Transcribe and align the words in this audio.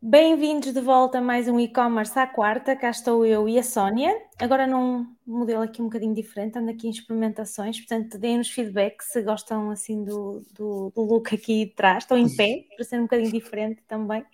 Bem-vindos 0.00 0.72
de 0.72 0.80
volta 0.80 1.18
a 1.18 1.20
mais 1.20 1.48
um 1.48 1.58
e-commerce 1.58 2.16
à 2.16 2.24
quarta. 2.24 2.76
Cá 2.76 2.88
estou 2.88 3.26
eu 3.26 3.48
e 3.48 3.58
a 3.58 3.64
Sónia. 3.64 4.16
Agora 4.40 4.68
num 4.68 5.04
modelo 5.26 5.62
aqui 5.62 5.82
um 5.82 5.86
bocadinho 5.86 6.14
diferente, 6.14 6.56
ando 6.56 6.70
aqui 6.70 6.86
em 6.86 6.90
experimentações, 6.90 7.78
portanto 7.78 8.16
deem-nos 8.16 8.48
feedback 8.48 9.02
se 9.02 9.20
gostam 9.20 9.68
assim 9.70 10.04
do, 10.04 10.42
do, 10.54 10.92
do, 10.94 11.02
look 11.02 11.34
aqui 11.34 11.66
de 11.66 11.72
trás. 11.72 12.04
Estou 12.04 12.16
em 12.16 12.34
pé, 12.34 12.64
para 12.76 12.84
ser 12.84 13.00
um 13.00 13.02
bocadinho 13.02 13.32
diferente 13.32 13.82
também. 13.88 14.24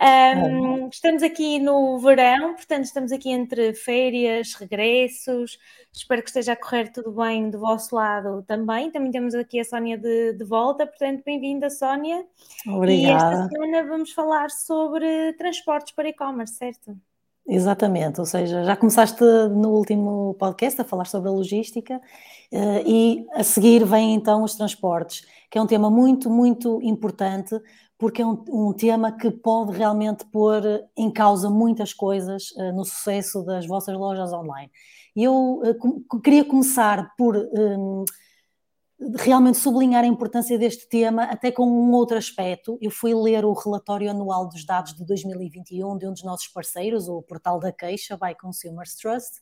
Um, 0.00 0.88
estamos 0.88 1.22
aqui 1.22 1.60
no 1.60 1.98
verão, 2.00 2.54
portanto 2.54 2.84
estamos 2.84 3.12
aqui 3.12 3.30
entre 3.30 3.74
férias, 3.74 4.54
regressos. 4.54 5.56
Espero 5.92 6.20
que 6.20 6.30
esteja 6.30 6.54
a 6.54 6.56
correr 6.56 6.90
tudo 6.90 7.12
bem 7.12 7.48
do 7.48 7.60
vosso 7.60 7.94
lado 7.94 8.42
também. 8.42 8.90
Também 8.90 9.12
temos 9.12 9.36
aqui 9.36 9.60
a 9.60 9.64
Sónia 9.64 9.96
de, 9.96 10.32
de 10.32 10.44
volta, 10.44 10.84
portanto 10.84 11.22
bem-vinda 11.24 11.70
Sónia. 11.70 12.26
Obrigada. 12.66 13.34
E 13.34 13.34
esta 13.34 13.48
semana 13.48 13.88
vamos 13.88 14.10
falar 14.10 14.50
sobre 14.50 15.32
transportes 15.34 15.94
para 15.94 16.08
e-commerce, 16.08 16.54
certo? 16.54 16.96
Exatamente, 17.50 18.20
ou 18.20 18.26
seja, 18.26 18.62
já 18.62 18.76
começaste 18.76 19.24
no 19.24 19.70
último 19.70 20.34
podcast 20.34 20.82
a 20.82 20.84
falar 20.84 21.06
sobre 21.06 21.30
a 21.30 21.32
logística 21.32 21.98
eh, 22.52 22.82
e 22.86 23.26
a 23.32 23.42
seguir 23.42 23.86
vêm 23.86 24.12
então 24.12 24.42
os 24.44 24.54
transportes, 24.54 25.26
que 25.50 25.56
é 25.56 25.62
um 25.62 25.66
tema 25.66 25.90
muito, 25.90 26.28
muito 26.28 26.78
importante, 26.82 27.58
porque 27.96 28.20
é 28.20 28.26
um, 28.26 28.44
um 28.48 28.72
tema 28.74 29.12
que 29.12 29.30
pode 29.30 29.72
realmente 29.72 30.26
pôr 30.26 30.62
em 30.94 31.10
causa 31.10 31.48
muitas 31.48 31.94
coisas 31.94 32.50
uh, 32.50 32.70
no 32.74 32.84
sucesso 32.84 33.42
das 33.42 33.66
vossas 33.66 33.96
lojas 33.96 34.30
online. 34.30 34.70
E 35.16 35.24
eu 35.24 35.62
uh, 35.64 36.20
queria 36.20 36.44
começar 36.44 37.14
por 37.16 37.34
realmente 39.16 39.58
sublinhar 39.58 40.02
a 40.02 40.06
importância 40.06 40.58
deste 40.58 40.88
tema, 40.88 41.24
até 41.24 41.52
com 41.52 41.64
um 41.64 41.92
outro 41.92 42.16
aspecto. 42.18 42.76
Eu 42.80 42.90
fui 42.90 43.14
ler 43.14 43.44
o 43.44 43.52
relatório 43.52 44.10
anual 44.10 44.48
dos 44.48 44.66
dados 44.66 44.92
de 44.94 45.04
2021 45.04 45.96
de 45.96 46.06
um 46.06 46.12
dos 46.12 46.24
nossos 46.24 46.48
parceiros, 46.48 47.08
o 47.08 47.22
Portal 47.22 47.60
da 47.60 47.70
Queixa, 47.70 48.16
by 48.16 48.34
Consumers 48.34 48.96
Trust, 48.96 49.38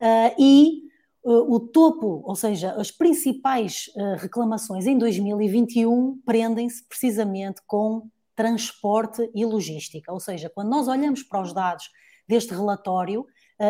uh, 0.00 0.34
e 0.36 0.82
uh, 1.24 1.54
o 1.54 1.60
topo, 1.60 2.22
ou 2.24 2.34
seja, 2.34 2.72
as 2.72 2.90
principais 2.90 3.88
uh, 3.94 4.16
reclamações 4.18 4.86
em 4.86 4.98
2021 4.98 6.20
prendem-se 6.26 6.84
precisamente 6.88 7.60
com 7.64 8.08
transporte 8.34 9.30
e 9.34 9.46
logística. 9.46 10.12
Ou 10.12 10.18
seja, 10.18 10.50
quando 10.50 10.68
nós 10.68 10.88
olhamos 10.88 11.22
para 11.22 11.40
os 11.40 11.54
dados 11.54 11.90
deste 12.28 12.52
relatório, 12.52 13.24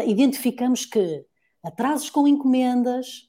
identificamos 0.07 0.85
que 0.85 1.25
atrasos 1.63 2.11
com 2.11 2.27
encomendas, 2.27 3.26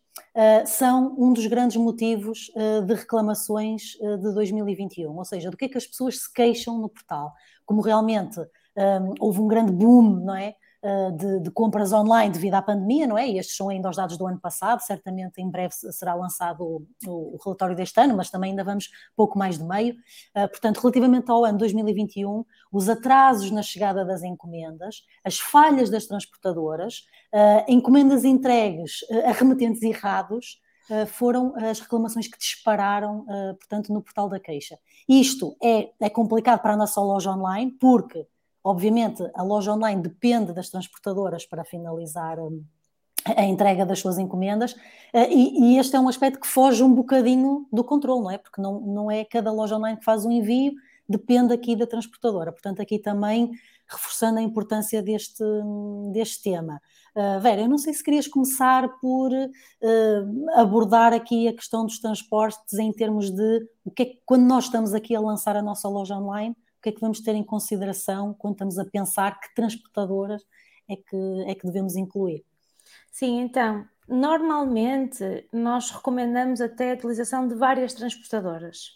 são 0.66 1.16
um 1.18 1.34
dos 1.34 1.46
grandes 1.48 1.78
motivos 1.78 2.52
uh, 2.56 2.86
de 2.86 2.94
reclamações 2.94 3.96
uh, 4.02 4.18
de 4.18 4.34
2021. 4.34 5.16
Ou 5.16 5.26
seja, 5.26 5.50
do 5.50 5.58
que 5.58 5.66
é 5.66 5.70
que 5.70 5.78
as 5.78 5.86
pessoas 5.86 6.22
se 6.22 6.34
queixam 6.34 6.78
no 6.80 6.90
portal. 6.90 7.34
Como 7.66 7.82
realmente 7.82 8.40
um, 8.40 9.14
houve 9.20 9.42
um 9.42 9.48
grande 9.48 9.72
boom, 9.72 10.24
não 10.24 10.36
é? 10.36 10.56
De, 11.18 11.40
de, 11.40 11.52
compras 11.52 11.92
online 11.92 12.32
devido 12.32 12.54
à 12.54 12.62
pandemia, 12.62 13.08
não 13.08 13.18
é? 13.18 13.28
E 13.28 13.40
estes 13.40 13.58
são 13.58 13.70
ainda 13.70 13.90
os 13.90 13.96
dados 13.96 14.16
do 14.16 14.28
ano 14.28 14.40
passado, 14.40 14.80
certamente 14.82 15.42
em 15.42 15.50
breve 15.50 15.74
será 15.74 16.14
lançado 16.14 16.62
o, 16.62 16.86
o, 17.08 17.38
relatório 17.44 17.76
deste 17.76 18.00
ano, 18.00 18.16
mas 18.16 18.30
também 18.30 18.52
ainda 18.52 18.64
vamos 18.64 18.90
pouco 19.16 19.38
mais 19.38 19.58
de 19.58 19.64
meio. 19.64 19.96
Uh, 20.36 20.48
portanto, 20.48 20.78
relativamente 20.80 21.30
ao 21.32 21.44
ano 21.44 21.58
2021, 21.58 22.46
os 22.72 22.90
atrasos 22.90 23.52
na 23.52 23.62
chegada 23.62 24.06
das 24.06 24.24
encomendas, 24.24 25.04
as 25.24 25.40
falhas 25.40 25.90
das 25.90 26.06
transportadoras, 26.06 27.06
uh, 27.34 27.64
encomendas 27.68 28.24
entregues 28.24 29.02
uh, 29.10 29.34
remetentes 29.34 29.82
errados, 29.82 30.62
foram 31.08 31.54
as 31.58 31.82
reclamações 31.82 32.30
que 32.30 32.38
dispararam, 32.38 33.26
portanto, 33.60 33.92
no 33.92 34.02
portal 34.02 34.30
da 34.30 34.40
queixa. 34.40 34.80
Isto 35.06 35.58
é, 35.62 35.90
é 36.00 36.10
complicado 36.10 36.62
para 36.62 36.76
a 36.76 36.78
nossa 36.78 37.02
loja 37.02 37.30
online, 37.30 37.72
porque, 37.72 38.26
obviamente, 38.68 39.24
a 39.34 39.44
loja 39.44 39.74
online 39.74 40.02
depende 40.02 40.54
das 40.54 40.70
transportadoras 40.70 41.46
para 41.46 41.64
finalizar. 41.64 42.40
Um, 42.40 42.64
a 43.26 43.44
entrega 43.44 43.86
das 43.86 44.00
suas 44.00 44.18
encomendas, 44.18 44.74
e, 45.14 45.74
e, 45.74 45.78
este 45.78 45.98
é 45.98 46.00
um 46.00 46.08
aspecto 46.08 46.40
que 46.40 46.48
foge 46.48 46.82
um 46.82 46.94
bocadinho 46.94 47.68
do 47.74 47.84
controle, 47.84 48.22
não 48.22 48.32
é? 48.32 48.38
Porque 48.38 48.62
não, 48.62 48.80
não 48.80 49.12
é 49.12 49.26
cada 49.26 49.52
loja 49.52 49.76
online 49.76 49.98
que 49.98 50.06
faz 50.06 50.26
o 50.26 50.32
envio, 50.32 50.72
depende 51.10 51.54
aqui 51.54 51.76
da 51.76 51.86
transportadora. 51.86 52.54
Portanto, 52.54 52.82
aqui 52.82 53.00
também 53.00 53.52
reforçando 53.88 54.40
a 54.40 54.42
importância 54.42 55.02
deste, 55.02 55.44
deste 56.12 56.44
tema. 56.44 56.82
Uh, 57.16 57.40
Vera, 57.40 57.62
eu 57.62 57.70
não 57.70 57.78
sei 57.78 57.94
se 57.94 58.04
querias 58.04 58.28
começar 58.28 58.90
por 59.00 59.32
uh, 59.32 60.50
abordar 60.56 61.14
aqui 61.14 61.48
a 61.48 61.54
questão 61.54 61.86
dos 61.86 62.00
transportes 62.00 62.74
em 62.74 62.92
termos 62.92 63.32
de 63.32 63.68
o 63.86 63.92
que 63.92 64.04
é 64.04 64.06
que, 64.06 64.22
quando 64.26 64.44
nós 64.44 64.66
estamos 64.66 64.94
aqui 64.94 65.16
a 65.16 65.22
lançar 65.22 65.56
a 65.56 65.62
nossa 65.62 65.88
loja 65.88 66.18
online, 66.18 66.56
que 66.88 66.90
é 66.90 66.92
que 66.94 67.02
vamos 67.02 67.20
ter 67.20 67.36
em 67.36 67.44
consideração 67.44 68.34
quando 68.34 68.54
estamos 68.54 68.80
a 68.80 68.86
pensar 68.86 69.40
que 69.40 69.54
transportadoras 69.54 70.42
é 70.90 70.96
que, 70.96 71.44
é 71.46 71.54
que 71.54 71.68
devemos 71.68 71.96
incluir? 71.98 72.46
Sim, 73.12 73.42
então, 73.42 73.86
normalmente 74.08 75.48
nós 75.52 75.92
recomendamos 75.92 76.62
até 76.62 76.92
a 76.92 76.94
utilização 76.94 77.48
de 77.48 77.56
várias 77.56 77.94
transportadoras. 77.94 78.92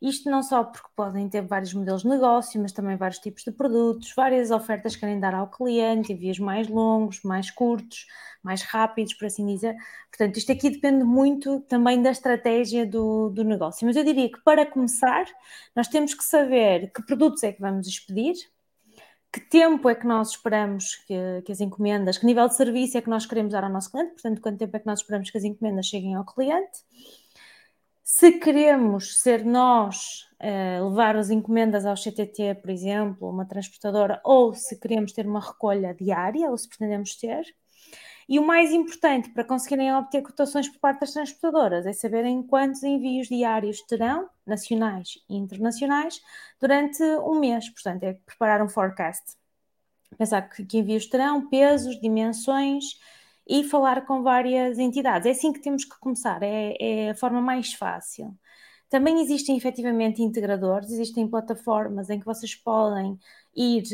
Isto 0.00 0.30
não 0.30 0.42
só 0.42 0.64
porque 0.64 0.88
podem 0.96 1.28
ter 1.28 1.42
vários 1.42 1.74
modelos 1.74 2.02
de 2.02 2.08
negócio, 2.08 2.60
mas 2.60 2.72
também 2.72 2.96
vários 2.96 3.18
tipos 3.18 3.44
de 3.44 3.52
produtos, 3.52 4.14
várias 4.16 4.50
ofertas 4.50 4.94
que 4.94 5.00
querem 5.00 5.20
dar 5.20 5.34
ao 5.34 5.46
cliente, 5.46 6.12
envios 6.12 6.38
mais 6.38 6.68
longos, 6.68 7.22
mais 7.22 7.50
curtos, 7.50 8.06
mais 8.42 8.62
rápidos, 8.62 9.12
por 9.12 9.26
assim 9.26 9.46
dizer. 9.46 9.76
Portanto, 10.08 10.38
isto 10.38 10.52
aqui 10.52 10.70
depende 10.70 11.04
muito 11.04 11.60
também 11.68 12.00
da 12.00 12.10
estratégia 12.10 12.86
do, 12.86 13.28
do 13.28 13.44
negócio. 13.44 13.86
Mas 13.86 13.94
eu 13.94 14.02
diria 14.02 14.30
que 14.30 14.40
para 14.42 14.64
começar, 14.64 15.26
nós 15.76 15.86
temos 15.86 16.14
que 16.14 16.24
saber 16.24 16.90
que 16.92 17.02
produtos 17.02 17.42
é 17.42 17.52
que 17.52 17.60
vamos 17.60 17.86
expedir, 17.86 18.36
que 19.32 19.40
tempo 19.40 19.88
é 19.88 19.94
que 19.94 20.06
nós 20.06 20.30
esperamos 20.30 20.96
que, 21.06 21.42
que, 21.44 21.52
as 21.52 21.60
encomendas, 21.60 22.18
que 22.18 22.26
nível 22.26 22.48
de 22.48 22.56
serviço 22.56 22.98
é 22.98 23.02
que 23.02 23.10
nós 23.10 23.26
queremos 23.26 23.52
dar 23.52 23.62
ao 23.64 23.70
nosso 23.70 23.90
cliente, 23.90 24.12
portanto, 24.12 24.40
quanto 24.40 24.58
tempo 24.58 24.76
é 24.76 24.80
que 24.80 24.86
nós 24.86 25.00
esperamos 25.00 25.30
que 25.30 25.38
as 25.38 25.44
encomendas 25.44 25.86
cheguem 25.86 26.14
ao 26.14 26.24
cliente 26.24 26.80
se 28.12 28.32
queremos 28.32 29.20
ser 29.20 29.44
nós 29.44 30.28
uh, 30.42 30.88
levar 30.88 31.14
as 31.14 31.30
encomendas 31.30 31.86
ao 31.86 31.96
CTT, 31.96 32.56
por 32.56 32.68
exemplo, 32.68 33.30
uma 33.30 33.46
transportadora, 33.46 34.20
ou 34.24 34.52
se 34.52 34.76
queremos 34.80 35.12
ter 35.12 35.28
uma 35.28 35.38
recolha 35.38 35.94
diária, 35.94 36.50
ou 36.50 36.58
se 36.58 36.68
pretendemos 36.68 37.14
ter. 37.14 37.44
E 38.28 38.36
o 38.36 38.44
mais 38.44 38.72
importante 38.72 39.30
para 39.30 39.44
conseguirem 39.44 39.94
obter 39.94 40.22
cotações 40.22 40.68
por 40.68 40.80
parte 40.80 41.02
das 41.02 41.12
transportadoras 41.12 41.86
é 41.86 41.92
saberem 41.92 42.42
quantos 42.42 42.82
envios 42.82 43.28
diários 43.28 43.80
terão, 43.82 44.28
nacionais 44.44 45.10
e 45.28 45.36
internacionais, 45.36 46.20
durante 46.60 47.00
um 47.24 47.38
mês. 47.38 47.70
Portanto, 47.70 48.02
é 48.02 48.14
preparar 48.26 48.60
um 48.60 48.68
forecast. 48.68 49.36
Pensar 50.18 50.42
que, 50.42 50.64
que 50.64 50.78
envios 50.78 51.06
terão, 51.06 51.48
pesos, 51.48 51.98
dimensões, 52.00 52.98
e 53.48 53.64
falar 53.64 54.06
com 54.06 54.22
várias 54.22 54.78
entidades. 54.78 55.26
É 55.26 55.30
assim 55.30 55.52
que 55.52 55.60
temos 55.60 55.84
que 55.84 55.98
começar, 55.98 56.42
é, 56.42 56.76
é 56.80 57.10
a 57.10 57.14
forma 57.14 57.40
mais 57.40 57.72
fácil. 57.72 58.36
Também 58.88 59.20
existem 59.20 59.56
efetivamente 59.56 60.22
integradores, 60.22 60.90
existem 60.90 61.28
plataformas 61.28 62.10
em 62.10 62.18
que 62.18 62.26
vocês 62.26 62.54
podem 62.54 63.18
ir 63.54 63.84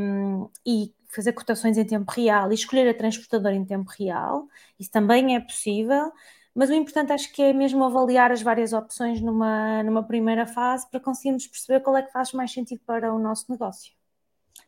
um, 0.00 0.48
e 0.66 0.94
fazer 1.14 1.32
cotações 1.32 1.78
em 1.78 1.84
tempo 1.84 2.10
real 2.12 2.50
e 2.50 2.54
escolher 2.54 2.88
a 2.88 2.94
transportadora 2.94 3.54
em 3.54 3.64
tempo 3.64 3.90
real, 3.98 4.48
isso 4.78 4.90
também 4.90 5.36
é 5.36 5.40
possível, 5.40 6.12
mas 6.54 6.70
o 6.70 6.74
importante 6.74 7.12
acho 7.12 7.32
que 7.32 7.42
é 7.42 7.52
mesmo 7.52 7.84
avaliar 7.84 8.32
as 8.32 8.42
várias 8.42 8.72
opções 8.72 9.20
numa, 9.20 9.82
numa 9.82 10.02
primeira 10.04 10.46
fase 10.46 10.88
para 10.90 11.00
conseguirmos 11.00 11.46
perceber 11.46 11.80
qual 11.80 11.96
é 11.96 12.02
que 12.02 12.12
faz 12.12 12.32
mais 12.32 12.52
sentido 12.52 12.80
para 12.86 13.12
o 13.14 13.18
nosso 13.18 13.50
negócio. 13.50 13.92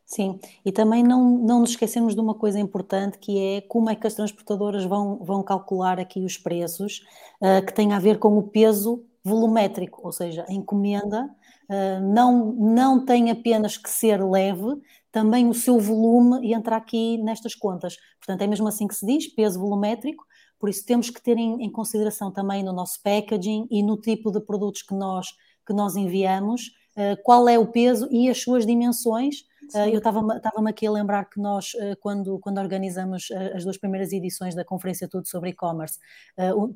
Sim, 0.06 0.39
e 0.65 0.71
também 0.71 1.03
não, 1.03 1.37
não 1.39 1.59
nos 1.59 1.71
esquecemos 1.71 2.15
de 2.15 2.21
uma 2.21 2.33
coisa 2.33 2.61
importante 2.61 3.19
que 3.19 3.39
é 3.39 3.61
como 3.62 3.91
é 3.91 3.97
que 3.97 4.06
as 4.06 4.15
transportadoras 4.15 4.84
vão, 4.84 5.19
vão 5.19 5.43
calcular 5.43 5.99
aqui 5.99 6.25
os 6.25 6.39
preços, 6.39 7.00
uh, 7.43 7.67
que 7.67 7.75
tem 7.75 7.93
a 7.93 7.99
ver 7.99 8.21
com 8.21 8.39
o 8.39 8.43
peso 8.45 9.05
volumétrico, 9.25 10.03
ou 10.05 10.12
seja, 10.12 10.47
a 10.49 10.53
encomenda 10.53 11.28
uh, 11.69 12.00
não, 12.15 12.53
não 12.53 13.04
tem 13.04 13.33
apenas 13.33 13.77
que 13.77 13.91
ser 13.91 14.25
leve, 14.25 14.81
também 15.10 15.48
o 15.48 15.54
seu 15.54 15.81
volume 15.81 16.53
entra 16.53 16.77
aqui 16.77 17.19
nestas 17.19 17.57
contas. 17.57 17.97
Portanto, 18.21 18.42
é 18.42 18.47
mesmo 18.47 18.69
assim 18.69 18.86
que 18.86 18.95
se 18.95 19.04
diz, 19.04 19.27
peso 19.34 19.59
volumétrico, 19.59 20.25
por 20.60 20.69
isso 20.69 20.86
temos 20.86 21.10
que 21.10 21.21
ter 21.21 21.36
em, 21.36 21.65
em 21.65 21.71
consideração 21.71 22.31
também 22.31 22.63
no 22.63 22.72
nosso 22.72 23.03
packaging 23.03 23.66
e 23.72 23.83
no 23.83 23.97
tipo 24.01 24.31
de 24.31 24.41
produtos 24.41 24.83
que 24.83 24.95
nós, 24.95 25.27
que 25.66 25.72
nós 25.72 25.97
enviamos, 25.97 26.69
uh, 26.97 27.21
qual 27.25 27.48
é 27.48 27.59
o 27.59 27.66
peso 27.66 28.07
e 28.13 28.31
as 28.31 28.41
suas 28.41 28.65
dimensões, 28.65 29.45
Uh, 29.74 29.89
eu 29.89 29.98
estava-me 29.98 30.71
aqui 30.71 30.86
a 30.86 30.91
lembrar 30.91 31.24
que 31.24 31.41
nós, 31.41 31.74
uh, 31.74 31.97
quando, 32.01 32.39
quando 32.39 32.59
organizamos 32.59 33.30
uh, 33.30 33.57
as 33.57 33.65
duas 33.65 33.77
primeiras 33.77 34.13
edições 34.13 34.54
da 34.54 34.65
Conferência 34.65 35.09
Tudo 35.09 35.27
sobre 35.27 35.51
E-Commerce, 35.51 35.98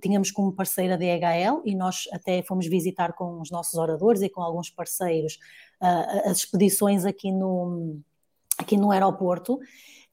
tínhamos 0.01 0.31
como 0.31 0.53
parceira 0.53 0.95
a 0.95 0.97
DHL 0.97 1.63
e 1.65 1.75
nós 1.75 2.09
até 2.13 2.43
fomos 2.43 2.67
visitar 2.67 3.13
com 3.13 3.41
os 3.41 3.51
nossos 3.51 3.75
oradores 3.75 4.23
e 4.23 4.29
com 4.29 4.43
alguns 4.43 4.71
parceiros 4.71 5.39
as 6.25 6.39
expedições 6.39 7.05
aqui 7.05 7.31
no, 7.33 7.99
aqui 8.59 8.77
no 8.77 8.91
aeroporto. 8.91 9.59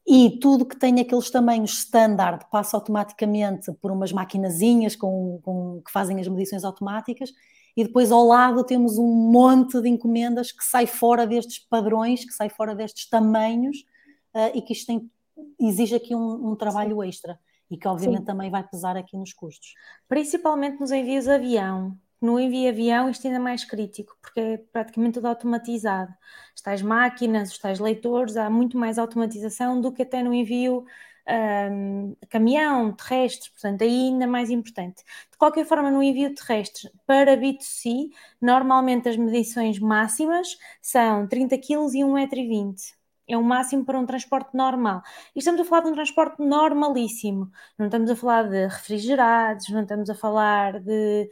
E 0.05 0.39
tudo 0.39 0.65
que 0.65 0.77
tem 0.77 0.99
aqueles 1.01 1.29
tamanhos 1.29 1.79
standard 1.79 2.45
passa 2.49 2.77
automaticamente 2.77 3.73
por 3.73 3.91
umas 3.91 4.13
maquinazinhas 4.13 4.95
com, 4.95 5.41
com, 5.43 5.81
que 5.85 5.91
fazem 5.91 6.19
as 6.19 6.27
medições 6.27 6.63
automáticas 6.63 7.31
e 7.77 7.83
depois 7.83 8.11
ao 8.11 8.25
lado 8.25 8.63
temos 8.63 8.97
um 8.97 9.05
monte 9.05 9.79
de 9.79 9.87
encomendas 9.87 10.51
que 10.51 10.65
sai 10.65 10.87
fora 10.87 11.27
destes 11.27 11.59
padrões, 11.59 12.25
que 12.25 12.33
sai 12.33 12.49
fora 12.49 12.73
destes 12.73 13.07
tamanhos 13.07 13.85
uh, 14.33 14.49
e 14.55 14.63
que 14.63 14.73
isto 14.73 14.87
tem, 14.87 15.11
exige 15.59 15.95
aqui 15.95 16.15
um, 16.15 16.49
um 16.49 16.55
trabalho 16.55 17.03
extra 17.03 17.39
e 17.69 17.77
que 17.77 17.87
obviamente 17.87 18.21
Sim. 18.21 18.25
também 18.25 18.49
vai 18.49 18.63
pesar 18.63 18.97
aqui 18.97 19.15
nos 19.15 19.31
custos. 19.31 19.75
Principalmente 20.09 20.79
nos 20.79 20.91
envios 20.91 21.27
avião. 21.27 21.95
No 22.19 22.39
envio 22.39 22.67
avião 22.67 23.11
isto 23.11 23.27
ainda 23.27 23.37
é 23.37 23.41
mais 23.41 23.63
crítico, 23.63 24.17
porque 24.19 24.39
é 24.39 24.57
praticamente 24.57 25.13
tudo 25.15 25.27
automatizado. 25.27 26.11
As 26.55 26.61
tais 26.61 26.81
máquinas, 26.81 27.51
os 27.51 27.59
tais 27.59 27.77
leitores, 27.77 28.37
há 28.37 28.49
muito 28.49 28.75
mais 28.75 28.97
automatização 28.97 29.79
do 29.79 29.91
que 29.91 30.01
até 30.01 30.23
no 30.23 30.33
envio 30.33 30.83
um, 31.29 32.15
caminhão, 32.29 32.93
terrestre, 32.93 33.49
portanto, 33.51 33.83
aí 33.83 34.07
ainda 34.07 34.27
mais 34.27 34.49
importante. 34.49 35.03
De 35.31 35.37
qualquer 35.37 35.65
forma, 35.65 35.91
no 35.91 36.01
envio 36.01 36.33
terrestre 36.33 36.89
para 37.05 37.35
B2C, 37.37 38.09
normalmente 38.41 39.09
as 39.09 39.17
medições 39.17 39.79
máximas 39.79 40.57
são 40.81 41.27
30 41.27 41.57
kg 41.57 41.93
e 41.93 42.03
1,20m. 42.03 42.95
É 43.29 43.37
o 43.37 43.43
máximo 43.43 43.83
para 43.83 43.99
um 43.99 44.05
transporte 44.05 44.55
normal. 44.55 45.01
E 45.35 45.39
estamos 45.39 45.59
a 45.59 45.65
falar 45.65 45.81
de 45.81 45.89
um 45.89 45.93
transporte 45.93 46.41
normalíssimo. 46.41 47.51
Não 47.77 47.87
estamos 47.87 48.09
a 48.09 48.15
falar 48.15 48.43
de 48.49 48.67
refrigerados, 48.67 49.67
não 49.69 49.81
estamos 49.81 50.09
a 50.09 50.15
falar 50.15 50.79
de 50.79 51.29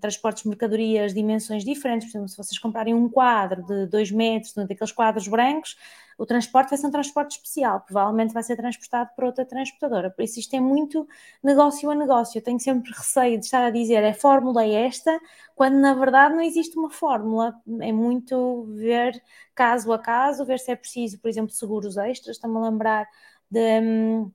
transportes 0.00 0.42
de 0.42 0.48
mercadorias 0.48 1.12
de 1.12 1.20
dimensões 1.20 1.64
diferentes. 1.64 2.06
Por 2.06 2.18
exemplo, 2.18 2.28
se 2.28 2.36
vocês 2.36 2.58
comprarem 2.58 2.94
um 2.94 3.08
quadro 3.08 3.62
de 3.62 3.86
2 3.86 4.10
metros, 4.10 4.54
daqueles 4.54 4.92
quadros 4.92 5.28
brancos, 5.28 5.76
o 6.16 6.24
transporte 6.24 6.70
vai 6.70 6.78
ser 6.78 6.86
um 6.86 6.90
transporte 6.90 7.32
especial, 7.32 7.80
provavelmente 7.80 8.32
vai 8.32 8.42
ser 8.42 8.56
transportado 8.56 9.10
por 9.16 9.24
outra 9.24 9.44
transportadora. 9.44 10.10
Por 10.10 10.22
isso, 10.22 10.38
isto 10.38 10.54
é 10.54 10.60
muito 10.60 11.06
negócio 11.42 11.90
a 11.90 11.94
negócio. 11.94 12.38
Eu 12.38 12.42
tenho 12.42 12.60
sempre 12.60 12.92
receio 12.92 13.38
de 13.38 13.44
estar 13.44 13.64
a 13.64 13.70
dizer 13.70 14.04
a 14.04 14.14
fórmula 14.14 14.64
é 14.64 14.86
esta, 14.86 15.18
quando 15.54 15.74
na 15.76 15.94
verdade 15.94 16.34
não 16.34 16.42
existe 16.42 16.78
uma 16.78 16.90
fórmula. 16.90 17.54
É 17.80 17.92
muito 17.92 18.64
ver 18.76 19.20
caso 19.54 19.92
a 19.92 19.98
caso, 19.98 20.44
ver 20.44 20.58
se 20.60 20.70
é 20.70 20.76
preciso, 20.76 21.18
por 21.18 21.28
exemplo, 21.28 21.52
seguros 21.52 21.96
extras. 21.96 22.36
Estou-me 22.36 22.56
a 22.58 22.70
lembrar 22.70 23.06
de. 23.50 23.80
Hum, 23.80 24.32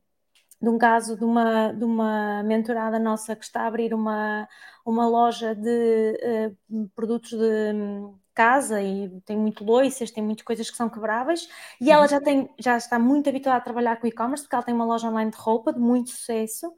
de 0.62 0.70
um 0.70 0.78
caso 0.78 1.18
de 1.18 1.24
uma, 1.24 1.72
de 1.72 1.86
uma 1.86 2.44
mentorada 2.44 3.00
nossa 3.00 3.36
que 3.36 3.46
está 3.46 3.62
a 3.62 3.68
abrir 3.68 3.94
uma, 3.94 4.48
uma 4.89 5.07
loja 5.07 5.56
de 5.56 6.56
uh, 6.69 6.89
produtos 6.95 7.31
de 7.31 7.74
um, 7.74 8.15
casa 8.33 8.81
e 8.81 9.09
tem 9.25 9.38
muito 9.38 9.65
loiças, 9.65 10.12
tem 10.12 10.24
muitas 10.24 10.45
coisas 10.45 10.69
que 10.71 10.77
são 10.77 10.89
quebráveis 10.89 11.50
e 11.81 11.91
ela 11.91 12.03
uhum. 12.03 12.07
já 12.07 12.21
tem 12.21 12.50
já 12.57 12.77
está 12.77 12.97
muito 12.97 13.27
habituada 13.27 13.57
a 13.57 13.62
trabalhar 13.62 13.97
com 13.97 14.07
e-commerce 14.07 14.44
porque 14.44 14.56
ela 14.56 14.63
tem 14.63 14.74
uma 14.74 14.86
loja 14.86 15.09
online 15.09 15.31
de 15.31 15.38
roupa 15.38 15.74
de 15.74 15.80
muito 15.80 16.12
sucesso, 16.12 16.74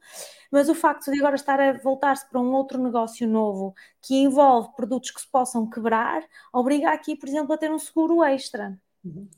mas 0.50 0.68
o 0.68 0.74
facto 0.74 1.10
de 1.10 1.18
agora 1.20 1.36
estar 1.36 1.60
a 1.60 1.72
voltar-se 1.74 2.28
para 2.28 2.40
um 2.40 2.52
outro 2.52 2.82
negócio 2.82 3.28
novo 3.28 3.74
que 4.00 4.14
envolve 4.16 4.74
produtos 4.74 5.12
que 5.12 5.20
se 5.20 5.30
possam 5.30 5.68
quebrar, 5.68 6.22
obriga 6.52 6.90
aqui, 6.90 7.14
por 7.14 7.28
exemplo, 7.28 7.52
a 7.52 7.58
ter 7.58 7.70
um 7.70 7.78
seguro 7.78 8.24
extra. 8.24 8.76
Uhum 9.04 9.28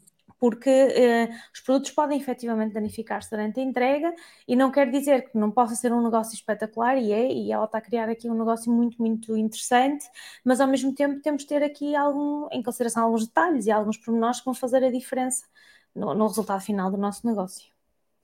porque 0.45 0.69
eh, 0.69 1.31
os 1.55 1.61
produtos 1.63 1.91
podem 1.93 2.21
efetivamente 2.21 2.75
danificar-se 2.75 3.31
durante 3.31 3.61
a 3.61 3.63
entrega 3.63 4.15
e 4.47 4.55
não 4.55 4.71
quer 4.71 4.91
dizer 4.91 5.31
que 5.31 5.39
não 5.39 5.51
possa 5.51 5.75
ser 5.75 5.91
um 5.91 6.03
negócio 6.03 6.35
espetacular, 6.35 6.99
e 6.99 7.13
é, 7.13 7.33
e 7.33 7.51
ela 7.51 7.65
está 7.65 7.79
a 7.79 7.81
criar 7.81 8.11
aqui 8.11 8.29
um 8.29 8.35
negócio 8.35 8.71
muito, 8.71 8.99
muito 8.99 9.35
interessante, 9.39 10.05
mas 10.45 10.61
ao 10.61 10.69
mesmo 10.69 10.95
tempo 10.95 11.19
temos 11.23 11.45
de 11.45 11.49
ter 11.49 11.63
aqui 11.63 11.97
algum, 11.97 12.47
em 12.53 12.63
consideração 12.63 13.05
alguns 13.05 13.27
detalhes 13.27 13.65
e 13.65 13.71
alguns 13.71 13.97
pormenores 13.97 14.41
que 14.41 14.45
vão 14.45 14.53
fazer 14.53 14.85
a 14.85 14.91
diferença 14.91 15.47
no, 15.95 16.13
no 16.13 16.27
resultado 16.27 16.61
final 16.61 16.91
do 16.91 16.99
nosso 16.99 17.27
negócio. 17.27 17.73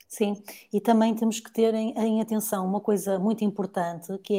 Sim, 0.06 0.42
e 0.70 0.78
também 0.78 1.14
temos 1.14 1.40
que 1.40 1.50
ter 1.50 1.72
em, 1.72 1.94
em, 1.96 2.20
atenção 2.20 2.66
uma 2.66 2.82
coisa 2.82 3.18
muito 3.18 3.42
importante, 3.44 4.18
que 4.18 4.34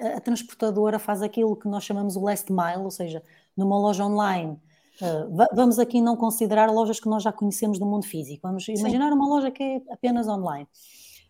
é 0.00 0.16
a 0.16 0.20
transportadora 0.20 0.98
faz 0.98 1.20
aquilo 1.20 1.54
que 1.56 1.68
nós 1.68 1.84
chamamos 1.84 2.16
o 2.16 2.22
last 2.22 2.50
mile, 2.50 2.84
ou 2.84 2.90
seja, 2.90 3.22
numa 3.54 3.78
loja 3.78 4.02
online 4.06 4.58
Uh, 5.00 5.46
vamos 5.54 5.78
aqui 5.78 6.00
não 6.00 6.16
considerar 6.16 6.70
lojas 6.70 6.98
que 6.98 7.08
nós 7.08 7.22
já 7.22 7.32
conhecemos 7.32 7.78
do 7.78 7.86
mundo 7.86 8.04
físico. 8.04 8.40
Vamos 8.42 8.64
Sim. 8.64 8.74
imaginar 8.74 9.12
uma 9.12 9.28
loja 9.28 9.50
que 9.50 9.62
é 9.62 9.82
apenas 9.90 10.26
online. 10.26 10.66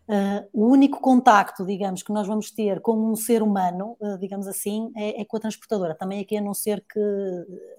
Uh, 0.09 0.41
o 0.51 0.65
único 0.65 0.99
contacto, 0.99 1.63
digamos, 1.63 2.01
que 2.01 2.11
nós 2.11 2.25
vamos 2.25 2.49
ter 2.49 2.81
com 2.81 2.97
um 2.97 3.15
ser 3.15 3.43
humano, 3.43 3.95
uh, 3.99 4.17
digamos 4.17 4.47
assim, 4.47 4.91
é, 4.95 5.21
é, 5.21 5.25
com 5.25 5.37
a 5.37 5.39
transportadora. 5.39 5.93
Também 5.93 6.19
aqui 6.19 6.35
a 6.35 6.41
não 6.41 6.53
ser 6.53 6.83
que 6.91 6.99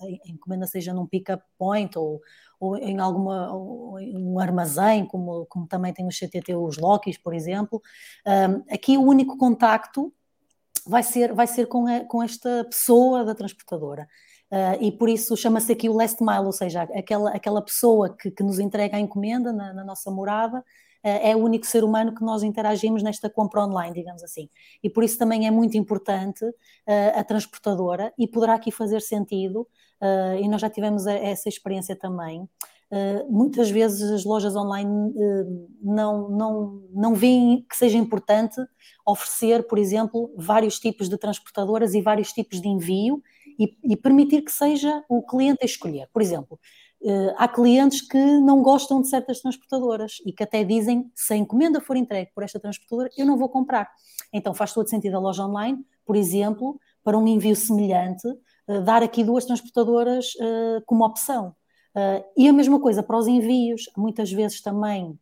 a 0.01 0.31
encomenda 0.31 0.65
seja 0.65 0.95
num 0.95 1.07
pick-up 1.07 1.43
point 1.59 1.99
ou, 1.99 2.21
ou, 2.61 2.77
em 2.77 3.01
alguma 3.01 3.53
ou 3.53 3.99
em 3.99 4.17
um 4.17 4.39
armazém, 4.39 5.05
como, 5.07 5.45
como 5.47 5.67
também 5.67 5.93
tem 5.93 6.07
o 6.07 6.13
CTT, 6.13 6.55
os 6.55 6.79
Lokis, 6.79 7.19
por 7.19 7.35
exemplo. 7.35 7.83
aqui 8.71 8.97
o 8.97 9.03
único 9.03 9.37
contacto 9.37 10.13
vai 10.87 11.03
ser, 11.03 11.35
vai 11.35 11.49
ser 11.49 11.67
com, 11.67 11.87
a, 11.89 12.05
com 12.05 12.23
esta 12.23 12.65
pessoa 12.65 13.25
da 13.25 13.35
transportadora. 13.35 14.07
Uh, 14.51 14.83
e 14.83 14.91
por 14.91 15.09
isso 15.09 15.37
chama-se 15.37 15.71
aqui 15.71 15.89
o 15.89 15.95
last 15.95 16.21
mile, 16.21 16.45
ou 16.45 16.53
seja, 16.53 16.83
aquela, 16.83 17.31
aquela 17.31 17.63
pessoa 17.63 18.17
que, 18.17 18.33
que 18.33 18.43
nos 18.43 18.59
entrega 18.59 18.97
a 18.97 19.01
encomenda 19.01 19.53
na, 19.53 19.73
na 19.73 19.85
nossa 19.85 20.11
morada 20.11 20.59
uh, 20.59 20.63
é 21.03 21.37
o 21.37 21.39
único 21.39 21.65
ser 21.65 21.85
humano 21.85 22.13
que 22.13 22.25
nós 22.25 22.43
interagimos 22.43 23.01
nesta 23.01 23.31
compra 23.31 23.65
online, 23.65 23.95
digamos 23.95 24.25
assim. 24.25 24.49
E 24.83 24.91
por 24.91 25.05
isso 25.05 25.17
também 25.17 25.47
é 25.47 25.53
muito 25.53 25.79
importante 25.79 26.45
uh, 26.45 26.55
a 27.15 27.23
transportadora 27.23 28.13
e 28.19 28.27
poderá 28.27 28.55
aqui 28.55 28.73
fazer 28.73 29.01
sentido, 29.01 29.67
e 30.41 30.49
nós 30.49 30.63
já 30.63 30.71
tivemos 30.71 31.07
a, 31.07 31.13
essa 31.13 31.47
experiência 31.47 31.95
também. 31.95 32.49
muitas 33.29 33.71
vezes 33.71 34.11
as 34.11 34.25
lojas 34.25 34.57
online 34.57 35.13
não, 35.83 36.31
não, 36.31 36.83
não 36.91 37.15
veem 37.15 37.67
que 37.69 37.77
seja 37.77 37.99
importante 37.99 38.59
oferecer, 39.07 39.67
por 39.67 39.79
exemplo, 39.79 40.33
vários 40.39 40.81
tipos 40.81 41.07
de 41.07 41.19
transportadoras 41.19 41.93
e 41.93 42.01
vários 42.01 42.33
tipos 42.33 42.63
de 42.63 42.69
envio 42.69 43.23
e, 43.61 43.77
e 43.85 43.97
permitir 43.97 44.43
que 44.43 44.51
seja 44.51 45.05
o 45.09 45.23
cliente 45.23 45.59
a 45.63 45.67
escolher. 45.67 46.09
Por 46.13 46.23
exemplo, 46.23 46.59
Uh, 47.03 47.33
há 47.39 47.49
clientes 47.49 48.03
que 48.03 48.19
não 48.19 48.61
gostam 48.61 49.01
de 49.01 49.09
certas 49.09 49.41
transportadoras 49.41 50.17
e 50.27 50.35
que 50.35 50.43
até 50.43 50.63
dizem 50.63 51.11
se 51.15 51.33
a 51.33 51.37
encomenda 51.39 51.81
for 51.81 51.97
entregue 51.97 52.31
por 52.35 52.45
esta 52.45 52.61
transportadora, 52.61 53.09
eu 53.17 53.25
não 53.25 53.39
vou 53.39 53.49
comprar. 53.49 53.91
Então 54.31 54.53
faz 54.53 54.75
todo 54.75 54.87
sentido 54.87 55.17
a 55.17 55.19
loja 55.19 55.47
online, 55.47 55.83
por 56.05 56.15
exemplo, 56.15 56.79
para 57.03 57.17
um 57.17 57.27
envio 57.27 57.57
semelhante, 57.57 58.29
uh, 58.29 58.83
dar 58.85 59.03
aqui 59.03 59.25
duas 59.25 59.47
transportadoras 59.47 60.35
uh, 60.35 60.85
como 60.85 61.03
opção. 61.03 61.57
e 62.37 62.47
a 62.47 62.53
mesma 62.53 62.79
coisa 62.79 63.03
para 63.03 63.17
os 63.17 63.27
envios, 63.27 63.89
muitas 63.97 64.31
vezes 64.31 64.61
também 64.61 65.19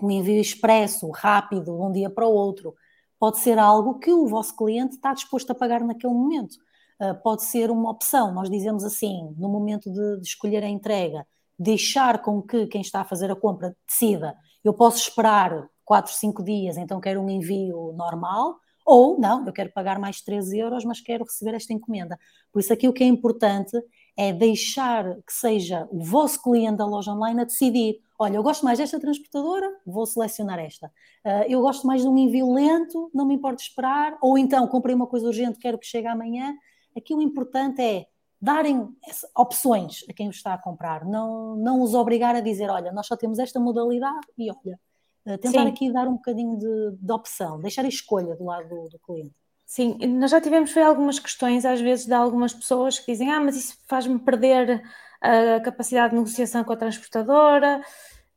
um 0.00 0.10
envio 0.10 0.40
expresso, 0.40 1.10
rápido, 1.10 1.64
de 1.64 1.70
um 1.70 1.92
dia 1.92 2.08
para 2.08 2.26
o 2.26 2.32
outro, 2.32 2.74
pode 3.18 3.40
ser 3.40 3.58
algo 3.58 3.98
que 3.98 4.10
o 4.10 4.26
vosso 4.26 4.56
cliente 4.56 4.94
está 4.94 5.12
disposto 5.12 5.50
a 5.50 5.54
pagar 5.54 5.84
naquele 5.84 6.14
momento. 6.14 6.56
Ah, 7.00 7.14
pode 7.14 7.44
ser 7.44 7.70
uma 7.70 7.90
opção. 7.90 8.32
Nós 8.34 8.50
dizemos 8.50 8.84
assim, 8.84 9.34
no 9.38 9.48
momento 9.48 9.90
de, 9.90 10.20
de, 10.20 10.26
escolher 10.26 10.62
a 10.62 10.68
entrega, 10.68 11.26
deixar 11.58 12.20
com 12.20 12.42
que 12.42 12.66
quem 12.66 12.82
está 12.82 13.00
a 13.00 13.04
fazer 13.04 13.30
a 13.30 13.36
compra 13.36 13.74
decida. 13.88 14.36
Eu 14.62 14.74
posso 14.74 14.98
esperar 14.98 15.66
4, 15.84 16.12
5 16.12 16.44
dias, 16.44 16.76
então 16.76 17.00
quero 17.00 17.20
um 17.22 17.30
envio 17.30 17.94
normal, 17.96 18.56
ou 18.84 19.18
não, 19.18 19.46
eu 19.46 19.52
quero 19.52 19.72
pagar 19.72 19.98
mais 19.98 20.20
13 20.20 20.58
euros, 20.58 20.84
mas 20.84 21.00
quero 21.00 21.24
receber 21.24 21.54
esta 21.54 21.72
encomenda. 21.72 22.18
Por 22.52 22.60
isso, 22.60 22.72
aqui 22.72 22.86
o 22.88 22.92
que 22.92 23.02
é 23.02 23.06
importante 23.06 23.76
é 24.16 24.32
deixar 24.32 25.16
que 25.22 25.32
seja 25.32 25.88
o 25.90 26.04
vosso 26.04 26.42
cliente 26.42 26.76
da 26.76 26.86
loja 26.86 27.12
online 27.12 27.40
a 27.40 27.44
decidir. 27.44 27.98
Olha, 28.18 28.36
eu 28.36 28.42
gosto 28.42 28.64
mais 28.64 28.78
desta 28.78 29.00
transportadora, 29.00 29.66
vou 29.86 30.04
selecionar 30.04 30.58
esta. 30.58 30.88
Uh, 31.24 31.44
eu 31.48 31.62
gosto 31.62 31.86
mais 31.86 32.02
de 32.02 32.08
um 32.08 32.18
envio 32.18 32.52
lento, 32.52 33.10
não 33.14 33.26
me 33.26 33.34
importo 33.34 33.62
esperar. 33.62 34.18
Ou 34.20 34.36
então, 34.36 34.66
comprei 34.66 34.94
uma 34.94 35.06
coisa 35.06 35.26
urgente, 35.26 35.58
quero 35.58 35.78
que 35.78 35.86
chegue 35.86 36.06
amanhã. 36.06 36.54
Aqui 36.96 37.14
o 37.14 37.22
importante 37.22 37.80
é 37.80 38.06
darem 38.40 38.88
opções 39.36 40.04
a 40.08 40.12
quem 40.12 40.28
os 40.28 40.36
está 40.36 40.54
a 40.54 40.58
comprar, 40.58 41.04
não, 41.04 41.56
não 41.56 41.82
os 41.82 41.94
obrigar 41.94 42.34
a 42.34 42.40
dizer, 42.40 42.70
olha, 42.70 42.90
nós 42.90 43.06
só 43.06 43.16
temos 43.16 43.38
esta 43.38 43.60
modalidade 43.60 44.26
e 44.38 44.50
olha, 44.50 44.80
eh, 45.26 45.36
tentar 45.36 45.64
Sim. 45.64 45.68
aqui 45.68 45.92
dar 45.92 46.08
um 46.08 46.14
bocadinho 46.14 46.56
de, 46.56 46.96
de, 46.98 47.12
opção, 47.12 47.60
deixar 47.60 47.84
a 47.84 47.88
escolha 47.88 48.34
do 48.34 48.44
lado 48.44 48.68
do, 48.68 48.88
do, 48.88 48.98
cliente. 49.00 49.34
Sim, 49.66 49.98
nós 50.18 50.30
já 50.30 50.40
tivemos 50.40 50.74
algumas 50.78 51.18
questões, 51.18 51.64
às 51.66 51.80
vezes, 51.80 52.06
de 52.06 52.14
algumas 52.14 52.54
pessoas 52.54 52.98
que 52.98 53.12
dizem, 53.12 53.30
ah, 53.30 53.40
mas 53.40 53.56
isso 53.56 53.76
faz-me 53.86 54.18
perder 54.18 54.82
a 55.20 55.60
capacidade 55.60 56.10
de 56.10 56.16
negociação 56.16 56.64
com 56.64 56.72
a 56.72 56.76
transportadora. 56.76 57.82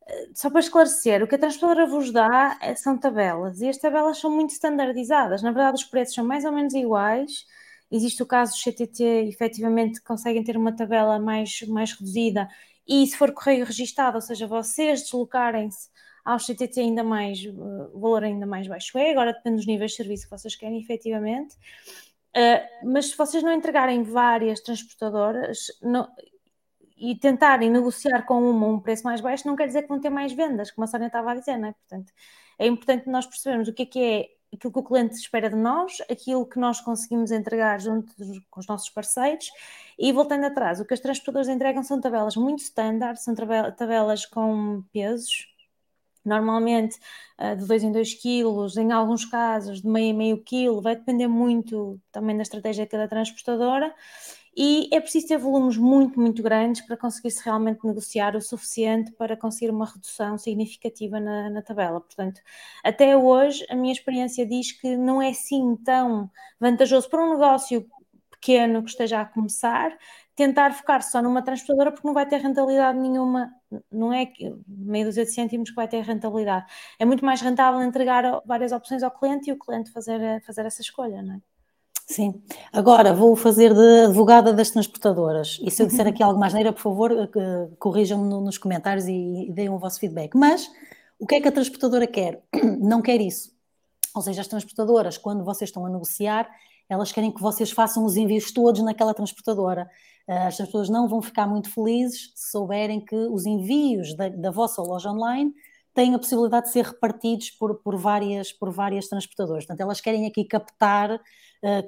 Eh, 0.06 0.28
só 0.34 0.50
para 0.50 0.60
esclarecer, 0.60 1.22
o 1.22 1.26
que 1.26 1.34
a 1.34 1.38
transportadora 1.38 1.86
vos 1.86 2.12
dá 2.12 2.58
é, 2.60 2.74
são 2.74 2.98
tabelas 2.98 3.60
e 3.62 3.68
as 3.68 3.78
tabelas 3.78 4.18
são 4.18 4.30
muito 4.30 4.50
standardizadas. 4.50 5.42
Na 5.42 5.50
verdade, 5.50 5.76
os 5.76 5.84
preços 5.84 6.14
são 6.14 6.24
mais 6.24 6.44
ou 6.44 6.52
menos 6.52 6.74
iguais 6.74 7.46
Existe 7.90 8.22
o 8.22 8.26
caso 8.26 8.52
do 8.52 8.58
CTT, 8.58 9.28
efetivamente, 9.28 10.02
conseguem 10.02 10.42
ter 10.42 10.56
uma 10.56 10.74
tabela 10.74 11.18
mais, 11.18 11.62
mais 11.68 11.92
reduzida 11.92 12.48
e 12.86 13.06
se 13.06 13.16
for 13.16 13.32
correio 13.32 13.64
registado, 13.64 14.16
ou 14.16 14.20
seja, 14.20 14.46
vocês 14.46 15.02
deslocarem-se 15.02 15.88
ao 16.24 16.38
CTT 16.38 16.80
ainda 16.80 17.04
mais, 17.04 17.44
o 17.44 17.98
valor 18.00 18.24
ainda 18.24 18.46
mais 18.46 18.66
baixo 18.66 18.96
é, 18.98 19.10
agora 19.10 19.32
depende 19.32 19.56
dos 19.56 19.66
níveis 19.66 19.90
de 19.90 19.98
serviço 19.98 20.24
que 20.24 20.30
vocês 20.30 20.56
querem, 20.56 20.80
efetivamente. 20.80 21.54
Uh, 22.36 22.90
mas 22.92 23.06
se 23.06 23.16
vocês 23.16 23.42
não 23.42 23.52
entregarem 23.52 24.02
várias 24.02 24.60
transportadoras 24.60 25.66
não, 25.80 26.08
e 26.96 27.14
tentarem 27.14 27.70
negociar 27.70 28.22
com 28.22 28.50
uma 28.50 28.66
um 28.66 28.80
preço 28.80 29.04
mais 29.04 29.20
baixo, 29.20 29.46
não 29.46 29.54
quer 29.54 29.66
dizer 29.66 29.82
que 29.82 29.88
vão 29.88 30.00
ter 30.00 30.10
mais 30.10 30.32
vendas, 30.32 30.70
como 30.70 30.84
a 30.84 30.88
Sónia 30.88 31.06
estava 31.06 31.32
a 31.32 31.34
dizer, 31.34 31.58
não 31.58 31.68
é? 31.68 31.72
Portanto, 31.72 32.12
é 32.58 32.66
importante 32.66 33.08
nós 33.08 33.26
percebermos 33.26 33.68
o 33.68 33.72
que 33.72 33.82
é 33.82 33.86
que 33.86 34.02
é 34.02 34.28
aquilo 34.54 34.72
que 34.72 34.78
o 34.78 34.82
cliente 34.82 35.14
espera 35.14 35.50
de 35.50 35.56
nós, 35.56 35.98
aquilo 36.10 36.46
que 36.46 36.58
nós 36.58 36.80
conseguimos 36.80 37.30
entregar 37.30 37.80
junto 37.80 38.12
com 38.50 38.60
os 38.60 38.66
nossos 38.66 38.88
parceiros. 38.90 39.50
E 39.98 40.12
voltando 40.12 40.44
atrás, 40.44 40.80
o 40.80 40.84
que 40.84 40.94
as 40.94 41.00
transportadoras 41.00 41.48
entregam 41.48 41.82
são 41.82 42.00
tabelas 42.00 42.36
muito 42.36 42.60
standard, 42.60 43.20
são 43.22 43.34
tabelas 43.34 44.26
com 44.26 44.82
pesos, 44.92 45.48
normalmente 46.24 46.98
uh, 47.38 47.56
de 47.56 47.66
2 47.66 47.84
em 47.84 47.92
2 47.92 48.14
quilos, 48.14 48.76
em 48.76 48.92
alguns 48.92 49.24
casos 49.24 49.82
de 49.82 49.88
meio 49.88 50.10
em 50.10 50.14
meio 50.16 50.42
quilo, 50.42 50.80
vai 50.80 50.96
depender 50.96 51.28
muito 51.28 52.00
também 52.10 52.36
da 52.36 52.42
estratégia 52.42 52.84
de 52.84 52.90
cada 52.90 53.06
transportadora 53.08 53.94
e 54.56 54.88
é 54.92 55.00
preciso 55.00 55.28
ter 55.28 55.38
volumes 55.38 55.76
muito, 55.76 56.20
muito 56.20 56.42
grandes 56.42 56.82
para 56.82 56.96
conseguir-se 56.96 57.44
realmente 57.44 57.84
negociar 57.84 58.36
o 58.36 58.40
suficiente 58.40 59.12
para 59.12 59.36
conseguir 59.36 59.70
uma 59.70 59.86
redução 59.86 60.38
significativa 60.38 61.18
na, 61.18 61.50
na, 61.50 61.62
tabela. 61.62 62.00
Portanto, 62.00 62.40
até 62.84 63.16
hoje, 63.16 63.66
a 63.68 63.74
minha 63.74 63.92
experiência 63.92 64.46
diz 64.46 64.72
que 64.72 64.96
não 64.96 65.20
é 65.20 65.30
assim 65.30 65.76
tão 65.76 66.30
vantajoso 66.60 67.08
para 67.10 67.24
um 67.24 67.30
negócio 67.30 67.86
pequeno 68.30 68.82
que 68.82 68.90
esteja 68.90 69.22
a 69.22 69.24
começar, 69.24 69.96
tentar 70.36 70.72
focar 70.74 71.02
só 71.02 71.22
numa 71.22 71.42
transportadora 71.42 71.90
porque 71.92 72.06
não 72.06 72.14
vai 72.14 72.26
ter 72.26 72.38
rentabilidade 72.38 72.98
nenhuma, 72.98 73.50
não 73.90 74.12
é 74.12 74.30
meio 74.68 75.06
dúzia 75.06 75.24
de 75.24 75.32
cêntimos 75.32 75.70
que 75.70 75.76
vai 75.76 75.88
ter 75.88 76.02
rentabilidade. 76.02 76.66
É 76.98 77.04
muito 77.04 77.24
mais 77.24 77.40
rentável 77.40 77.82
entregar 77.82 78.42
várias 78.44 78.72
opções 78.72 79.02
ao 79.02 79.10
cliente 79.10 79.50
e 79.50 79.52
o 79.52 79.58
cliente 79.58 79.90
fazer, 79.90 80.42
fazer 80.44 80.66
essa 80.66 80.82
escolha, 80.82 81.22
não 81.22 81.36
é? 81.36 81.53
Sim. 82.06 82.42
Agora 82.72 83.14
vou 83.14 83.34
fazer 83.34 83.72
de 83.72 84.04
advogada 84.04 84.52
das 84.52 84.70
transportadoras. 84.70 85.58
E 85.62 85.70
se 85.70 85.82
eu 85.82 85.86
disser 85.86 86.06
aqui 86.06 86.22
algo 86.22 86.38
mais 86.38 86.52
neira, 86.52 86.72
por 86.72 86.82
favor, 86.82 87.10
eh, 87.12 87.68
corrijam-me 87.78 88.28
nos 88.28 88.58
comentários 88.58 89.08
e, 89.08 89.50
deem 89.50 89.70
o 89.70 89.78
vosso 89.78 89.98
feedback. 89.98 90.34
Mas 90.36 90.70
o 91.18 91.26
que 91.26 91.36
é 91.36 91.40
que 91.40 91.48
a 91.48 91.52
transportadora 91.52 92.06
quer? 92.06 92.42
Não 92.80 93.00
quer 93.00 93.20
isso. 93.20 93.52
Ou 94.14 94.20
seja, 94.22 94.42
as 94.42 94.48
transportadoras, 94.48 95.16
quando 95.16 95.44
vocês 95.44 95.70
estão 95.70 95.86
a 95.86 95.88
negociar, 95.88 96.48
elas 96.88 97.10
querem 97.10 97.32
que 97.32 97.40
vocês 97.40 97.70
façam 97.70 98.04
os 98.04 98.16
envios 98.16 98.52
todos 98.52 98.82
naquela 98.82 99.14
transportadora. 99.14 99.88
Eh, 100.28 100.46
as 100.46 100.56
transportadoras 100.56 100.90
não 100.90 101.08
vão 101.08 101.22
ficar 101.22 101.46
muito 101.46 101.70
felizes 101.72 102.32
se 102.34 102.50
souberem 102.50 103.00
que 103.00 103.16
os 103.16 103.46
envios 103.46 104.14
da, 104.14 104.28
da 104.28 104.50
vossa 104.50 104.82
loja 104.82 105.10
online 105.10 105.54
têm 105.94 106.14
a 106.14 106.18
possibilidade 106.18 106.66
de 106.66 106.72
ser 106.72 106.84
repartidos 106.84 107.50
por, 107.52 107.76
por, 107.76 107.96
várias, 107.96 108.52
por 108.52 108.70
várias 108.70 109.08
transportadoras. 109.08 109.64
Portanto, 109.64 109.80
elas 109.80 110.00
querem 110.00 110.26
aqui 110.26 110.44
captar 110.44 111.20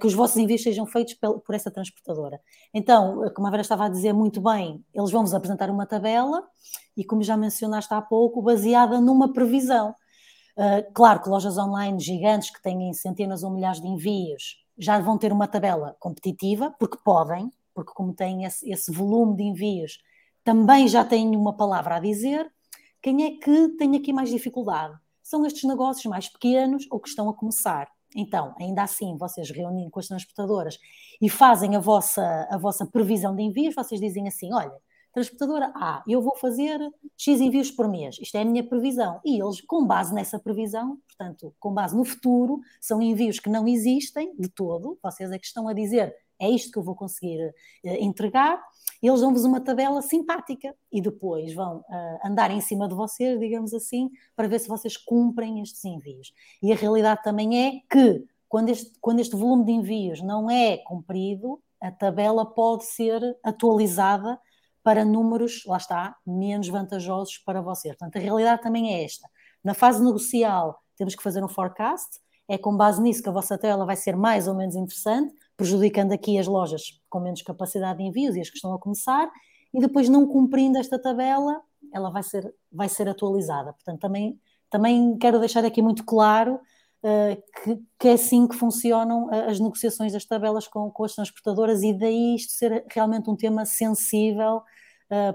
que 0.00 0.06
os 0.06 0.14
vossos 0.14 0.36
envios 0.36 0.62
sejam 0.62 0.86
feitos 0.86 1.14
por, 1.14 1.54
essa 1.54 1.70
transportadora. 1.70 2.40
Então, 2.72 3.24
eh, 3.24 3.30
como 3.30 3.46
a 3.46 3.50
Vera 3.50 3.60
estava 3.60 3.84
a 3.84 3.88
dizer 3.88 4.12
muito 4.14 4.40
bem, 4.40 4.82
eles 4.94 5.10
vão-vos 5.10 5.34
apresentar 5.34 5.68
uma 5.70 5.86
tabela 5.86 6.42
e, 6.96 7.04
como 7.04 7.22
já 7.22 7.36
mencionaste 7.36 7.92
há 7.92 8.00
pouco, 8.00 8.40
baseada 8.40 9.00
numa 9.00 9.32
previsão. 9.32 9.94
Uh, 10.56 10.90
claro 10.94 11.20
que 11.20 11.28
lojas 11.28 11.58
online 11.58 12.00
gigantes 12.00 12.48
que 12.48 12.62
têm 12.62 12.90
centenas 12.94 13.42
ou 13.42 13.50
milhares 13.50 13.78
de 13.78 13.86
envios 13.86 14.56
já 14.78 14.98
vão 14.98 15.18
ter 15.18 15.30
uma 15.30 15.46
tabela 15.46 15.94
competitiva, 16.00 16.74
porque 16.78 16.96
podem, 17.04 17.50
porque 17.74 17.92
como 17.92 18.14
têm 18.14 18.44
esse, 18.44 18.70
esse 18.70 18.90
volume 18.90 19.36
de 19.36 19.42
envios, 19.42 19.98
também 20.42 20.88
já 20.88 21.04
têm 21.04 21.36
uma 21.36 21.54
palavra 21.54 21.96
a 21.96 22.00
dizer, 22.00 22.50
quem 23.02 23.24
é 23.24 23.30
que 23.32 23.68
tem 23.76 23.94
aqui 23.96 24.12
mais 24.12 24.30
dificuldade? 24.30 24.94
São 25.22 25.44
estes 25.44 25.64
negócios 25.64 26.06
mais 26.06 26.28
pequenos 26.28 26.86
ou 26.90 26.98
que 26.98 27.08
estão 27.08 27.28
a 27.28 27.34
começar. 27.34 27.88
Então, 28.14 28.54
ainda 28.58 28.82
assim, 28.82 29.16
vocês 29.16 29.50
reúnem 29.50 29.90
com 29.90 30.00
as 30.00 30.08
transportadoras 30.08 30.78
e 31.20 31.28
fazem 31.28 31.76
a 31.76 31.80
vossa, 31.80 32.46
a 32.50 32.56
vossa 32.56 32.86
previsão 32.86 33.34
de 33.34 33.42
envios, 33.42 33.74
vocês 33.74 34.00
dizem 34.00 34.28
assim: 34.28 34.52
olha, 34.52 34.72
transportadora 35.12 35.72
A, 35.74 36.02
eu 36.06 36.20
vou 36.20 36.36
fazer 36.36 36.78
X 37.16 37.40
envios 37.40 37.70
por 37.70 37.88
mês, 37.88 38.18
isto 38.20 38.36
é 38.36 38.42
a 38.42 38.44
minha 38.44 38.62
previsão. 38.62 39.20
E 39.24 39.40
eles, 39.40 39.60
com 39.62 39.86
base 39.86 40.14
nessa 40.14 40.38
previsão, 40.38 40.98
portanto, 41.06 41.54
com 41.58 41.72
base 41.72 41.96
no 41.96 42.04
futuro, 42.04 42.60
são 42.80 43.00
envios 43.00 43.40
que 43.40 43.48
não 43.48 43.66
existem 43.66 44.34
de 44.38 44.48
todo, 44.48 44.98
vocês 45.02 45.30
é 45.30 45.38
que 45.38 45.46
estão 45.46 45.68
a 45.68 45.72
dizer 45.72 46.14
é 46.38 46.48
isto 46.50 46.70
que 46.70 46.78
eu 46.78 46.82
vou 46.82 46.94
conseguir 46.94 47.40
uh, 47.84 47.88
entregar, 48.00 48.62
eles 49.02 49.20
dão-vos 49.20 49.44
uma 49.44 49.60
tabela 49.60 50.00
simpática 50.02 50.74
e 50.90 51.00
depois 51.00 51.52
vão 51.54 51.78
uh, 51.78 52.26
andar 52.26 52.50
em 52.50 52.60
cima 52.60 52.88
de 52.88 52.94
vocês, 52.94 53.38
digamos 53.38 53.74
assim, 53.74 54.10
para 54.34 54.48
ver 54.48 54.58
se 54.58 54.68
vocês 54.68 54.96
cumprem 54.96 55.60
estes 55.60 55.84
envios. 55.84 56.32
E 56.62 56.72
a 56.72 56.76
realidade 56.76 57.22
também 57.22 57.66
é 57.66 57.80
que, 57.90 58.24
quando 58.48 58.70
este, 58.70 58.92
quando 59.00 59.20
este 59.20 59.36
volume 59.36 59.64
de 59.64 59.72
envios 59.72 60.22
não 60.22 60.50
é 60.50 60.78
cumprido, 60.78 61.60
a 61.80 61.90
tabela 61.90 62.44
pode 62.46 62.84
ser 62.84 63.20
atualizada 63.44 64.38
para 64.82 65.04
números, 65.04 65.64
lá 65.66 65.76
está, 65.76 66.16
menos 66.24 66.68
vantajosos 66.68 67.38
para 67.38 67.60
vocês. 67.60 67.96
Portanto, 67.96 68.16
a 68.16 68.20
realidade 68.20 68.62
também 68.62 68.94
é 68.94 69.04
esta. 69.04 69.28
Na 69.62 69.74
fase 69.74 70.02
negocial, 70.02 70.80
temos 70.96 71.14
que 71.14 71.22
fazer 71.22 71.44
um 71.44 71.48
forecast, 71.48 72.20
é 72.48 72.56
com 72.56 72.76
base 72.76 73.02
nisso 73.02 73.22
que 73.22 73.28
a 73.28 73.32
vossa 73.32 73.58
tela 73.58 73.84
vai 73.84 73.96
ser 73.96 74.16
mais 74.16 74.46
ou 74.46 74.54
menos 74.54 74.76
interessante, 74.76 75.34
prejudicando 75.56 76.12
aqui 76.12 76.38
as 76.38 76.46
lojas 76.46 77.00
com 77.08 77.20
menos 77.20 77.42
capacidade 77.42 77.98
de 77.98 78.04
envios 78.04 78.36
e 78.36 78.40
as 78.40 78.50
que 78.50 78.56
estão 78.56 78.74
a 78.74 78.78
começar, 78.78 79.30
e 79.72 79.80
depois 79.80 80.08
não 80.08 80.26
cumprindo 80.26 80.78
esta 80.78 81.00
tabela, 81.00 81.60
ela 81.92 82.10
vai 82.10 82.22
ser, 82.22 82.54
vai 82.70 82.88
ser 82.88 83.08
atualizada. 83.08 83.72
Portanto, 83.72 84.00
também, 84.00 84.38
também 84.70 85.16
quero 85.18 85.38
deixar 85.38 85.64
aqui 85.64 85.82
muito 85.82 86.04
claro 86.04 86.54
uh, 86.54 87.42
que, 87.62 87.78
que, 87.98 88.08
é 88.08 88.12
assim 88.12 88.46
que 88.46 88.56
funcionam 88.56 89.32
eh, 89.32 89.50
as 89.50 89.60
negociações 89.60 90.12
das 90.12 90.24
tabelas 90.24 90.66
com, 90.66 90.90
com 90.90 91.04
as 91.04 91.14
transportadoras 91.14 91.82
e 91.82 91.92
daí 91.92 92.34
isto 92.34 92.52
ser 92.52 92.84
realmente 92.90 93.30
um 93.30 93.36
tema 93.36 93.64
sensível 93.64 94.62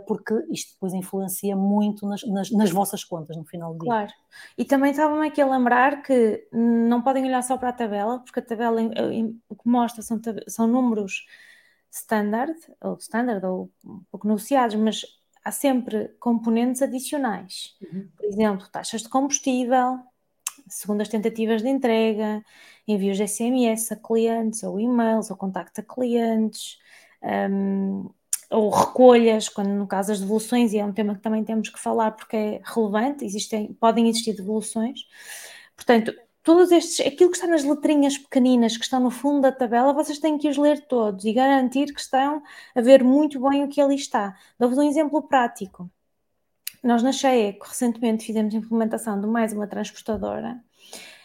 porque 0.05 0.33
isto 0.49 0.73
depois 0.73 0.93
influencia 0.93 1.55
muito 1.55 2.05
nas, 2.05 2.23
nas, 2.23 2.51
nas, 2.51 2.71
vossas 2.71 3.03
contas 3.03 3.37
no 3.37 3.45
final 3.45 3.73
do 3.73 3.79
dia. 3.79 3.89
Claro. 3.89 4.11
E 4.57 4.65
também 4.65 4.91
estava-me 4.91 5.27
aqui 5.27 5.41
a 5.41 5.47
lembrar 5.47 6.01
que 6.01 6.47
não 6.51 7.01
podem 7.01 7.25
olhar 7.25 7.41
só 7.41 7.57
para 7.57 7.69
a 7.69 7.73
tabela, 7.73 8.19
porque 8.19 8.39
a 8.39 8.43
tabela 8.43 8.81
o 9.49 9.55
que 9.55 9.69
mostra 9.69 10.01
são, 10.01 10.19
são 10.47 10.67
números 10.67 11.25
standard, 11.89 12.57
ou 12.81 12.97
standard, 12.97 13.45
ou 13.45 13.69
um 13.85 14.03
pouco 14.11 14.27
negociados, 14.27 14.75
mas 14.75 15.05
há 15.43 15.51
sempre 15.51 16.09
componentes 16.19 16.81
adicionais. 16.81 17.77
Uhum. 17.81 18.09
Por 18.15 18.25
exemplo, 18.25 18.67
taxas 18.69 19.01
de 19.01 19.09
combustível, 19.09 19.99
segundas 20.67 21.09
tentativas 21.09 21.61
de 21.61 21.69
entrega, 21.69 22.43
envios 22.87 23.17
de 23.17 23.27
SMS 23.27 23.91
a 23.91 23.95
clientes, 23.95 24.63
ou 24.63 24.79
e-mails, 24.79 25.29
ou 25.29 25.37
contacto 25.37 25.81
a 25.81 25.83
clientes, 25.83 26.77
um, 27.21 28.09
ou 28.51 28.69
recolhas, 28.69 29.49
quando 29.49 29.69
no 29.69 29.87
caso 29.87 30.11
as 30.11 30.19
devoluções, 30.19 30.73
e 30.73 30.79
é 30.79 30.85
um 30.85 30.91
tema 30.93 31.15
que 31.15 31.21
também 31.21 31.43
temos 31.43 31.69
que 31.69 31.79
falar 31.79 32.11
porque 32.11 32.35
é 32.35 32.61
relevante, 32.63 33.25
existem, 33.25 33.73
podem 33.73 34.09
existir 34.09 34.33
devoluções. 34.35 34.99
Portanto, 35.75 36.13
todos 36.43 36.71
estes, 36.71 37.05
aquilo 37.05 37.31
que 37.31 37.37
está 37.37 37.47
nas 37.47 37.63
letrinhas 37.63 38.17
pequeninas 38.17 38.77
que 38.77 38.83
estão 38.83 38.99
no 38.99 39.11
fundo 39.11 39.41
da 39.41 39.51
tabela, 39.51 39.93
vocês 39.93 40.19
têm 40.19 40.37
que 40.37 40.49
os 40.49 40.57
ler 40.57 40.85
todos 40.87 41.23
e 41.25 41.33
garantir 41.33 41.93
que 41.93 42.01
estão 42.01 42.43
a 42.75 42.81
ver 42.81 43.03
muito 43.03 43.39
bem 43.49 43.63
o 43.63 43.69
que 43.69 43.81
ali 43.81 43.95
está. 43.95 44.37
Dou-vos 44.59 44.77
um 44.77 44.83
exemplo 44.83 45.21
prático. 45.23 45.89
Nós 46.83 47.03
na 47.03 47.11
Cheeco 47.11 47.67
recentemente 47.67 48.25
fizemos 48.25 48.53
implementação 48.53 49.19
de 49.21 49.27
mais 49.27 49.53
uma 49.53 49.67
transportadora 49.67 50.59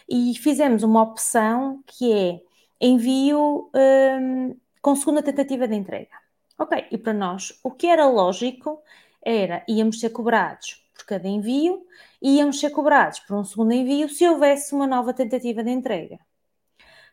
e 0.08 0.34
fizemos 0.36 0.82
uma 0.82 1.02
opção 1.02 1.82
que 1.86 2.12
é 2.12 2.40
envio 2.80 3.70
hum, 3.74 4.56
com 4.82 4.94
segunda 4.94 5.22
tentativa 5.22 5.66
de 5.66 5.74
entrega. 5.74 6.25
Ok, 6.58 6.86
e 6.90 6.98
para 6.98 7.12
nós, 7.12 7.58
o 7.62 7.70
que 7.70 7.86
era 7.86 8.06
lógico 8.06 8.82
era 9.22 9.64
íamos 9.68 10.00
ser 10.00 10.10
cobrados 10.10 10.86
por 10.94 11.04
cada 11.04 11.28
envio 11.28 11.86
e 12.22 12.36
íamos 12.36 12.58
ser 12.60 12.70
cobrados 12.70 13.18
por 13.20 13.36
um 13.36 13.44
segundo 13.44 13.72
envio 13.72 14.08
se 14.08 14.26
houvesse 14.26 14.74
uma 14.74 14.86
nova 14.86 15.12
tentativa 15.12 15.62
de 15.62 15.70
entrega. 15.70 16.18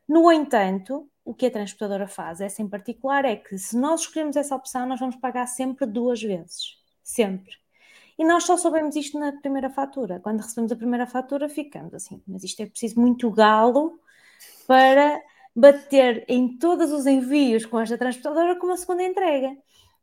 No 0.08 0.32
entanto, 0.32 1.10
o 1.26 1.34
que 1.34 1.46
a 1.46 1.52
transportadora 1.52 2.08
faz, 2.08 2.42
essa 2.42 2.62
em 2.62 2.68
particular, 2.68 3.26
é 3.26 3.36
que 3.36 3.58
se 3.58 3.78
nós 3.78 4.02
escolhermos 4.02 4.36
essa 4.36 4.56
opção, 4.56 4.86
nós 4.86 5.00
vamos 5.00 5.16
pagar 5.18 5.48
sempre 5.48 5.86
duas 5.86 6.22
vezes. 6.22 6.78
Sempre. 7.04 7.54
E 8.18 8.24
nós 8.26 8.44
só 8.44 8.58
soubemos 8.58 8.96
isto 8.96 9.20
na 9.20 9.32
primeira 9.32 9.70
fatura. 9.70 10.20
Quando 10.20 10.42
recebemos 10.42 10.72
a 10.72 10.76
primeira 10.76 11.08
fatura, 11.08 11.50
ficamos 11.50 11.94
assim, 11.94 12.22
mas 12.28 12.44
isto 12.44 12.62
é 12.62 12.66
preciso 12.66 13.00
muito 13.00 13.30
galo 13.32 14.00
para 14.68 15.22
bater 15.56 16.26
em 16.28 16.58
todos 16.58 16.92
os 16.92 17.06
envios 17.06 17.66
com 17.66 17.80
esta 17.80 17.98
transportadora 17.98 18.58
com 18.58 18.68
uma 18.68 18.78
segunda 18.78 19.04
entrega. 19.04 19.56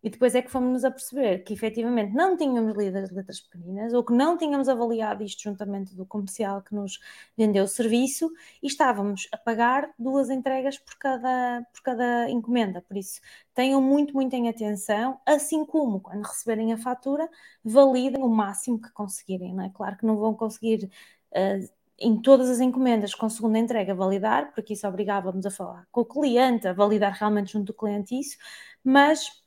E 0.03 0.09
depois 0.09 0.35
é 0.35 0.41
que 0.41 0.51
fomos-nos 0.51 0.85
a 0.85 0.91
perceber 0.91 1.41
que 1.45 1.53
efetivamente 1.53 2.15
não 2.15 2.37
tínhamos 2.37 2.75
lido 2.75 2.97
as 2.97 3.11
letras 3.11 3.41
pequeninas 3.41 3.93
ou 3.93 4.03
que 4.03 4.15
não 4.15 4.37
tínhamos 4.39 4.67
avaliado 4.69 5.23
isto 5.23 5.43
juntamente 5.43 5.95
do 5.95 6.07
comercial 6.07 6.63
que 6.63 6.75
nos 6.75 6.99
vendeu 7.37 7.65
o 7.65 7.69
serviço 7.69 8.33
e 8.63 8.67
estávamos 8.67 9.29
a 9.31 9.37
pagar 9.37 9.91
duas 9.99 10.31
entregas 10.31 10.79
por 10.79 10.97
cada, 10.97 11.67
por 11.73 11.83
cada 11.83 12.31
encomenda. 12.31 12.81
Por 12.81 12.97
isso, 12.97 13.21
tenham 13.55 13.83
muito, 13.83 14.15
muito 14.15 14.35
em 14.35 14.49
atenção, 14.49 15.21
assim 15.27 15.67
como 15.67 16.01
quando 16.01 16.25
receberem 16.25 16.73
a 16.73 16.79
fatura, 16.79 17.29
validem 17.63 18.23
o 18.23 18.29
máximo 18.29 18.81
que 18.81 18.91
conseguirem. 18.93 19.55
Não 19.55 19.65
é? 19.65 19.71
Claro 19.71 19.99
que 19.99 20.07
não 20.07 20.17
vão 20.17 20.35
conseguir. 20.35 20.91
Uh, 21.31 21.80
em 22.01 22.21
todas 22.21 22.49
as 22.49 22.61
encomendas 22.61 23.15
com 23.15 23.29
segunda 23.29 23.59
entrega 23.59 23.95
validar, 23.95 24.53
porque 24.55 24.73
isso 24.73 24.87
obrigava-nos 24.89 25.45
a 25.47 25.51
falar 25.51 25.87
com 25.93 26.01
o 26.01 26.05
cliente, 26.05 26.67
a 26.67 26.73
validar 26.73 27.13
realmente 27.13 27.53
junto 27.53 27.67
do 27.67 27.75
cliente 27.75 28.19
isso, 28.19 28.37
mas 28.83 29.41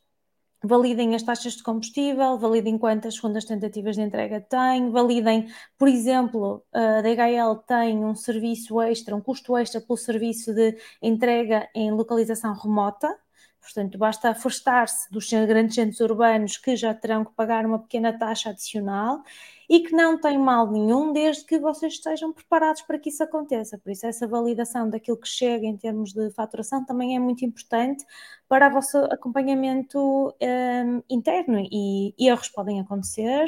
validem 0.64 1.14
as 1.14 1.24
taxas 1.24 1.54
de 1.54 1.64
combustível, 1.64 2.38
validem 2.38 2.78
quantas 2.78 3.16
segundas 3.16 3.44
tentativas 3.44 3.96
de 3.96 4.02
entrega 4.02 4.40
têm, 4.40 4.92
validem, 4.92 5.48
por 5.78 5.90
exemplo, 5.90 6.64
a 6.72 7.02
DHL 7.02 7.56
tem 7.68 8.06
um 8.06 8.16
serviço 8.16 8.80
extra, 8.82 9.16
um 9.16 9.22
custo 9.22 9.58
extra 9.58 9.82
pelo 9.82 9.98
serviço 9.98 10.54
de 10.54 10.78
entrega 11.02 11.68
em 11.76 11.92
localização 11.92 12.54
remota, 12.54 13.14
Portanto, 13.64 13.98
basta 13.98 14.30
afastar-se 14.30 15.10
dos 15.10 15.30
grandes 15.32 15.76
centros 15.76 16.02
urbanos 16.02 16.58
que 16.58 16.76
já 16.76 16.94
terão 16.94 17.24
que 17.24 17.34
pagar 17.34 17.66
uma 17.66 17.80
pequena 17.80 18.12
taxa 18.18 18.50
adicional 18.50 19.24
e 19.70 19.80
que 19.80 19.96
não 19.96 20.20
tem 20.20 20.38
mal 20.38 20.70
nenhum 20.70 21.14
desde 21.14 21.46
que 21.46 21.58
vocês 21.58 21.94
estejam 21.94 22.34
preparados 22.34 22.82
para 22.82 23.00
que 23.00 23.10
isso 23.10 23.24
aconteça. 23.24 23.78
Por 23.78 23.92
isso, 23.92 24.06
essa 24.06 24.28
validação 24.28 24.90
daquilo 24.90 25.18
que 25.18 25.28
chega 25.28 25.66
em 25.66 25.78
termos 25.78 26.12
de 26.14 26.30
faturação 26.32 26.86
também 26.86 27.16
é 27.16 27.20
muito 27.20 27.46
importante 27.46 28.06
para 28.50 28.68
o 28.68 28.72
vosso 28.72 28.98
acompanhamento 29.06 29.98
um, 29.98 31.02
interno 31.10 31.60
e 31.72 32.14
erros 32.20 32.50
podem 32.50 32.82
acontecer 32.82 33.48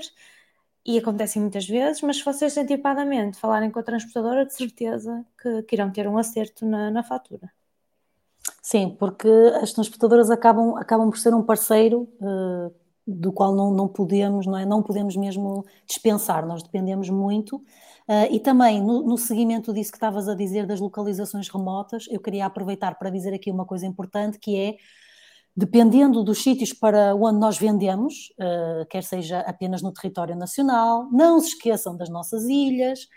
e 0.86 0.98
acontecem 0.98 1.42
muitas 1.42 1.68
vezes, 1.68 2.02
mas 2.02 2.18
se 2.18 2.24
vocês 2.26 2.56
antecipadamente 2.58 3.40
falarem 3.40 3.72
com 3.72 3.80
a 3.80 3.84
transportadora, 3.84 4.46
de 4.46 4.54
certeza 4.54 5.26
que, 5.42 5.64
que 5.64 5.76
irão 5.76 5.92
ter 5.92 6.08
um 6.08 6.18
acerto 6.18 6.66
na, 6.66 6.92
na 6.92 7.04
fatura. 7.04 7.55
Sim, 8.62 8.96
porque 9.00 9.28
as 9.62 9.74
transportadoras 9.74 10.30
acabam, 10.30 10.76
acabam 10.78 11.10
por 11.10 11.18
ser 11.18 11.34
um 11.34 11.44
parceiro 11.44 12.08
uh, 12.20 12.74
do 13.06 13.32
qual 13.32 13.56
não, 13.56 13.72
não 13.72 13.88
podemos, 13.88 14.46
não 14.46 14.58
é? 14.58 14.66
Não 14.66 14.82
podemos 14.82 15.16
mesmo 15.16 15.66
dispensar, 15.86 16.46
nós 16.46 16.64
dependemos 16.64 17.10
muito. 17.10 17.58
Uh, 18.08 18.32
e 18.32 18.40
também 18.40 18.82
no, 18.82 19.04
no, 19.04 19.18
seguimento 19.18 19.74
disso 19.74 19.92
que 19.92 19.98
estavas 19.98 20.30
a 20.30 20.36
dizer 20.36 20.66
das 20.68 20.80
localizações 20.80 21.50
remotas, 21.50 22.06
eu 22.10 22.20
queria 22.20 22.46
aproveitar 22.46 22.96
para 23.00 23.10
dizer 23.10 23.34
aqui 23.34 23.50
uma 23.50 23.66
coisa 23.66 23.86
importante 23.86 24.38
que 24.38 24.56
é 24.56 24.76
dependendo 25.56 26.24
dos 26.24 26.44
sítios 26.44 26.74
para 26.74 27.16
onde 27.16 27.40
nós 27.40 27.58
vendemos, 27.58 28.34
uh, 28.40 28.86
quer 28.90 29.04
seja 29.04 29.40
apenas 29.40 29.82
no 29.82 29.92
território 29.92 30.36
nacional, 30.36 31.08
não 31.12 31.40
se 31.40 31.50
esqueçam 31.50 31.96
das 31.96 32.10
nossas 32.10 32.44
ilhas, 32.44 33.08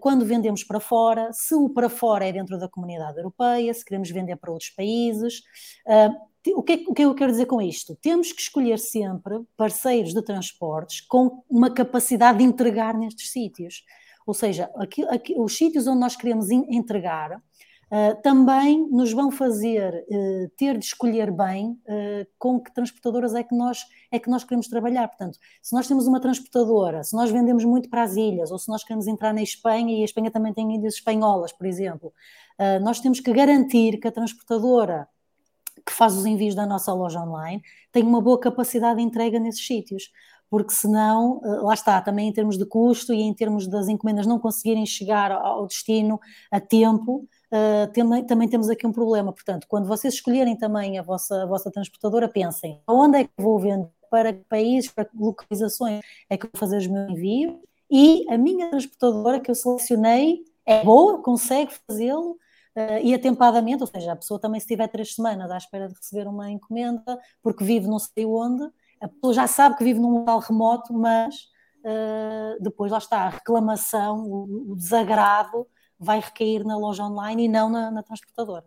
quando 0.00 0.24
vendemos 0.24 0.64
para 0.64 0.80
fora, 0.80 1.30
se 1.32 1.54
o 1.54 1.68
para 1.68 1.88
fora 1.88 2.26
é 2.26 2.32
dentro 2.32 2.58
da 2.58 2.68
comunidade 2.68 3.18
europeia, 3.18 3.72
se 3.74 3.84
queremos 3.84 4.10
vender 4.10 4.36
para 4.36 4.50
outros 4.50 4.70
países. 4.70 5.40
Uh, 5.86 6.36
o 6.54 6.62
que, 6.62 6.72
é, 6.72 6.84
o 6.86 6.94
que 6.94 7.02
eu 7.02 7.14
quero 7.14 7.32
dizer 7.32 7.46
com 7.46 7.60
isto? 7.60 7.96
Temos 7.96 8.32
que 8.32 8.40
escolher 8.40 8.78
sempre 8.78 9.40
parceiros 9.56 10.14
de 10.14 10.22
transportes 10.22 11.00
com 11.00 11.42
uma 11.50 11.70
capacidade 11.70 12.38
de 12.38 12.44
entregar 12.44 12.94
nestes 12.94 13.32
sítios. 13.32 13.82
Ou 14.26 14.34
seja, 14.34 14.70
aqui, 14.76 15.04
aqui, 15.04 15.34
os 15.36 15.56
sítios 15.56 15.86
onde 15.86 16.00
nós 16.00 16.16
queremos 16.16 16.50
entregar 16.50 17.42
Uh, 17.88 18.20
também 18.20 18.84
nos 18.90 19.12
vão 19.12 19.30
fazer 19.30 20.04
uh, 20.08 20.50
ter 20.56 20.76
de 20.76 20.84
escolher 20.84 21.30
bem 21.30 21.80
uh, 21.86 22.26
com 22.36 22.58
que 22.58 22.74
transportadoras 22.74 23.32
é 23.32 23.44
que, 23.44 23.54
nós, 23.54 23.86
é 24.10 24.18
que 24.18 24.28
nós 24.28 24.42
queremos 24.42 24.66
trabalhar. 24.66 25.06
Portanto, 25.06 25.38
se 25.62 25.72
nós 25.72 25.86
temos 25.86 26.08
uma 26.08 26.20
transportadora, 26.20 27.04
se 27.04 27.14
nós 27.14 27.30
vendemos 27.30 27.64
muito 27.64 27.88
para 27.88 28.02
as 28.02 28.16
ilhas, 28.16 28.50
ou 28.50 28.58
se 28.58 28.68
nós 28.68 28.82
queremos 28.82 29.06
entrar 29.06 29.32
na 29.32 29.42
Espanha, 29.42 29.96
e 29.96 30.02
a 30.02 30.04
Espanha 30.04 30.32
também 30.32 30.52
tem 30.52 30.74
ilhas 30.74 30.94
espanholas, 30.94 31.52
por 31.52 31.64
exemplo, 31.66 32.12
nós 32.82 33.00
temos 33.00 33.20
que 33.20 33.32
garantir 33.32 33.98
que 33.98 34.08
a 34.08 34.12
transportadora 34.12 35.06
que 35.84 35.92
faz 35.92 36.16
os 36.16 36.24
envios 36.24 36.54
da 36.54 36.64
nossa 36.66 36.92
loja 36.92 37.20
online 37.20 37.62
tem 37.92 38.02
uma 38.02 38.20
boa 38.20 38.40
capacidade 38.40 38.96
de 38.96 39.02
entrega 39.02 39.38
nesses 39.38 39.64
sítios 39.64 40.10
porque 40.48 40.72
senão, 40.72 41.40
lá 41.62 41.74
está, 41.74 42.00
também 42.00 42.28
em 42.28 42.32
termos 42.32 42.56
de 42.56 42.64
custo 42.64 43.12
e 43.12 43.20
em 43.20 43.34
termos 43.34 43.66
das 43.66 43.88
encomendas 43.88 44.26
não 44.26 44.38
conseguirem 44.38 44.86
chegar 44.86 45.32
ao 45.32 45.66
destino 45.66 46.20
a 46.50 46.60
tempo, 46.60 47.28
uh, 47.56 47.92
também, 47.92 48.24
também 48.24 48.48
temos 48.48 48.68
aqui 48.68 48.86
um 48.86 48.92
problema. 48.92 49.32
Portanto, 49.32 49.66
quando 49.68 49.86
vocês 49.86 50.14
escolherem 50.14 50.56
também 50.56 50.98
a 50.98 51.02
vossa, 51.02 51.42
a 51.42 51.46
vossa 51.46 51.70
transportadora, 51.70 52.28
pensem 52.28 52.80
onde 52.86 53.18
é 53.18 53.24
que 53.24 53.32
vou 53.38 53.58
vender, 53.58 53.88
para 54.10 54.32
que 54.32 54.44
países, 54.44 54.90
para 54.90 55.04
que 55.04 55.16
localizações 55.16 56.00
é 56.30 56.36
que 56.36 56.46
vou 56.46 56.58
fazer 56.58 56.78
os 56.78 56.86
meus 56.86 57.10
envios 57.10 57.54
e 57.90 58.24
a 58.28 58.38
minha 58.38 58.68
transportadora 58.70 59.40
que 59.40 59.50
eu 59.50 59.54
selecionei 59.54 60.44
é 60.64 60.82
boa, 60.84 61.22
consegue 61.22 61.72
fazê-lo 61.86 62.32
uh, 62.76 62.98
e 63.02 63.14
atempadamente, 63.14 63.82
ou 63.82 63.86
seja, 63.86 64.12
a 64.12 64.16
pessoa 64.16 64.40
também 64.40 64.60
se 64.60 64.66
tiver 64.66 64.88
três 64.88 65.14
semanas 65.14 65.50
à 65.50 65.56
espera 65.56 65.88
de 65.88 65.94
receber 65.94 66.26
uma 66.28 66.50
encomenda, 66.50 67.18
porque 67.42 67.64
vive 67.64 67.86
não 67.86 67.98
sei 67.98 68.26
onde, 68.26 68.64
a 69.00 69.08
pessoa 69.08 69.32
já 69.32 69.46
sabe 69.46 69.76
que 69.76 69.84
vive 69.84 70.00
num 70.00 70.18
local 70.18 70.40
remoto, 70.40 70.92
mas 70.92 71.34
uh, 71.84 72.60
depois 72.60 72.90
lá 72.90 72.98
está 72.98 73.18
a 73.18 73.28
reclamação, 73.30 74.24
o, 74.24 74.72
o 74.72 74.76
desagrado 74.76 75.66
vai 75.98 76.20
recair 76.20 76.64
na 76.64 76.76
loja 76.78 77.04
online 77.04 77.44
e 77.44 77.48
não 77.48 77.68
na, 77.70 77.90
na 77.90 78.02
transportadora. 78.02 78.66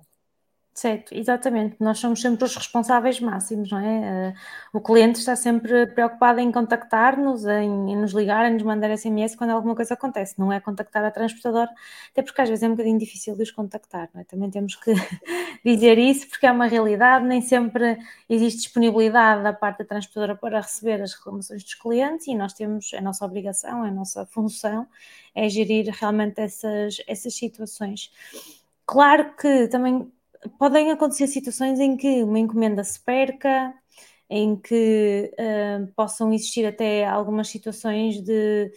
Certo, 0.79 1.13
exatamente. 1.13 1.75
Nós 1.77 1.99
somos 1.99 2.21
sempre 2.21 2.45
os 2.45 2.55
responsáveis 2.55 3.19
máximos, 3.19 3.69
não 3.69 3.79
é? 3.79 4.29
Uh, 4.29 4.77
o 4.77 4.79
cliente 4.79 5.19
está 5.19 5.35
sempre 5.35 5.87
preocupado 5.87 6.39
em 6.39 6.49
contactar-nos, 6.53 7.45
em, 7.45 7.91
em, 7.91 7.97
nos 7.97 8.13
ligar, 8.13 8.49
em 8.49 8.53
nos 8.53 8.63
mandar 8.63 8.89
SMS 8.97 9.35
quando 9.35 9.49
alguma 9.49 9.75
coisa 9.75 9.95
acontece. 9.95 10.39
Não 10.39 10.53
é 10.53 10.61
contactar 10.61 11.03
a 11.03 11.11
transportadora, 11.11 11.69
até 12.11 12.21
porque 12.21 12.41
às 12.41 12.47
vezes 12.47 12.63
é 12.63 12.67
um 12.67 12.71
bocadinho 12.71 12.97
difícil 12.97 13.35
de 13.35 13.43
os 13.43 13.51
contactar, 13.51 14.09
não 14.13 14.21
é? 14.21 14.23
Também 14.23 14.49
temos 14.49 14.75
que 14.77 14.93
dizer 15.65 15.97
isso 15.97 16.29
porque 16.29 16.45
é 16.45 16.51
uma 16.51 16.65
realidade, 16.65 17.25
nem 17.25 17.41
sempre 17.41 17.97
existe 18.29 18.61
disponibilidade 18.61 19.43
da 19.43 19.51
parte 19.51 19.79
da 19.79 19.85
transportadora 19.85 20.37
para 20.37 20.61
receber 20.61 21.01
as 21.01 21.13
reclamações 21.13 21.61
dos 21.61 21.73
clientes 21.73 22.25
e 22.27 22.35
nós 22.35 22.53
temos, 22.53 22.93
a 22.93 23.01
nossa 23.01 23.25
obrigação, 23.25 23.83
a 23.83 23.91
nossa 23.91 24.25
função, 24.27 24.87
é 25.35 25.49
gerir 25.49 25.93
realmente 25.93 26.39
essas, 26.39 27.03
essas 27.05 27.33
situações. 27.35 28.13
Claro 28.85 29.35
que 29.35 29.67
também 29.67 30.09
podem 30.57 30.91
acontecer 30.91 31.27
situações 31.27 31.79
em 31.79 31.97
que 31.97 32.23
uma 32.23 32.39
encomenda 32.39 32.83
se 32.83 32.99
perca, 33.03 33.73
em 34.29 34.55
que 34.55 35.31
uh, 35.33 35.87
possam 35.95 36.31
existir 36.31 36.65
até 36.65 37.05
algumas 37.05 37.49
situações 37.49 38.21
de 38.21 38.71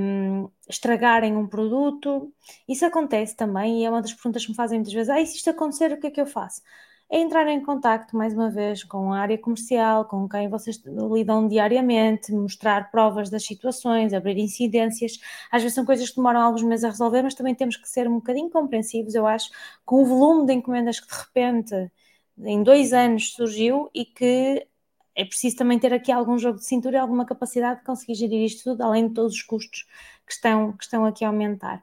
um, 0.00 0.48
estragarem 0.68 1.36
um 1.36 1.46
produto. 1.46 2.32
Isso 2.68 2.86
acontece 2.86 3.34
também 3.34 3.82
e 3.82 3.84
é 3.84 3.90
uma 3.90 4.00
das 4.00 4.12
perguntas 4.12 4.44
que 4.44 4.50
me 4.52 4.56
fazem 4.56 4.78
muitas 4.78 4.94
vezes: 4.94 5.10
ah, 5.10 5.24
se 5.26 5.36
isto 5.36 5.50
acontecer, 5.50 5.92
o 5.92 6.00
que 6.00 6.06
é 6.06 6.10
que 6.10 6.20
eu 6.20 6.26
faço? 6.26 6.62
É 7.08 7.18
entrar 7.20 7.46
em 7.48 7.62
contato 7.62 8.16
mais 8.16 8.34
uma 8.34 8.50
vez 8.50 8.82
com 8.82 9.12
a 9.12 9.20
área 9.20 9.38
comercial, 9.38 10.04
com 10.06 10.28
quem 10.28 10.48
vocês 10.48 10.82
lidam 10.84 11.46
diariamente, 11.46 12.32
mostrar 12.32 12.90
provas 12.90 13.30
das 13.30 13.44
situações, 13.44 14.12
abrir 14.12 14.38
incidências. 14.38 15.18
Às 15.50 15.62
vezes 15.62 15.74
são 15.74 15.84
coisas 15.84 16.10
que 16.10 16.16
demoram 16.16 16.40
alguns 16.40 16.62
meses 16.62 16.84
a 16.84 16.90
resolver, 16.90 17.22
mas 17.22 17.34
também 17.34 17.54
temos 17.54 17.76
que 17.76 17.88
ser 17.88 18.08
um 18.08 18.14
bocadinho 18.16 18.50
compreensivos, 18.50 19.14
eu 19.14 19.26
acho, 19.26 19.50
com 19.84 20.02
o 20.02 20.06
volume 20.06 20.46
de 20.46 20.54
encomendas 20.54 20.98
que 21.00 21.06
de 21.06 21.14
repente 21.14 21.90
em 22.38 22.62
dois 22.62 22.92
anos 22.92 23.32
surgiu 23.32 23.88
e 23.94 24.04
que 24.04 24.66
é 25.14 25.24
preciso 25.24 25.56
também 25.56 25.78
ter 25.78 25.92
aqui 25.94 26.12
algum 26.12 26.38
jogo 26.38 26.58
de 26.58 26.66
cintura 26.66 26.96
e 26.96 27.00
alguma 27.00 27.24
capacidade 27.24 27.80
de 27.80 27.86
conseguir 27.86 28.14
gerir 28.14 28.42
isto 28.44 28.64
tudo, 28.64 28.82
além 28.82 29.08
de 29.08 29.14
todos 29.14 29.32
os 29.34 29.42
custos 29.42 29.86
que 30.26 30.32
estão, 30.32 30.72
que 30.72 30.84
estão 30.84 31.04
aqui 31.04 31.24
a 31.24 31.28
aumentar. 31.28 31.82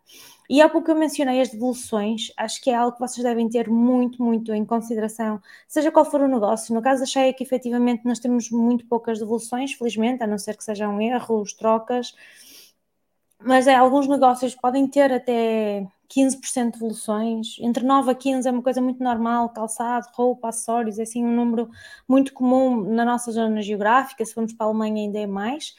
E 0.49 0.61
há 0.61 0.67
pouco 0.67 0.91
eu 0.91 0.95
mencionei 0.95 1.41
as 1.41 1.49
devoluções, 1.49 2.31
acho 2.37 2.61
que 2.61 2.69
é 2.69 2.75
algo 2.75 2.93
que 2.93 2.99
vocês 2.99 3.23
devem 3.23 3.49
ter 3.49 3.69
muito, 3.69 4.21
muito 4.21 4.53
em 4.53 4.65
consideração, 4.65 5.41
seja 5.67 5.91
qual 5.91 6.05
for 6.05 6.21
o 6.21 6.27
negócio. 6.27 6.75
No 6.75 6.81
caso 6.81 6.99
da 6.99 7.05
Cheia, 7.05 7.33
que 7.33 7.43
efetivamente 7.43 8.05
nós 8.05 8.19
temos 8.19 8.51
muito 8.51 8.85
poucas 8.85 9.19
devoluções, 9.19 9.73
felizmente, 9.73 10.21
a 10.21 10.27
não 10.27 10.37
ser 10.37 10.57
que 10.57 10.63
sejam 10.63 11.01
erros, 11.01 11.53
trocas, 11.53 12.13
mas 13.41 13.67
é, 13.67 13.75
alguns 13.75 14.07
negócios 14.07 14.55
podem 14.55 14.87
ter 14.87 15.11
até 15.11 15.85
15% 16.09 16.65
de 16.65 16.71
devoluções, 16.73 17.57
entre 17.59 17.83
9 17.83 18.11
a 18.11 18.15
15 18.15 18.47
é 18.47 18.51
uma 18.51 18.61
coisa 18.61 18.81
muito 18.81 19.03
normal, 19.03 19.49
calçado, 19.49 20.07
roupa, 20.13 20.49
acessórios, 20.49 20.99
é 20.99 21.03
assim 21.03 21.25
um 21.25 21.35
número 21.35 21.69
muito 22.07 22.33
comum 22.33 22.83
na 22.83 23.03
nossa 23.03 23.31
zona 23.31 23.61
geográfica, 23.61 24.23
se 24.23 24.33
formos 24.33 24.53
para 24.53 24.67
a 24.67 24.69
Alemanha 24.69 25.01
ainda 25.03 25.19
é 25.19 25.27
mais. 25.27 25.75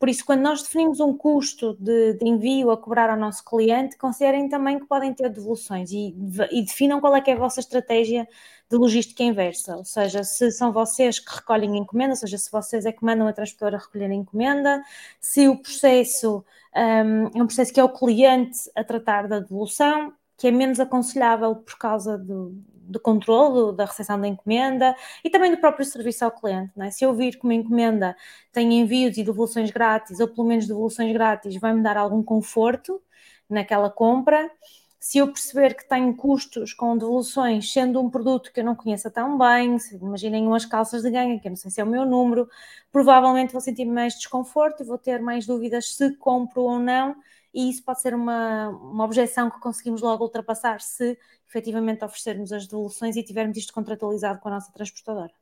Por 0.00 0.08
isso, 0.08 0.24
quando 0.24 0.40
nós 0.40 0.62
definimos 0.62 0.98
um 0.98 1.14
custo 1.14 1.76
de, 1.78 2.14
de, 2.14 2.26
envio 2.26 2.70
a 2.70 2.76
cobrar 2.78 3.10
ao 3.10 3.18
nosso 3.18 3.44
cliente, 3.44 3.98
considerem 3.98 4.48
também 4.48 4.78
que 4.80 4.86
podem 4.86 5.12
ter 5.12 5.28
devoluções 5.28 5.92
e, 5.92 6.16
e, 6.50 6.62
definam 6.62 7.02
qual 7.02 7.14
é 7.14 7.20
que 7.20 7.30
é 7.30 7.34
a 7.34 7.38
vossa 7.38 7.60
estratégia 7.60 8.26
de 8.70 8.76
logística 8.78 9.22
inversa. 9.22 9.76
Ou 9.76 9.84
seja, 9.84 10.24
se 10.24 10.50
são 10.52 10.72
vocês 10.72 11.18
que 11.18 11.30
recolhem 11.30 11.76
encomenda, 11.76 12.12
ou 12.14 12.16
seja, 12.16 12.38
se 12.38 12.50
vocês 12.50 12.86
é 12.86 12.92
que 12.92 13.04
mandam 13.04 13.28
a 13.28 13.32
transportadora 13.34 13.76
recolher 13.76 14.10
a 14.10 14.14
encomenda, 14.14 14.82
se 15.20 15.46
o 15.48 15.58
processo 15.58 16.42
um, 16.74 17.38
é 17.38 17.42
um 17.42 17.46
processo 17.46 17.70
que 17.70 17.80
é 17.80 17.84
o 17.84 17.92
cliente 17.92 18.58
a 18.74 18.82
tratar 18.82 19.28
da 19.28 19.38
devolução, 19.38 20.14
que 20.38 20.48
é 20.48 20.50
menos 20.50 20.80
aconselhável 20.80 21.56
por 21.56 21.76
causa 21.76 22.16
do, 22.16 22.54
de 22.90 22.98
controle 22.98 23.76
da 23.76 23.84
recepção 23.84 24.20
da 24.20 24.26
encomenda 24.26 24.94
e 25.24 25.30
também 25.30 25.50
do 25.50 25.58
próprio 25.58 25.84
serviço 25.84 26.24
ao 26.24 26.32
cliente. 26.32 26.72
É? 26.78 26.90
Se 26.90 27.04
eu 27.04 27.14
vir 27.14 27.38
que 27.38 27.44
uma 27.44 27.54
encomenda 27.54 28.16
tem 28.52 28.80
envios 28.80 29.16
e 29.16 29.24
devoluções 29.24 29.70
grátis, 29.70 30.20
ou 30.20 30.28
pelo 30.28 30.46
menos 30.46 30.66
devoluções 30.66 31.12
grátis, 31.12 31.56
vai-me 31.56 31.82
dar 31.82 31.96
algum 31.96 32.22
conforto 32.22 33.00
naquela 33.48 33.90
compra. 33.90 34.50
Se 34.98 35.16
eu 35.18 35.28
perceber 35.28 35.74
que 35.74 35.88
tenho 35.88 36.14
custos 36.14 36.74
com 36.74 36.96
devoluções, 36.96 37.72
sendo 37.72 38.00
um 38.00 38.10
produto 38.10 38.52
que 38.52 38.60
eu 38.60 38.64
não 38.64 38.74
conheça 38.74 39.10
tão 39.10 39.38
bem, 39.38 39.78
imaginem 39.94 40.46
umas 40.46 40.66
calças 40.66 41.02
de 41.02 41.10
ganha, 41.10 41.40
que 41.40 41.48
eu 41.48 41.50
não 41.50 41.56
sei 41.56 41.70
se 41.70 41.80
é 41.80 41.84
o 41.84 41.86
meu 41.86 42.04
número, 42.04 42.46
provavelmente 42.92 43.52
vou 43.52 43.62
sentir 43.62 43.86
mais 43.86 44.14
desconforto 44.14 44.82
e 44.82 44.86
vou 44.86 44.98
ter 44.98 45.20
mais 45.22 45.46
dúvidas 45.46 45.94
se 45.94 46.14
compro 46.16 46.62
ou 46.62 46.78
não, 46.78 47.16
e 47.52 47.70
isso 47.70 47.82
pode 47.82 48.00
ser 48.00 48.14
uma, 48.14 48.68
uma 48.68 49.04
objeção 49.04 49.50
que 49.50 49.60
conseguimos 49.60 50.00
logo 50.00 50.24
ultrapassar 50.24 50.80
se 50.80 51.18
efetivamente 51.48 52.04
oferecermos 52.04 52.52
as 52.52 52.66
devoluções 52.66 53.16
e 53.16 53.22
tivermos 53.22 53.56
isto 53.56 53.72
contratualizado 53.72 54.40
com 54.40 54.48
a 54.48 54.52
nossa 54.52 54.72
transportadora. 54.72 55.32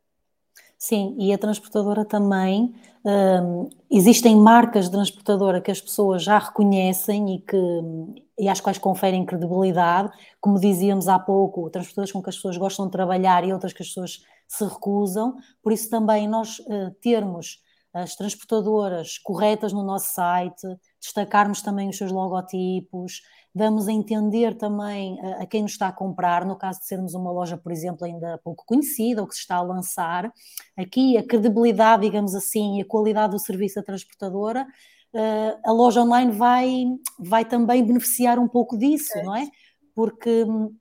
Sim, 0.77 1.15
e 1.19 1.33
a 1.33 1.37
transportadora 1.37 2.05
também, 2.05 2.73
um, 3.03 3.69
existem 3.91 4.35
marcas 4.37 4.85
de 4.85 4.91
transportadora 4.91 5.59
que 5.59 5.69
as 5.69 5.81
pessoas 5.81 6.23
já 6.23 6.39
reconhecem 6.39 7.35
e, 7.35 7.39
que, 7.41 7.57
e 8.39 8.47
às 8.47 8.61
quais 8.61 8.77
conferem 8.77 9.25
credibilidade, 9.25 10.09
como 10.39 10.57
dizíamos 10.57 11.09
há 11.09 11.19
pouco, 11.19 11.69
transportadoras 11.69 12.11
com 12.13 12.23
que 12.23 12.29
as 12.29 12.35
pessoas 12.35 12.55
gostam 12.55 12.85
de 12.85 12.93
trabalhar 12.93 13.43
e 13.43 13.51
outras 13.51 13.73
que 13.73 13.83
as 13.83 13.89
pessoas 13.89 14.23
se 14.47 14.63
recusam, 14.63 15.35
por 15.61 15.73
isso 15.73 15.89
também 15.89 16.29
nós 16.29 16.59
uh, 16.59 16.91
termos 17.01 17.61
as 17.93 18.15
transportadoras 18.15 19.17
corretas 19.17 19.73
no 19.73 19.83
nosso 19.83 20.13
site, 20.13 20.65
destacarmos 20.99 21.61
também 21.61 21.89
os 21.89 21.97
seus 21.97 22.11
logotipos, 22.11 23.21
damos 23.53 23.87
a 23.87 23.91
entender 23.91 24.55
também 24.55 25.19
a, 25.21 25.43
a, 25.43 25.45
quem 25.45 25.63
nos 25.63 25.71
está 25.71 25.87
a 25.87 25.91
comprar, 25.91 26.45
no 26.45 26.55
caso 26.55 26.79
de 26.79 26.87
sermos 26.87 27.13
uma 27.13 27.31
loja, 27.31 27.57
por 27.57 27.71
exemplo, 27.71 28.05
ainda 28.05 28.39
pouco 28.43 28.63
conhecida 28.65 29.21
ou 29.21 29.27
que 29.27 29.35
se 29.35 29.41
está 29.41 29.55
a 29.55 29.61
lançar, 29.61 30.31
aqui 30.77 31.17
a 31.17 31.25
credibilidade, 31.25 32.03
digamos 32.03 32.35
assim, 32.35 32.77
e 32.77 32.81
a 32.81 32.85
qualidade 32.85 33.31
do 33.31 33.39
serviço 33.39 33.75
da 33.75 33.83
transportadora, 33.83 34.67
uh, 35.13 35.59
a 35.65 35.71
loja 35.71 36.01
online 36.01 36.31
vai, 36.31 36.85
vai 37.19 37.45
também 37.45 37.83
beneficiar 37.83 38.37
um 38.37 38.47
pouco 38.47 38.77
disso, 38.77 39.17
é. 39.17 39.23
não 39.23 39.35
é? 39.35 39.47
Porque 39.95 40.43
uh, 40.43 40.73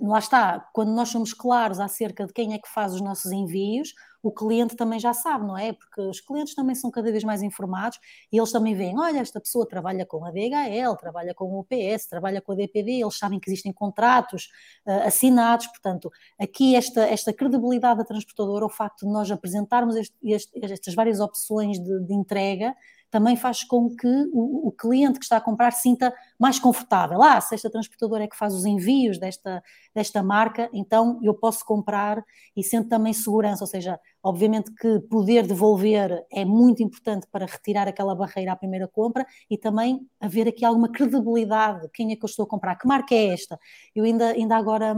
lá 0.00 0.18
está, 0.18 0.60
quando 0.72 0.92
nós 0.92 1.08
somos 1.10 1.32
claros 1.32 1.78
acerca 1.78 2.26
de 2.26 2.32
quem 2.32 2.54
é 2.54 2.58
que 2.58 2.68
faz 2.68 2.92
os 2.92 3.00
nossos 3.00 3.30
envios, 3.30 3.94
o 4.22 4.30
cliente 4.30 4.76
também 4.76 4.98
já 4.98 5.14
sabe, 5.14 5.46
não 5.46 5.56
é? 5.56 5.72
Porque 5.72 6.00
os 6.02 6.20
clientes 6.20 6.54
também 6.54 6.74
são 6.74 6.90
cada 6.90 7.10
vez 7.10 7.24
mais 7.24 7.42
informados 7.42 7.98
e 8.30 8.36
eles 8.36 8.52
também 8.52 8.74
veem, 8.74 8.98
olha, 8.98 9.18
esta 9.18 9.40
pessoa 9.40 9.66
trabalha 9.66 10.04
com 10.04 10.24
a 10.24 10.30
DHL, 10.30 10.94
trabalha 10.98 11.34
com 11.34 11.44
o 11.44 11.60
UPS, 11.60 12.06
trabalha 12.08 12.40
com 12.40 12.52
a 12.52 12.54
DPD, 12.54 13.00
eles 13.00 13.16
sabem 13.16 13.40
que 13.40 13.48
existem 13.48 13.72
contratos 13.72 14.50
uh, 14.86 15.06
assinados, 15.06 15.66
portanto, 15.68 16.10
aqui 16.38 16.76
esta, 16.76 17.02
esta 17.02 17.32
credibilidade 17.32 17.98
da 17.98 18.04
transportadora, 18.04 18.66
o 18.66 18.70
facto 18.70 19.06
de 19.06 19.12
nós 19.12 19.30
apresentarmos 19.30 19.96
este, 19.96 20.16
este, 20.22 20.64
estas 20.64 20.94
várias 20.94 21.20
opções 21.20 21.78
de, 21.78 22.00
de 22.04 22.12
entrega, 22.12 22.74
também 23.10 23.36
faz 23.36 23.64
com 23.64 23.94
que 23.94 24.06
o, 24.32 24.68
o, 24.68 24.72
cliente 24.72 25.18
que 25.18 25.24
está 25.24 25.36
a 25.36 25.40
comprar 25.40 25.72
sinta 25.72 26.14
mais 26.38 26.58
confortável. 26.58 27.20
Ah, 27.22 27.40
se 27.40 27.54
esta 27.54 27.68
transportadora 27.68 28.24
é 28.24 28.28
que 28.28 28.36
faz 28.36 28.54
os 28.54 28.64
envios 28.64 29.18
desta, 29.18 29.62
desta 29.94 30.22
marca, 30.22 30.70
então 30.72 31.18
eu 31.22 31.34
posso 31.34 31.64
comprar 31.64 32.24
e 32.56 32.62
sente 32.62 32.88
também 32.88 33.12
segurança, 33.12 33.64
ou 33.64 33.68
seja, 33.68 33.98
obviamente 34.22 34.72
que 34.74 35.00
poder 35.10 35.46
devolver 35.46 36.24
é 36.30 36.44
muito 36.44 36.82
importante 36.82 37.26
para 37.30 37.46
retirar 37.46 37.88
aquela 37.88 38.14
barreira 38.14 38.52
à 38.52 38.56
primeira 38.56 38.86
compra 38.86 39.26
e 39.50 39.58
também 39.58 40.06
haver 40.20 40.46
aqui 40.46 40.64
alguma 40.64 40.88
credibilidade, 40.90 41.88
quem 41.92 42.12
é 42.12 42.16
que 42.16 42.24
eu 42.24 42.28
estou 42.28 42.44
a 42.44 42.48
comprar, 42.48 42.76
que 42.76 42.86
marca 42.86 43.14
é 43.14 43.32
esta? 43.32 43.58
Eu 43.94 44.04
ainda, 44.04 44.28
ainda 44.30 44.56
agora 44.56 44.96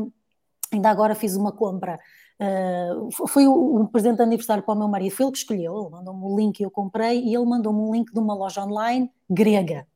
ainda 0.72 0.88
agora 0.88 1.14
fiz 1.14 1.36
uma 1.36 1.52
compra 1.52 1.98
Uh, 2.42 3.28
foi 3.28 3.46
o, 3.46 3.86
presente 3.86 4.16
de 4.16 4.22
aniversário 4.22 4.64
para 4.64 4.74
o 4.74 4.78
meu 4.78 4.88
marido, 4.88 5.12
foi 5.12 5.26
ele 5.26 5.32
que 5.32 5.38
escolheu, 5.38 5.80
ele 5.80 5.90
mandou-me 5.90 6.24
o 6.24 6.36
link 6.36 6.58
e 6.58 6.64
eu 6.64 6.70
comprei, 6.70 7.22
e 7.22 7.32
ele 7.32 7.44
mandou-me 7.44 7.78
um 7.78 7.92
link 7.92 8.12
de 8.12 8.18
uma 8.18 8.34
loja 8.34 8.64
online 8.64 9.08
grega. 9.30 9.86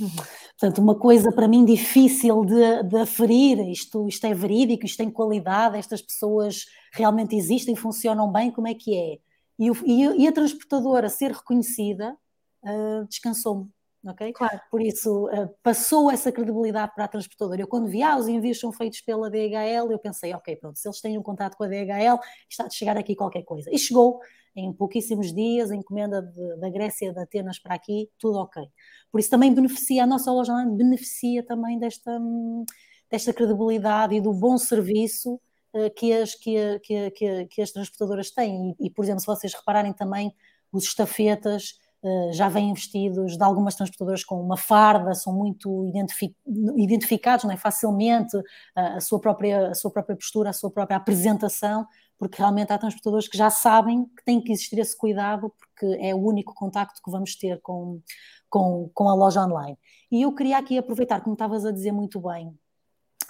Uhum. 0.00 0.08
Portanto, 0.58 0.78
uma 0.78 0.94
coisa 0.94 1.30
para 1.30 1.46
mim 1.46 1.66
difícil 1.66 2.42
de, 2.44 2.84
de 2.84 2.96
aferir, 2.96 3.58
isto, 3.68 4.08
isto 4.08 4.26
é 4.26 4.32
verídico, 4.32 4.86
isto 4.86 4.96
tem 4.96 5.10
qualidade, 5.10 5.76
estas 5.76 6.00
pessoas 6.00 6.64
realmente 6.92 7.36
existem, 7.36 7.76
funcionam 7.76 8.32
bem, 8.32 8.50
como 8.50 8.66
é 8.66 8.74
que 8.74 8.96
é? 8.96 9.18
E, 9.58 9.70
e, 9.84 10.22
e 10.22 10.26
a 10.26 10.32
transportadora 10.32 11.10
ser 11.10 11.32
reconhecida 11.32 12.16
uh, 12.62 13.06
descansou-me 13.06 13.68
ok? 14.04 14.32
Claro. 14.32 14.60
Por 14.70 14.80
isso, 14.80 15.26
uh, 15.26 15.48
passou 15.62 16.10
essa 16.10 16.30
credibilidade 16.30 16.94
para 16.94 17.04
a 17.04 17.08
transportadora. 17.08 17.60
Eu, 17.60 17.66
quando 17.66 17.88
vi, 17.88 18.02
ah, 18.02 18.16
os 18.16 18.28
envios 18.28 18.58
são 18.60 18.72
feitos 18.72 19.00
pela 19.00 19.30
DHL, 19.30 19.90
eu 19.90 19.98
pensei, 19.98 20.34
ok, 20.34 20.56
pronto, 20.56 20.78
se 20.78 20.88
eles 20.88 21.00
têm 21.00 21.18
um 21.18 21.22
contato 21.22 21.56
com 21.56 21.64
a 21.64 21.68
DHL, 21.68 22.18
está 22.48 22.66
de 22.66 22.74
chegar 22.74 22.96
aqui 22.96 23.14
qualquer 23.14 23.42
coisa. 23.42 23.70
E 23.72 23.78
chegou 23.78 24.20
em 24.54 24.72
pouquíssimos 24.72 25.32
dias, 25.32 25.70
a 25.70 25.76
encomenda 25.76 26.20
de, 26.22 26.56
da 26.56 26.68
Grécia, 26.68 27.12
de 27.12 27.20
Atenas 27.20 27.58
para 27.58 27.74
aqui, 27.74 28.10
tudo 28.18 28.38
ok. 28.38 28.62
Por 29.10 29.20
isso 29.20 29.30
também 29.30 29.54
beneficia, 29.54 30.04
a 30.04 30.06
nossa 30.06 30.32
loja 30.32 30.52
online 30.52 30.76
beneficia 30.76 31.44
também 31.44 31.78
desta, 31.78 32.18
desta 33.10 33.32
credibilidade 33.32 34.14
e 34.14 34.20
do 34.20 34.32
bom 34.32 34.58
serviço 34.58 35.34
uh, 35.74 35.90
que, 35.94 36.12
as, 36.12 36.34
que, 36.34 36.78
que, 36.80 37.10
que, 37.12 37.46
que 37.46 37.62
as 37.62 37.70
transportadoras 37.70 38.30
têm. 38.30 38.74
E, 38.80 38.86
e, 38.86 38.90
por 38.90 39.04
exemplo, 39.04 39.20
se 39.20 39.26
vocês 39.26 39.54
repararem 39.54 39.92
também, 39.92 40.34
os 40.72 40.84
estafetas 40.84 41.78
eh, 41.78 41.87
já 42.32 42.48
vêm 42.48 42.72
vestidos 42.72 43.36
de 43.36 43.42
algumas 43.42 43.74
transportadoras 43.74 44.24
com 44.24 44.40
uma 44.40 44.56
farda, 44.56 45.14
são 45.14 45.32
muito 45.32 45.84
identific, 45.86 46.34
identificados 46.76 47.44
não 47.44 47.52
é? 47.52 47.56
facilmente 47.56 48.36
a 48.74 49.00
sua, 49.00 49.20
própria, 49.20 49.70
a 49.70 49.74
sua 49.74 49.90
própria 49.90 50.16
postura, 50.16 50.50
a 50.50 50.52
sua 50.52 50.70
própria 50.70 50.96
apresentação, 50.96 51.86
porque 52.18 52.38
realmente 52.38 52.72
há 52.72 52.78
transportadores 52.78 53.28
que 53.28 53.36
já 53.36 53.50
sabem 53.50 54.04
que 54.16 54.24
tem 54.24 54.40
que 54.40 54.52
existir 54.52 54.78
esse 54.78 54.96
cuidado, 54.96 55.52
porque 55.58 55.98
é 56.00 56.14
o 56.14 56.18
único 56.18 56.54
contacto 56.54 57.00
que 57.02 57.10
vamos 57.10 57.34
ter 57.36 57.60
com, 57.60 58.00
com, 58.48 58.90
com 58.94 59.08
a 59.08 59.14
loja 59.14 59.44
online. 59.44 59.76
E 60.10 60.22
eu 60.22 60.34
queria 60.34 60.58
aqui 60.58 60.78
aproveitar, 60.78 61.20
como 61.20 61.34
estavas 61.34 61.64
a 61.64 61.72
dizer 61.72 61.92
muito 61.92 62.20
bem, 62.20 62.56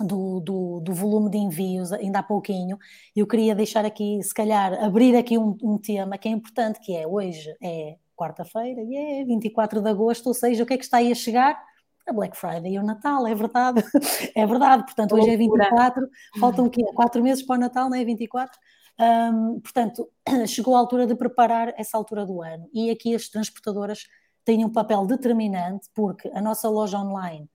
do, 0.01 0.41
do, 0.41 0.81
do, 0.81 0.95
volume 0.95 1.29
de 1.29 1.39
envios 1.39 1.93
ainda 1.93 2.21
há 2.21 2.23
pouquinho, 2.23 2.79
eu 3.17 3.27
queria 3.27 3.55
deixar 3.55 3.85
aqui, 3.85 4.23
se 4.23 4.33
calhar, 4.33 4.73
abrir 4.83 5.17
aqui 5.17 5.37
um, 5.37 5.57
um 5.61 5.77
tema 5.77 6.17
que 6.17 6.29
é 6.29 6.31
importante, 6.31 6.79
que 6.81 6.95
é 6.95 7.07
hoje 7.07 7.53
é 7.61 7.97
quarta-feira, 8.19 8.83
e 8.83 8.95
yeah, 8.95 9.23
é 9.23 9.25
24 9.25 9.81
de 9.81 9.89
agosto, 9.89 10.27
ou 10.27 10.35
seja, 10.35 10.63
o 10.63 10.67
que 10.67 10.75
é 10.75 10.77
que 10.77 10.85
está 10.85 10.99
aí 10.99 11.13
a 11.13 11.15
chegar? 11.15 11.63
A 12.07 12.13
Black 12.13 12.37
Friday 12.37 12.73
e 12.73 12.79
o 12.79 12.83
Natal, 12.83 13.27
é 13.27 13.35
verdade, 13.35 13.85
é 14.35 14.47
verdade, 14.47 14.85
portanto 14.85 15.15
hoje 15.15 15.31
é 15.31 15.37
24, 15.37 16.09
faltam 16.41 16.67
o 16.67 16.71
quê? 16.71 16.83
Quatro 16.95 17.23
meses 17.23 17.45
para 17.45 17.57
o 17.57 17.61
Natal, 17.61 17.89
não 17.89 17.97
é 17.97 18.05
24? 18.05 18.59
Um, 18.99 19.61
portanto, 19.61 20.11
chegou 20.49 20.75
a 20.75 20.79
altura 20.81 21.07
de 21.07 21.15
preparar 21.15 21.73
essa 21.79 21.97
altura 21.97 22.27
do 22.27 22.43
ano 22.43 22.69
e 22.75 22.91
aqui 22.91 23.15
as 23.15 23.29
transportadoras 23.29 24.07
têm 24.45 24.65
um 24.65 24.73
papel 24.73 25.07
determinante 25.07 25.89
porque 25.95 26.29
a 26.35 26.41
nossa 26.41 26.69
loja 26.69 26.99
online 26.99 27.49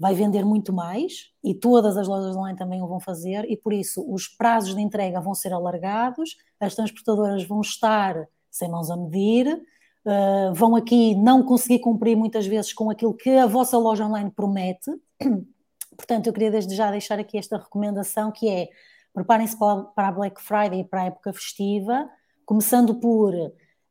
vai 0.00 0.14
vender 0.14 0.44
muito 0.46 0.72
mais 0.72 1.30
e 1.44 1.54
todas 1.54 1.98
as 1.98 2.08
lojas 2.08 2.34
online 2.34 2.58
também 2.58 2.82
o 2.82 2.88
vão 2.88 2.98
fazer 2.98 3.44
e 3.50 3.56
por 3.56 3.72
isso 3.72 4.02
os 4.10 4.26
prazos 4.26 4.74
de 4.74 4.80
entrega 4.80 5.20
vão 5.20 5.34
ser 5.34 5.52
alargados, 5.52 6.38
as 6.58 6.74
transportadoras 6.74 7.44
vão 7.44 7.60
estar 7.60 8.26
sem 8.50 8.68
mãos 8.68 8.90
a 8.90 8.96
medir, 8.96 9.60
uh, 10.06 10.54
vão 10.54 10.76
aqui 10.76 11.14
não 11.14 11.42
conseguir 11.42 11.80
cumprir 11.80 12.16
muitas 12.16 12.46
vezes 12.46 12.72
com 12.72 12.90
aquilo 12.90 13.14
que 13.14 13.30
a 13.30 13.46
vossa 13.46 13.78
loja 13.78 14.04
online 14.04 14.30
promete. 14.30 14.90
Portanto, 15.96 16.26
eu 16.26 16.32
queria 16.32 16.50
desde 16.50 16.74
já 16.74 16.90
deixar 16.90 17.18
aqui 17.18 17.36
esta 17.36 17.58
recomendação 17.58 18.32
que 18.32 18.48
é 18.48 18.68
preparem-se 19.12 19.56
para 19.58 20.08
a 20.08 20.12
Black 20.12 20.40
Friday 20.40 20.80
e 20.80 20.84
para 20.84 21.02
a 21.02 21.04
época 21.06 21.32
festiva, 21.32 22.08
começando 22.46 22.94
por 22.94 23.34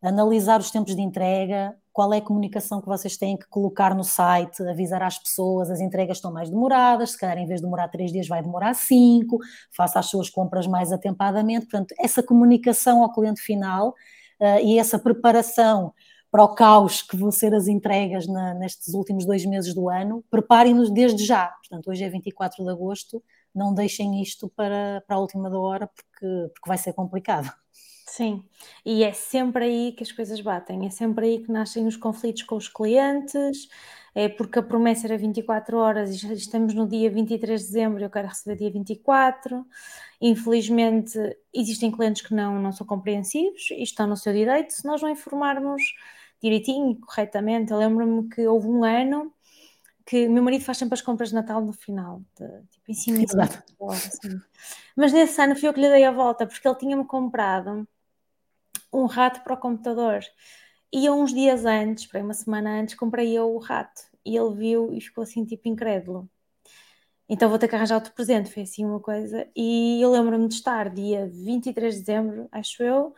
analisar 0.01 0.59
os 0.59 0.71
tempos 0.71 0.95
de 0.95 1.01
entrega, 1.01 1.75
qual 1.91 2.13
é 2.13 2.19
a 2.19 2.21
comunicação 2.21 2.79
que 2.79 2.87
vocês 2.87 3.17
têm 3.17 3.35
que 3.35 3.47
colocar 3.49 3.93
no 3.93 4.03
site, 4.03 4.63
avisar 4.63 5.03
às 5.03 5.17
pessoas, 5.17 5.69
as 5.69 5.81
entregas 5.81 6.17
estão 6.17 6.31
mais 6.31 6.49
demoradas, 6.49 7.11
se 7.11 7.17
calhar 7.17 7.37
em 7.37 7.45
vez 7.45 7.59
de 7.59 7.65
demorar 7.65 7.89
três 7.89 8.11
dias 8.11 8.27
vai 8.27 8.41
demorar 8.41 8.73
cinco, 8.73 9.37
faça 9.75 9.99
as 9.99 10.05
suas 10.05 10.29
compras 10.29 10.65
mais 10.65 10.93
atempadamente, 10.93 11.65
portanto, 11.65 11.93
essa 11.99 12.23
comunicação 12.23 13.03
ao 13.03 13.11
cliente 13.11 13.41
final 13.41 13.93
e 14.63 14.79
essa 14.79 14.97
preparação 14.97 15.93
para 16.31 16.43
o 16.43 16.53
caos 16.53 17.01
que 17.01 17.17
vão 17.17 17.31
ser 17.31 17.53
as 17.53 17.67
entregas 17.67 18.27
na, 18.27 18.53
nestes 18.53 18.93
últimos 18.93 19.25
dois 19.25 19.45
meses 19.45 19.73
do 19.73 19.89
ano, 19.89 20.23
preparem-nos 20.29 20.91
desde 20.91 21.25
já. 21.25 21.47
Portanto, 21.47 21.89
hoje 21.89 22.03
é 22.03 22.09
24 22.09 22.63
de 22.63 22.69
agosto, 22.69 23.23
não 23.53 23.73
deixem 23.73 24.21
isto 24.21 24.47
para, 24.55 25.03
para 25.07 25.15
a 25.15 25.19
última 25.19 25.49
da 25.49 25.59
hora, 25.59 25.87
porque, 25.87 26.51
porque 26.53 26.67
vai 26.67 26.77
ser 26.77 26.93
complicado. 26.93 27.51
Sim, 28.05 28.43
e 28.83 29.03
é 29.03 29.13
sempre 29.13 29.65
aí 29.65 29.91
que 29.91 30.03
as 30.03 30.11
coisas 30.11 30.41
batem, 30.41 30.85
é 30.85 30.89
sempre 30.89 31.27
aí 31.27 31.39
que 31.43 31.51
nascem 31.51 31.85
os 31.85 31.95
conflitos 31.95 32.41
com 32.41 32.55
os 32.55 32.67
clientes, 32.67 33.67
é 34.15 34.27
porque 34.27 34.57
a 34.57 34.63
promessa 34.63 35.05
era 35.05 35.17
24 35.17 35.77
horas 35.77 36.23
e 36.23 36.33
estamos 36.33 36.73
no 36.73 36.87
dia 36.87 37.09
23 37.11 37.61
de 37.61 37.67
dezembro, 37.67 38.03
eu 38.03 38.09
quero 38.09 38.27
receber 38.27 38.55
dia 38.55 38.71
24. 38.71 39.63
Infelizmente, 40.21 41.17
existem 41.53 41.91
clientes 41.91 42.21
que 42.21 42.33
não, 42.33 42.61
não 42.61 42.71
são 42.71 42.85
compreensivos 42.85 43.69
e 43.71 43.81
estão 43.81 44.05
no 44.05 44.17
seu 44.17 44.33
direito. 44.33 44.73
Se 44.73 44.85
nós 44.85 45.01
não 45.01 45.09
informarmos 45.09 45.81
direitinho, 46.41 46.99
corretamente, 46.99 47.71
eu 47.71 47.77
lembro-me 47.77 48.29
que 48.29 48.45
houve 48.45 48.67
um 48.67 48.83
ano 48.83 49.33
que 50.05 50.27
meu 50.27 50.41
marido 50.41 50.65
faz 50.65 50.79
sempre 50.79 50.95
as 50.95 51.01
compras 51.01 51.29
de 51.29 51.35
Natal 51.35 51.61
no 51.61 51.71
final, 51.71 52.23
de, 52.35 52.47
tipo 52.71 52.89
em 52.89 52.93
cima 52.95 53.17
de 53.19 53.25
assim. 54.07 54.41
Mas 54.95 55.13
nesse 55.13 55.39
ano 55.39 55.55
fui 55.55 55.69
eu 55.69 55.73
que 55.73 55.79
lhe 55.79 55.87
dei 55.87 56.03
a 56.03 56.11
volta, 56.11 56.47
porque 56.47 56.67
ele 56.67 56.77
tinha-me 56.77 57.05
comprado 57.05 57.87
um 58.91 59.05
rato 59.05 59.43
para 59.43 59.53
o 59.53 59.57
computador. 59.57 60.21
E 60.91 61.07
uns 61.09 61.31
dias 61.31 61.63
antes, 61.63 62.07
para 62.07 62.23
uma 62.23 62.33
semana 62.33 62.81
antes, 62.81 62.95
comprei 62.95 63.37
eu 63.37 63.53
o 63.53 63.59
rato. 63.59 64.01
E 64.25 64.35
ele 64.35 64.55
viu 64.55 64.91
e 64.91 64.99
ficou 64.99 65.21
assim, 65.21 65.45
tipo, 65.45 65.67
incrédulo. 65.69 66.27
Então 67.29 67.47
vou 67.47 67.59
ter 67.59 67.67
que 67.67 67.75
arranjar 67.75 67.95
outro 67.95 68.11
presente. 68.13 68.51
Foi 68.51 68.63
assim 68.63 68.83
uma 68.83 68.99
coisa. 68.99 69.47
E 69.55 70.01
eu 70.01 70.11
lembro-me 70.11 70.47
de 70.47 70.55
estar 70.55 70.89
dia 70.89 71.29
23 71.31 71.93
de 71.95 71.99
dezembro, 72.01 72.49
acho 72.51 72.81
eu, 72.81 73.13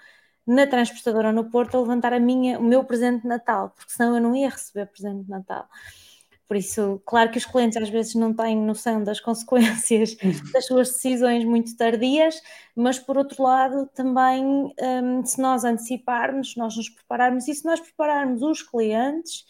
na 0.46 0.68
transportadora 0.68 1.32
no 1.32 1.50
Porto 1.50 1.78
a 1.78 1.82
levantar 1.82 2.14
a 2.14 2.20
minha, 2.20 2.60
o 2.60 2.64
meu 2.64 2.84
presente 2.84 3.22
de 3.22 3.28
Natal, 3.28 3.70
porque 3.72 3.92
senão 3.92 4.16
eu 4.16 4.22
não 4.22 4.36
ia 4.36 4.50
receber 4.50 4.88
presente 4.88 5.24
de 5.24 5.30
Natal. 5.30 5.68
Por 6.48 6.58
isso, 6.58 7.02
claro 7.06 7.32
que 7.32 7.38
os 7.38 7.46
clientes 7.46 7.82
às 7.82 7.90
vezes 7.90 8.14
não 8.14 8.34
têm 8.34 8.58
noção 8.58 9.02
das 9.02 9.22
consequências 9.22 10.18
das 10.52 10.66
suas 10.66 10.90
decisões 10.90 11.46
muito 11.46 11.76
tardias, 11.78 12.42
mas 12.76 13.00
por 13.00 13.18
outro 13.18 13.42
lado, 13.42 13.88
também 13.96 14.44
um, 14.44 15.26
se 15.26 15.40
nós 15.42 15.64
anteciparmos, 15.64 16.52
se 16.52 16.58
nós 16.58 16.76
nos 16.76 16.90
prepararmos 16.90 17.48
e 17.48 17.56
se 17.56 17.64
nós 17.66 17.80
prepararmos 17.80 18.42
os 18.42 18.62
clientes, 18.62 19.46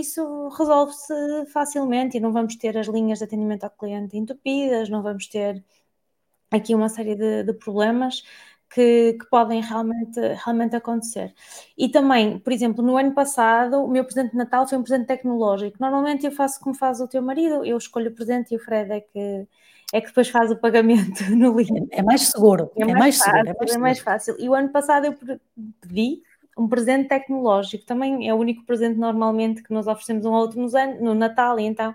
isso 0.00 0.48
resolve-se 0.48 1.46
facilmente 1.52 2.16
e 2.16 2.20
não 2.20 2.32
vamos 2.32 2.56
ter 2.56 2.76
as 2.76 2.86
linhas 2.86 3.18
de 3.18 3.24
atendimento 3.24 3.64
ao 3.64 3.70
cliente 3.70 4.16
entupidas, 4.16 4.88
não 4.88 5.02
vamos 5.02 5.26
ter 5.26 5.64
aqui 6.50 6.74
uma 6.74 6.88
série 6.88 7.14
de, 7.14 7.44
de 7.44 7.52
problemas 7.54 8.22
que, 8.70 9.14
que, 9.14 9.26
podem 9.30 9.60
realmente, 9.62 10.20
realmente 10.44 10.76
acontecer. 10.76 11.34
E 11.78 11.88
também, 11.88 12.38
por 12.38 12.52
exemplo, 12.52 12.84
no 12.84 12.96
ano 12.96 13.12
passado, 13.14 13.82
o 13.82 13.88
meu 13.88 14.04
presente 14.04 14.32
de 14.32 14.36
Natal 14.36 14.66
foi 14.68 14.76
um 14.78 14.82
presente 14.82 15.06
tecnológico. 15.06 15.76
Normalmente 15.80 16.26
eu 16.26 16.32
faço 16.32 16.60
como 16.60 16.74
faz 16.74 17.00
o 17.00 17.08
teu 17.08 17.22
marido, 17.22 17.64
eu 17.64 17.76
escolho 17.76 18.10
o 18.10 18.14
presente 18.14 18.52
e 18.52 18.56
o 18.56 18.60
Fred 18.60 18.92
é 18.92 19.00
que, 19.00 19.46
é 19.92 20.00
que 20.00 20.08
depois 20.08 20.28
faz 20.28 20.50
o 20.50 20.56
pagamento 20.56 21.24
no 21.34 21.56
link. 21.56 21.88
É 21.90 22.02
mais 22.02 22.22
seguro, 22.22 22.70
é, 22.76 22.82
é 22.82 22.84
mais, 22.86 22.98
mais, 22.98 23.18
fácil, 23.18 23.32
seguro, 23.32 23.50
é 23.50 23.58
mais, 23.58 23.74
é 23.74 23.78
mais 23.78 23.98
fácil. 24.00 24.36
E 24.38 24.48
o 24.48 24.54
ano 24.54 24.68
passado 24.70 25.06
eu 25.06 25.14
pedi 25.80 26.22
um 26.56 26.68
presente 26.68 27.08
tecnológico, 27.08 27.84
também 27.84 28.28
é 28.28 28.34
o 28.34 28.38
único 28.38 28.64
presente 28.64 28.98
normalmente 28.98 29.62
que 29.62 29.72
nós 29.72 29.86
oferecemos 29.86 30.24
um 30.24 30.32
outro 30.32 30.60
nos 30.60 30.74
anos, 30.74 31.00
no 31.00 31.14
Natal, 31.14 31.58
e 31.60 31.64
então 31.64 31.94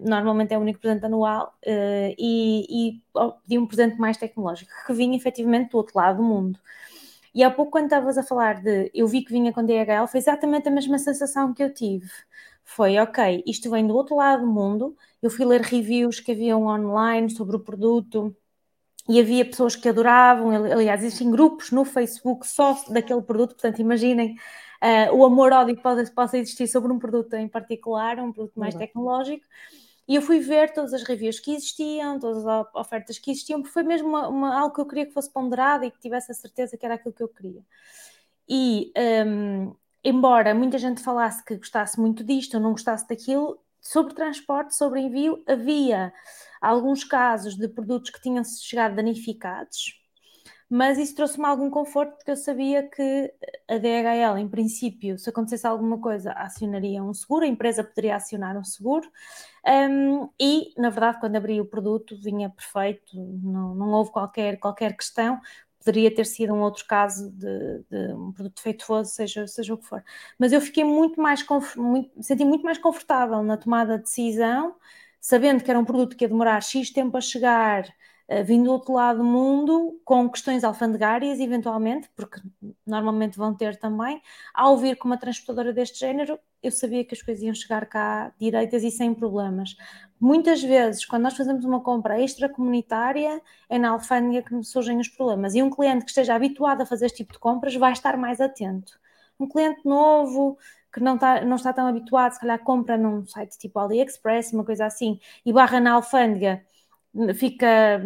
normalmente 0.00 0.54
é 0.54 0.58
o 0.58 0.60
único 0.60 0.80
presente 0.80 1.04
anual, 1.04 1.54
uh, 1.66 2.14
e, 2.18 2.96
e 2.96 3.02
pedi 3.42 3.58
um 3.58 3.66
presente 3.66 3.98
mais 3.98 4.16
tecnológico, 4.16 4.70
que 4.86 4.92
vinha 4.92 5.16
efetivamente 5.16 5.70
do 5.70 5.76
outro 5.76 5.98
lado 5.98 6.18
do 6.18 6.22
mundo. 6.22 6.58
E 7.34 7.42
há 7.42 7.50
pouco, 7.50 7.72
quando 7.72 7.84
estavas 7.84 8.18
a 8.18 8.22
falar 8.22 8.62
de 8.62 8.90
eu 8.94 9.06
vi 9.08 9.24
que 9.24 9.32
vinha 9.32 9.52
com 9.52 9.64
DHL, 9.64 10.06
foi 10.06 10.18
exatamente 10.20 10.68
a 10.68 10.70
mesma 10.70 10.98
sensação 10.98 11.52
que 11.54 11.62
eu 11.62 11.72
tive. 11.72 12.08
Foi, 12.64 12.98
ok, 12.98 13.42
isto 13.46 13.70
vem 13.70 13.86
do 13.86 13.94
outro 13.94 14.16
lado 14.16 14.42
do 14.42 14.52
mundo, 14.52 14.96
eu 15.20 15.30
fui 15.30 15.44
ler 15.44 15.62
reviews 15.62 16.20
que 16.20 16.32
haviam 16.32 16.64
online 16.66 17.30
sobre 17.30 17.56
o 17.56 17.60
produto, 17.60 18.36
e 19.12 19.20
havia 19.20 19.44
pessoas 19.44 19.76
que 19.76 19.86
adoravam, 19.86 20.50
aliás, 20.72 21.04
existem 21.04 21.30
grupos 21.30 21.70
no 21.70 21.84
Facebook 21.84 22.46
só 22.46 22.82
daquele 22.88 23.20
produto, 23.20 23.50
portanto, 23.50 23.78
imaginem 23.78 24.36
uh, 24.80 25.14
o 25.14 25.22
amor-ódio 25.22 25.76
que 25.76 25.82
pode, 25.82 26.10
possa 26.12 26.38
existir 26.38 26.66
sobre 26.66 26.90
um 26.90 26.98
produto 26.98 27.34
em 27.34 27.46
particular, 27.46 28.18
um 28.18 28.32
produto 28.32 28.58
mais 28.58 28.72
uhum. 28.72 28.80
tecnológico. 28.80 29.44
E 30.08 30.16
eu 30.16 30.22
fui 30.22 30.40
ver 30.40 30.72
todas 30.72 30.94
as 30.94 31.02
reviews 31.02 31.38
que 31.38 31.52
existiam, 31.52 32.18
todas 32.18 32.46
as 32.46 32.66
ofertas 32.74 33.18
que 33.18 33.30
existiam, 33.30 33.60
porque 33.60 33.74
foi 33.74 33.82
mesmo 33.82 34.08
uma, 34.08 34.28
uma, 34.28 34.58
algo 34.58 34.74
que 34.74 34.80
eu 34.80 34.86
queria 34.86 35.04
que 35.04 35.12
fosse 35.12 35.30
ponderado 35.30 35.84
e 35.84 35.90
que 35.90 36.00
tivesse 36.00 36.32
a 36.32 36.34
certeza 36.34 36.78
que 36.78 36.86
era 36.86 36.94
aquilo 36.94 37.12
que 37.12 37.22
eu 37.22 37.28
queria. 37.28 37.60
E 38.48 38.94
um, 39.26 39.74
embora 40.02 40.54
muita 40.54 40.78
gente 40.78 41.02
falasse 41.02 41.44
que 41.44 41.54
gostasse 41.54 42.00
muito 42.00 42.24
disto 42.24 42.54
ou 42.54 42.60
não 42.60 42.72
gostasse 42.72 43.06
daquilo, 43.06 43.58
sobre 43.82 44.14
transporte, 44.14 44.76
sobre 44.76 45.00
envio, 45.00 45.42
havia 45.46 46.12
alguns 46.60 47.02
casos 47.04 47.56
de 47.56 47.68
produtos 47.68 48.10
que 48.10 48.22
tinham 48.22 48.44
chegado 48.44 48.94
danificados, 48.94 50.00
mas 50.70 50.96
isso 50.96 51.14
trouxe-me 51.14 51.44
algum 51.44 51.68
conforto 51.68 52.16
porque 52.16 52.30
eu 52.30 52.36
sabia 52.36 52.88
que 52.88 53.30
a 53.68 53.76
DHL, 53.76 54.38
em 54.38 54.48
princípio, 54.48 55.18
se 55.18 55.28
acontecesse 55.28 55.66
alguma 55.66 56.00
coisa, 56.00 56.32
acionaria 56.32 57.02
um 57.02 57.12
seguro, 57.12 57.44
a 57.44 57.48
empresa 57.48 57.84
poderia 57.84 58.16
acionar 58.16 58.56
um 58.56 58.64
seguro, 58.64 59.06
um, 59.66 60.30
e 60.40 60.72
na 60.78 60.88
verdade, 60.88 61.20
quando 61.20 61.36
abri 61.36 61.60
o 61.60 61.66
produto, 61.66 62.16
vinha 62.18 62.48
perfeito, 62.48 63.14
não, 63.14 63.74
não 63.74 63.90
houve 63.90 64.12
qualquer, 64.12 64.58
qualquer 64.58 64.96
questão. 64.96 65.38
Poderia 65.84 66.14
ter 66.14 66.24
sido 66.26 66.52
um 66.54 66.60
outro 66.60 66.84
caso 66.86 67.30
de, 67.32 67.46
de 67.90 68.12
um 68.14 68.32
produto 68.32 68.54
defeituoso, 68.56 69.10
seja, 69.10 69.46
seja 69.46 69.74
o 69.74 69.78
que 69.78 69.86
for. 69.86 70.02
Mas 70.38 70.52
eu 70.52 70.60
fiquei 70.60 70.84
muito 70.84 71.20
mais, 71.20 71.44
muito, 71.76 72.10
senti 72.22 72.44
muito 72.44 72.64
mais 72.64 72.78
confortável 72.78 73.42
na 73.42 73.56
tomada 73.56 73.96
de 73.98 74.04
decisão, 74.04 74.76
sabendo 75.20 75.62
que 75.64 75.70
era 75.70 75.78
um 75.78 75.84
produto 75.84 76.16
que 76.16 76.24
ia 76.24 76.28
demorar 76.28 76.60
X 76.62 76.90
tempo 76.90 77.16
a 77.16 77.20
chegar, 77.20 77.84
vindo 78.44 78.64
do 78.64 78.72
outro 78.72 78.94
lado 78.94 79.18
do 79.18 79.24
mundo, 79.24 80.00
com 80.04 80.28
questões 80.28 80.64
alfandegárias, 80.64 81.40
eventualmente, 81.40 82.08
porque 82.14 82.40
normalmente 82.86 83.36
vão 83.36 83.54
ter 83.54 83.76
também, 83.78 84.20
ao 84.54 84.76
vir 84.76 84.96
com 84.96 85.08
uma 85.08 85.16
transportadora 85.16 85.72
deste 85.72 85.98
género, 85.98 86.38
eu 86.62 86.70
sabia 86.70 87.04
que 87.04 87.14
as 87.14 87.20
coisas 87.20 87.42
iam 87.42 87.54
chegar 87.54 87.86
cá 87.86 88.32
direitas 88.38 88.84
e 88.84 88.90
sem 88.90 89.12
problemas. 89.12 89.76
Muitas 90.20 90.62
vezes, 90.62 91.04
quando 91.04 91.24
nós 91.24 91.36
fazemos 91.36 91.64
uma 91.64 91.80
compra 91.80 92.20
extracomunitária, 92.20 93.42
é 93.68 93.78
na 93.78 93.90
alfândega 93.90 94.48
que 94.48 94.62
surgem 94.62 95.00
os 95.00 95.08
problemas. 95.08 95.54
E 95.54 95.62
um 95.62 95.70
cliente 95.70 96.04
que 96.04 96.10
esteja 96.10 96.34
habituado 96.34 96.82
a 96.82 96.86
fazer 96.86 97.06
este 97.06 97.18
tipo 97.18 97.32
de 97.32 97.40
compras 97.40 97.74
vai 97.74 97.92
estar 97.92 98.16
mais 98.16 98.40
atento. 98.40 98.92
Um 99.40 99.48
cliente 99.48 99.80
novo, 99.84 100.56
que 100.92 101.00
não 101.00 101.16
está, 101.16 101.44
não 101.44 101.56
está 101.56 101.72
tão 101.72 101.86
habituado, 101.86 102.32
se 102.32 102.40
calhar 102.40 102.58
compra 102.60 102.96
num 102.96 103.26
site 103.26 103.58
tipo 103.58 103.78
AliExpress, 103.78 104.52
uma 104.52 104.64
coisa 104.64 104.86
assim, 104.86 105.18
e 105.44 105.52
barra 105.52 105.80
na 105.80 105.92
alfândega, 105.94 106.62
fica 107.34 108.00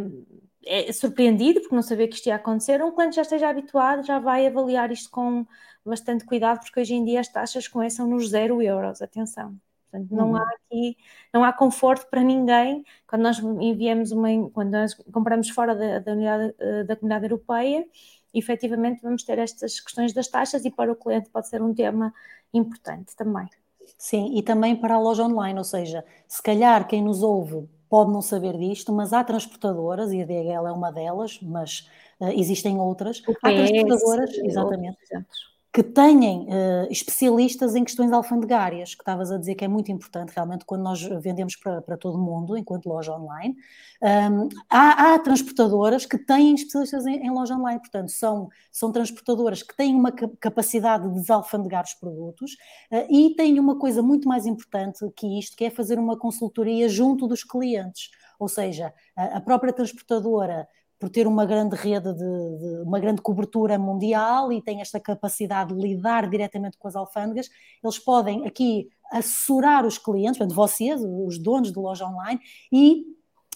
é, 0.64 0.92
surpreendido 0.92 1.60
porque 1.60 1.74
não 1.74 1.82
sabia 1.82 2.08
que 2.08 2.14
isto 2.16 2.26
ia 2.26 2.36
acontecer. 2.36 2.82
Um 2.82 2.90
cliente 2.90 3.16
já 3.16 3.22
esteja 3.22 3.48
habituado, 3.48 4.04
já 4.04 4.18
vai 4.18 4.46
avaliar 4.46 4.90
isto 4.90 5.10
com 5.10 5.46
bastante 5.84 6.24
cuidado, 6.24 6.60
porque 6.60 6.80
hoje 6.80 6.94
em 6.94 7.04
dia 7.04 7.20
as 7.20 7.28
taxas 7.28 7.68
começam 7.68 8.06
nos 8.06 8.28
zero 8.30 8.60
euros, 8.60 9.00
atenção. 9.00 9.56
Portanto, 9.88 10.10
não 10.10 10.30
uhum. 10.30 10.36
há 10.36 10.42
aqui, 10.42 10.96
não 11.32 11.44
há 11.44 11.52
conforto 11.52 12.08
para 12.10 12.22
ninguém 12.22 12.84
quando 13.06 13.22
nós 13.22 13.38
enviamos 13.38 14.10
uma, 14.10 14.28
quando 14.50 14.72
nós 14.72 14.94
compramos 15.12 15.48
fora 15.50 15.74
da, 15.74 16.00
da, 16.00 16.12
unidade, 16.12 16.54
eh, 16.58 16.84
da 16.84 16.96
comunidade 16.96 17.26
europeia, 17.26 17.86
efetivamente 18.34 19.00
vamos 19.00 19.22
ter 19.22 19.38
estas 19.38 19.78
questões 19.78 20.12
das 20.12 20.26
taxas 20.28 20.64
e 20.64 20.70
para 20.70 20.90
o 20.90 20.96
cliente 20.96 21.30
pode 21.30 21.48
ser 21.48 21.62
um 21.62 21.72
tema 21.72 22.12
importante 22.52 23.14
também. 23.14 23.48
Sim, 23.96 24.36
e 24.36 24.42
também 24.42 24.74
para 24.74 24.96
a 24.96 24.98
loja 24.98 25.22
online, 25.22 25.58
ou 25.58 25.64
seja, 25.64 26.04
se 26.26 26.42
calhar 26.42 26.86
quem 26.88 27.02
nos 27.02 27.22
ouve 27.22 27.68
pode 27.88 28.12
não 28.12 28.22
saber 28.22 28.56
disto, 28.58 28.92
mas 28.92 29.12
há 29.12 29.22
transportadoras, 29.22 30.12
e 30.12 30.22
a 30.22 30.26
DHL 30.26 30.66
é 30.66 30.72
uma 30.72 30.90
delas, 30.92 31.38
mas 31.42 31.88
uh, 32.20 32.28
existem 32.28 32.78
outras. 32.78 33.22
há 33.42 33.50
transportadoras, 33.50 34.38
exatamente, 34.38 34.98
que 35.76 35.82
têm 35.82 36.46
uh, 36.48 36.90
especialistas 36.90 37.74
em 37.74 37.84
questões 37.84 38.10
alfandegárias, 38.10 38.94
que 38.94 39.02
estavas 39.02 39.30
a 39.30 39.36
dizer 39.36 39.54
que 39.56 39.62
é 39.62 39.68
muito 39.68 39.92
importante 39.92 40.32
realmente 40.34 40.64
quando 40.64 40.80
nós 40.80 41.02
vendemos 41.02 41.54
para, 41.54 41.82
para 41.82 41.98
todo 41.98 42.16
mundo, 42.16 42.56
enquanto 42.56 42.86
loja 42.86 43.12
online. 43.12 43.54
Um, 44.02 44.48
há, 44.70 45.12
há, 45.12 45.18
transportadoras 45.18 46.06
que 46.06 46.16
têm 46.16 46.54
especialistas 46.54 47.04
em, 47.04 47.26
em, 47.26 47.30
loja 47.30 47.54
online, 47.54 47.78
portanto, 47.78 48.10
são, 48.10 48.48
são 48.72 48.90
transportadoras 48.90 49.62
que 49.62 49.76
têm 49.76 49.94
uma 49.94 50.12
capacidade 50.12 51.10
de 51.10 51.20
desalfandegar 51.20 51.84
os 51.84 51.92
produtos 51.92 52.52
uh, 52.90 53.06
e 53.10 53.34
têm 53.36 53.60
uma 53.60 53.78
coisa 53.78 54.02
muito 54.02 54.26
mais 54.26 54.46
importante 54.46 55.04
que 55.14 55.38
isto, 55.38 55.54
que 55.54 55.66
é 55.66 55.70
fazer 55.70 55.98
uma 55.98 56.18
consultoria 56.18 56.88
junto 56.88 57.28
dos 57.28 57.44
clientes. 57.44 58.08
Ou 58.38 58.48
seja, 58.48 58.94
a 59.14 59.40
própria 59.42 59.74
transportadora 59.74 60.66
por 60.98 61.10
ter 61.10 61.26
uma 61.26 61.44
grande 61.44 61.76
rede, 61.76 62.12
de, 62.12 62.18
de, 62.18 62.82
uma 62.82 62.98
grande 62.98 63.20
cobertura 63.20 63.78
mundial 63.78 64.52
e 64.52 64.62
tem 64.62 64.80
esta 64.80 64.98
capacidade 64.98 65.74
de 65.74 65.80
lidar 65.80 66.28
diretamente 66.28 66.78
com 66.78 66.88
as 66.88 66.96
alfândegas, 66.96 67.50
eles 67.82 67.98
podem 67.98 68.46
aqui 68.46 68.88
assessorar 69.10 69.84
os 69.84 69.98
clientes, 69.98 70.38
portanto, 70.38 70.56
vocês, 70.56 71.00
os 71.02 71.38
donos 71.38 71.72
de 71.72 71.78
loja 71.78 72.06
online, 72.06 72.40
e 72.72 73.04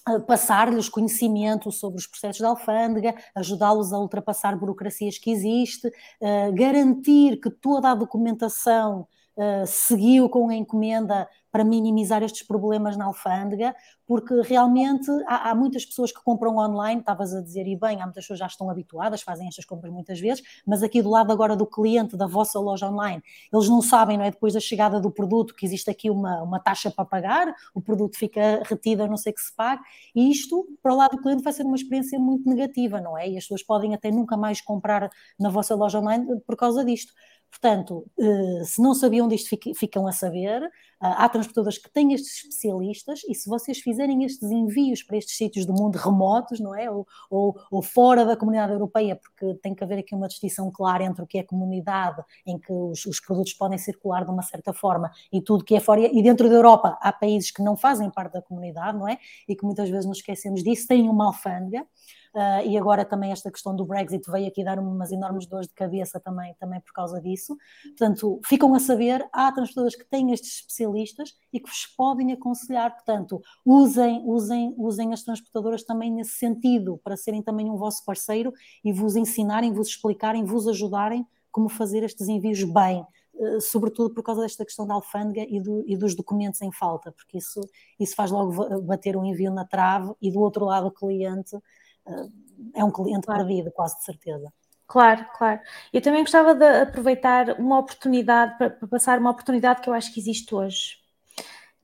uh, 0.08 0.20
passar-lhes 0.20 0.88
conhecimento 0.88 1.72
sobre 1.72 1.98
os 1.98 2.06
processos 2.06 2.40
da 2.40 2.48
alfândega, 2.48 3.14
ajudá-los 3.34 3.92
a 3.92 3.98
ultrapassar 3.98 4.56
burocracias 4.56 5.18
que 5.18 5.30
existe, 5.30 5.88
uh, 5.88 6.52
garantir 6.54 7.40
que 7.40 7.50
toda 7.50 7.90
a 7.90 7.94
documentação 7.94 9.08
uh, 9.40 9.66
seguiu 9.66 10.28
com 10.28 10.50
a 10.50 10.54
encomenda 10.54 11.26
para 11.50 11.64
minimizar 11.64 12.22
estes 12.22 12.42
problemas 12.46 12.96
na 12.96 13.06
alfândega, 13.06 13.74
porque 14.06 14.40
realmente 14.42 15.10
há, 15.26 15.50
há, 15.50 15.54
muitas 15.54 15.84
pessoas 15.84 16.12
que 16.12 16.22
compram 16.22 16.56
online, 16.56 17.00
estavas 17.00 17.34
a 17.34 17.40
dizer, 17.40 17.66
e 17.66 17.76
bem, 17.76 18.00
há 18.00 18.04
muitas 18.04 18.24
pessoas 18.24 18.38
já 18.38 18.46
estão 18.46 18.70
habituadas, 18.70 19.22
fazem 19.22 19.48
estas 19.48 19.64
compras 19.64 19.92
muitas 19.92 20.20
vezes, 20.20 20.44
mas 20.66 20.82
aqui 20.82 21.02
do 21.02 21.10
lado 21.10 21.32
agora 21.32 21.56
do 21.56 21.66
cliente 21.66 22.16
da 22.16 22.26
vossa 22.26 22.58
loja 22.60 22.88
online, 22.88 23.22
eles 23.52 23.68
não 23.68 23.82
sabem, 23.82 24.16
não 24.16 24.24
é, 24.24 24.30
depois 24.30 24.54
da 24.54 24.60
chegada 24.60 25.00
do 25.00 25.10
produto, 25.10 25.54
que 25.54 25.66
existe 25.66 25.90
aqui 25.90 26.08
uma, 26.08 26.40
uma 26.42 26.60
taxa 26.60 26.90
para 26.90 27.04
pagar, 27.04 27.52
o 27.74 27.80
produto 27.80 28.16
fica 28.16 28.62
retido 28.64 29.02
a 29.02 29.08
não 29.08 29.16
ser 29.16 29.32
que 29.32 29.40
se 29.40 29.54
pague, 29.54 29.82
e 30.14 30.30
isto, 30.30 30.66
para 30.82 30.92
o 30.92 30.96
lado 30.96 31.16
do 31.16 31.22
cliente, 31.22 31.42
vai 31.42 31.52
ser 31.52 31.64
uma 31.64 31.76
experiência 31.76 32.18
muito 32.18 32.48
negativa, 32.48 33.00
não 33.00 33.18
é? 33.18 33.28
E 33.28 33.36
as 33.36 33.44
pessoas 33.44 33.62
podem 33.62 33.94
até 33.94 34.10
nunca 34.10 34.36
mais 34.36 34.60
comprar 34.60 35.10
na 35.38 35.48
vossa 35.48 35.74
loja 35.74 35.98
online 35.98 36.40
por 36.46 36.56
causa 36.56 36.84
disto. 36.84 37.12
Portanto, 37.50 38.06
eh, 38.18 38.64
se 38.64 38.80
não 38.80 38.94
sabiam 38.94 39.26
disto, 39.28 39.56
ficam 39.74 40.06
a 40.06 40.12
saber. 40.12 40.70
Ah, 41.02 41.24
há 41.24 41.28
transportadoras 41.30 41.78
que 41.78 41.90
têm 41.90 42.12
estes 42.12 42.44
especialistas 42.44 43.22
e 43.26 43.34
se 43.34 43.48
vocês 43.48 43.78
fizerem 43.78 44.22
estes 44.24 44.50
envios 44.50 45.02
para 45.02 45.16
estes 45.16 45.34
sítios 45.36 45.64
do 45.64 45.72
mundo 45.72 45.96
remotos, 45.96 46.60
não 46.60 46.74
é? 46.74 46.90
Ou, 46.90 47.06
ou, 47.30 47.58
ou, 47.70 47.82
fora 47.82 48.24
da 48.24 48.36
comunidade 48.36 48.72
europeia, 48.72 49.16
porque 49.16 49.54
tem 49.62 49.74
que 49.74 49.82
haver 49.82 49.98
aqui 49.98 50.14
uma 50.14 50.28
distinção 50.28 50.70
clara 50.70 51.02
entre 51.02 51.22
o 51.22 51.26
que 51.26 51.38
é 51.38 51.42
comunidade, 51.42 52.22
em 52.46 52.58
que 52.58 52.70
os, 52.70 53.06
os 53.06 53.18
produtos 53.18 53.54
podem 53.54 53.78
circular 53.78 54.24
de 54.24 54.30
uma 54.30 54.42
certa 54.42 54.74
forma, 54.74 55.10
e 55.32 55.40
tudo 55.40 55.64
que 55.64 55.74
é 55.74 55.80
fora. 55.80 56.02
E 56.02 56.22
dentro 56.22 56.48
da 56.50 56.54
Europa 56.54 56.98
há 57.00 57.12
países 57.12 57.50
que 57.50 57.62
não 57.62 57.76
fazem 57.76 58.10
parte 58.10 58.34
da 58.34 58.42
comunidade, 58.42 58.98
não 58.98 59.08
é? 59.08 59.18
E 59.48 59.56
que 59.56 59.64
muitas 59.64 59.88
vezes 59.88 60.04
nos 60.06 60.18
esquecemos 60.18 60.62
disso, 60.62 60.86
têm 60.86 61.08
uma 61.08 61.26
alfândega 61.26 61.86
uh, 62.34 62.66
e 62.66 62.76
agora 62.76 63.04
também 63.04 63.32
esta 63.32 63.50
questão 63.50 63.74
do 63.74 63.84
Brexit 63.84 64.30
veio 64.30 64.48
aqui 64.48 64.64
dar 64.64 64.78
umas 64.78 65.12
enormes 65.12 65.46
dores 65.46 65.68
de 65.68 65.74
cabeça 65.74 66.20
também, 66.20 66.54
também 66.58 66.80
por 66.80 66.92
causa 66.92 67.20
disso. 67.20 67.56
Portanto, 67.82 68.40
ficam 68.44 68.74
a 68.74 68.80
saber, 68.80 69.26
há 69.32 69.50
transportadoras 69.52 69.96
que 69.96 70.04
têm 70.04 70.32
estes 70.32 70.56
especialistas 70.56 71.34
e 71.52 71.60
que 71.60 71.68
vos 71.68 71.86
podem 71.86 72.32
aconselhar, 72.32 72.92
portanto, 72.92 73.40
usem, 73.64 74.22
usem, 74.24 74.74
usem 74.76 75.12
as 75.12 75.22
transportadoras 75.22 75.82
também 75.82 76.10
nesse 76.10 76.32
sentido, 76.32 77.00
para 77.02 77.16
serem 77.16 77.42
também 77.42 77.70
um 77.70 77.76
vosso 77.76 78.04
parceiro 78.04 78.52
e 78.84 78.92
vos 78.92 79.16
ensinarem, 79.16 79.72
vos 79.72 79.88
explicarem, 79.88 80.44
vos 80.44 80.66
ajudarem 80.68 81.26
como 81.50 81.68
fazer 81.68 82.02
estes 82.02 82.28
envios 82.28 82.62
bem, 82.62 83.04
eh, 83.40 83.60
sobretudo 83.60 84.14
por 84.14 84.22
causa 84.22 84.42
desta 84.42 84.64
questão 84.64 84.86
da 84.86 84.94
alfândega 84.94 85.46
e, 85.48 85.60
do, 85.60 85.82
e, 85.86 85.96
dos 85.96 86.14
documentos 86.14 86.60
em 86.60 86.70
falta, 86.70 87.10
porque 87.10 87.38
isso, 87.38 87.60
isso 87.98 88.14
faz 88.14 88.30
logo 88.30 88.82
bater 88.82 89.16
um 89.16 89.24
envio 89.24 89.50
na 89.50 89.64
trave 89.64 90.12
e 90.20 90.30
do 90.30 90.40
outro 90.40 90.66
lado 90.66 90.88
o 90.88 90.92
cliente 90.92 91.56
é 92.74 92.84
um 92.84 92.90
cliente 92.90 93.26
claro. 93.26 93.46
perdido, 93.46 93.70
quase 93.72 93.96
de 93.98 94.04
certeza. 94.04 94.52
Claro, 94.86 95.24
claro. 95.36 95.60
Eu 95.92 96.02
também 96.02 96.22
gostava 96.22 96.54
de 96.54 96.64
aproveitar 96.64 97.60
uma 97.60 97.78
oportunidade 97.78 98.58
para, 98.58 98.70
para 98.70 98.88
passar 98.88 99.18
uma 99.18 99.30
oportunidade 99.30 99.80
que 99.80 99.88
eu 99.88 99.94
acho 99.94 100.12
que 100.12 100.18
existe 100.18 100.52
hoje, 100.54 100.96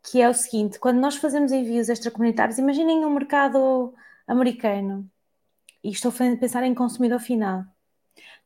que 0.02 0.20
é 0.20 0.28
o 0.28 0.34
seguinte: 0.34 0.78
quando 0.78 0.98
nós 0.98 1.16
fazemos 1.16 1.52
envios 1.52 1.88
extracomunitários, 1.88 2.58
imaginem 2.58 3.04
um 3.04 3.10
mercado 3.10 3.94
americano, 4.26 5.08
e 5.84 5.90
estou 5.90 6.10
a 6.10 6.36
pensar 6.36 6.64
em 6.64 6.74
consumidor 6.74 7.20
final. 7.20 7.64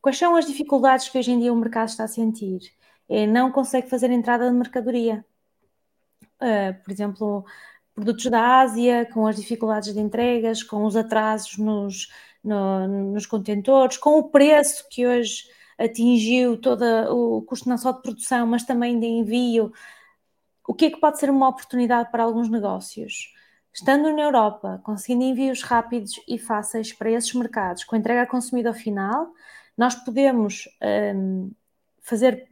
Quais 0.01 0.17
são 0.17 0.35
as 0.35 0.45
dificuldades 0.45 1.09
que 1.09 1.17
hoje 1.17 1.31
em 1.31 1.39
dia 1.39 1.53
o 1.53 1.55
mercado 1.55 1.89
está 1.89 2.03
a 2.03 2.07
sentir? 2.07 2.59
É, 3.09 3.25
não 3.25 3.51
consegue 3.51 3.89
fazer 3.89 4.11
entrada 4.11 4.47
de 4.49 4.55
mercadoria. 4.55 5.25
Uh, 6.39 6.73
por 6.83 6.91
exemplo, 6.91 7.45
produtos 7.93 8.25
da 8.25 8.61
Ásia, 8.61 9.07
com 9.13 9.27
as 9.27 9.35
dificuldades 9.35 9.93
de 9.93 9.99
entregas, 9.99 10.63
com 10.63 10.85
os 10.85 10.95
atrasos 10.95 11.57
nos, 11.57 12.09
no, 12.43 12.87
nos 13.13 13.25
contentores, 13.25 13.97
com 13.97 14.17
o 14.17 14.29
preço 14.29 14.87
que 14.89 15.05
hoje 15.05 15.43
atingiu 15.77 16.57
todo 16.57 16.83
o 17.09 17.41
custo 17.43 17.67
não 17.67 17.77
só 17.77 17.91
de 17.91 18.01
produção, 18.01 18.45
mas 18.47 18.63
também 18.63 18.99
de 18.99 19.05
envio. 19.05 19.71
O 20.67 20.73
que 20.73 20.85
é 20.85 20.91
que 20.91 20.99
pode 20.99 21.19
ser 21.19 21.29
uma 21.29 21.49
oportunidade 21.49 22.11
para 22.11 22.23
alguns 22.23 22.49
negócios? 22.49 23.33
Estando 23.73 24.13
na 24.13 24.21
Europa, 24.21 24.81
conseguindo 24.83 25.23
envios 25.23 25.63
rápidos 25.63 26.13
e 26.27 26.37
fáceis 26.37 26.93
para 26.93 27.09
esses 27.11 27.33
mercados, 27.33 27.83
com 27.83 27.95
entrega 27.95 28.23
a 28.23 28.27
consumidor 28.27 28.73
final, 28.73 29.33
nós 29.77 29.95
podemos 29.95 30.67
um, 31.15 31.51
fazer 32.01 32.50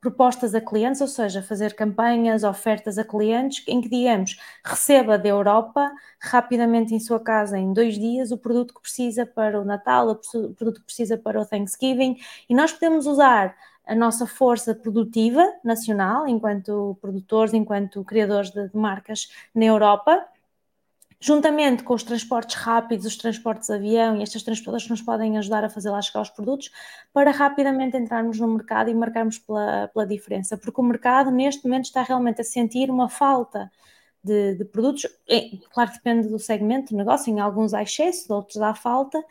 propostas 0.00 0.54
a 0.54 0.60
clientes, 0.60 1.00
ou 1.00 1.06
seja, 1.06 1.42
fazer 1.42 1.74
campanhas, 1.74 2.42
ofertas 2.42 2.96
a 2.98 3.04
clientes 3.04 3.62
em 3.68 3.80
que 3.80 3.88
digamos 3.88 4.38
receba 4.64 5.18
da 5.18 5.28
Europa 5.28 5.92
rapidamente 6.18 6.94
em 6.94 7.00
sua 7.00 7.20
casa 7.20 7.58
em 7.58 7.72
dois 7.72 7.98
dias 7.98 8.30
o 8.30 8.38
produto 8.38 8.74
que 8.74 8.80
precisa 8.80 9.26
para 9.26 9.60
o 9.60 9.64
Natal, 9.64 10.08
o 10.08 10.54
produto 10.54 10.80
que 10.80 10.86
precisa 10.86 11.18
para 11.18 11.40
o 11.40 11.44
Thanksgiving 11.44 12.16
e 12.48 12.54
nós 12.54 12.72
podemos 12.72 13.06
usar 13.06 13.54
a 13.86 13.94
nossa 13.94 14.26
força 14.26 14.74
produtiva 14.74 15.44
nacional 15.64 16.26
enquanto 16.26 16.96
produtores, 17.00 17.52
enquanto 17.52 18.04
criadores 18.04 18.50
de, 18.50 18.68
de 18.68 18.76
marcas 18.76 19.28
na 19.54 19.64
Europa 19.64 20.24
juntamente 21.20 21.84
com 21.84 21.92
os 21.92 22.02
transportes 22.02 22.56
rápidos, 22.56 23.04
os 23.04 23.16
transportes 23.16 23.68
de 23.68 23.74
avião 23.74 24.16
e 24.16 24.22
estas 24.22 24.42
transportadoras 24.42 24.88
nos 24.88 25.02
podem 25.02 25.36
ajudar 25.36 25.64
a 25.64 25.68
fazer 25.68 25.90
lá 25.90 26.00
chegar 26.00 26.22
os 26.22 26.30
produtos 26.30 26.70
para 27.12 27.30
rapidamente 27.30 27.96
entrarmos 27.96 28.40
no 28.40 28.48
mercado 28.48 28.88
e 28.90 28.94
marcarmos 28.94 29.38
pela, 29.38 29.88
pela 29.88 30.06
diferença, 30.06 30.56
porque 30.56 30.80
o 30.80 30.84
mercado 30.84 31.30
neste 31.30 31.64
momento 31.64 31.84
está 31.84 32.02
realmente 32.02 32.40
a 32.40 32.44
sentir 32.44 32.90
uma 32.90 33.08
falta 33.08 33.70
de, 34.24 34.54
de 34.54 34.64
produtos, 34.64 35.06
é, 35.28 35.56
claro 35.72 35.90
que 35.90 35.96
depende 35.96 36.28
do 36.28 36.38
segmento 36.38 36.92
do 36.92 36.96
negócio, 36.96 37.30
em 37.30 37.40
alguns 37.40 37.74
há 37.74 37.82
excesso, 37.82 38.32
outros 38.32 38.60
há 38.60 38.74
falta, 38.74 39.22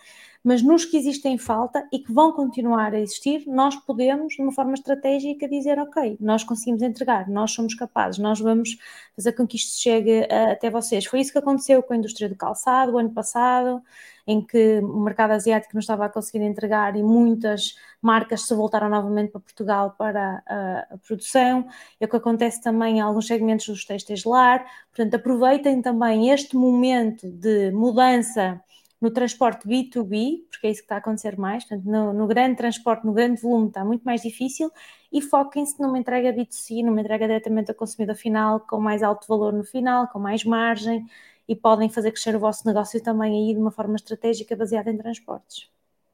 mas 0.43 0.61
nos 0.61 0.85
que 0.85 0.95
existem 0.97 1.37
falta 1.37 1.85
e 1.91 1.99
que 1.99 2.13
vão 2.13 2.31
continuar 2.31 2.93
a 2.93 2.99
existir, 2.99 3.45
nós 3.47 3.75
podemos, 3.75 4.35
de 4.35 4.41
uma 4.41 4.51
forma 4.51 4.73
estratégica, 4.73 5.49
dizer: 5.49 5.77
Ok, 5.79 6.17
nós 6.19 6.43
conseguimos 6.43 6.81
entregar, 6.81 7.27
nós 7.29 7.51
somos 7.51 7.75
capazes, 7.75 8.19
nós 8.19 8.39
vamos 8.39 8.77
fazer 9.15 9.33
com 9.33 9.45
que 9.45 9.57
isto 9.57 9.79
chegue 9.81 10.23
até 10.51 10.69
vocês. 10.69 11.05
Foi 11.05 11.19
isso 11.19 11.31
que 11.31 11.37
aconteceu 11.37 11.83
com 11.83 11.93
a 11.93 11.97
indústria 11.97 12.29
do 12.29 12.35
calçado 12.35 12.93
o 12.93 12.97
ano 12.97 13.11
passado, 13.11 13.81
em 14.25 14.41
que 14.45 14.79
o 14.79 14.99
mercado 15.01 15.31
asiático 15.31 15.73
não 15.73 15.79
estava 15.79 16.05
a 16.05 16.09
conseguir 16.09 16.43
entregar 16.43 16.95
e 16.95 17.03
muitas 17.03 17.75
marcas 18.01 18.43
se 18.43 18.53
voltaram 18.53 18.87
novamente 18.87 19.31
para 19.31 19.41
Portugal 19.41 19.95
para 19.97 20.41
a, 20.47 20.93
a 20.93 20.97
produção. 20.99 21.67
É 21.99 22.05
o 22.05 22.07
que 22.07 22.15
acontece 22.15 22.61
também 22.61 22.97
em 22.97 23.01
alguns 23.01 23.27
segmentos 23.27 23.67
dos 23.67 23.83
textos 23.83 24.23
lar. 24.23 24.65
Portanto, 24.95 25.15
aproveitem 25.15 25.81
também 25.81 26.29
este 26.29 26.55
momento 26.55 27.29
de 27.29 27.71
mudança 27.71 28.61
no 29.01 29.11
transporte 29.11 29.67
B2B, 29.67 30.45
porque 30.49 30.67
é 30.67 30.71
isso 30.71 30.81
que 30.81 30.85
está 30.85 30.95
a 30.95 30.97
acontecer 30.97 31.37
mais, 31.37 31.63
portanto, 31.63 31.85
no, 31.85 32.13
no 32.13 32.27
grande 32.27 32.57
transporte, 32.57 33.05
no 33.05 33.13
grande 33.13 33.41
volume, 33.41 33.67
está 33.67 33.85
muito 33.85 34.03
mais 34.03 34.21
difícil, 34.21 34.69
e 35.11 35.21
foquem-se 35.21 35.81
numa 35.81 35.97
entrega 35.97 36.33
B2C, 36.33 36.83
numa 36.83 36.99
entrega 36.99 37.25
diretamente 37.27 37.71
ao 37.71 37.75
consumidor 37.75 38.15
final, 38.15 38.59
com 38.59 38.79
mais 38.79 39.01
alto 39.01 39.25
valor 39.27 39.53
no 39.53 39.63
final, 39.63 40.07
com 40.07 40.19
mais 40.19 40.43
margem, 40.43 41.05
e 41.47 41.55
podem 41.55 41.89
fazer 41.89 42.11
crescer 42.11 42.35
o 42.35 42.39
vosso 42.39 42.67
negócio 42.67 43.01
também 43.01 43.33
aí 43.33 43.53
de 43.53 43.59
uma 43.59 43.71
forma 43.71 43.95
estratégica 43.95 44.55
baseada 44.55 44.91
em 44.91 44.97
transportes. 44.97 45.69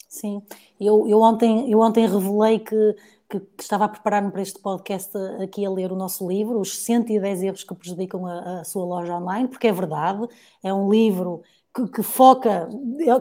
Sim, 0.08 0.42
eu, 0.80 1.08
eu, 1.10 1.20
ontem, 1.20 1.70
eu 1.70 1.80
ontem 1.82 2.08
revelei 2.08 2.60
que, 2.60 2.96
que, 3.30 3.40
que 3.40 3.64
estava 3.64 3.84
a 3.84 3.90
preparar-me 3.90 4.32
para 4.32 4.42
este 4.42 4.60
podcast 4.60 5.12
aqui 5.44 5.66
a 5.66 5.70
ler 5.70 5.92
o 5.92 5.96
nosso 5.96 6.26
livro, 6.26 6.58
os 6.58 6.78
110 6.78 7.44
erros 7.44 7.64
que 7.66 7.76
prejudicam 7.76 8.26
a, 8.26 8.62
a 8.62 8.64
sua 8.64 8.86
loja 8.86 9.18
online, 9.18 9.50
porque 9.50 9.68
é 9.68 9.74
verdade, 9.74 10.26
é 10.64 10.74
um 10.74 10.90
livro 10.90 11.42
que, 11.76 11.88
que, 11.90 12.04
foca, 12.04 12.70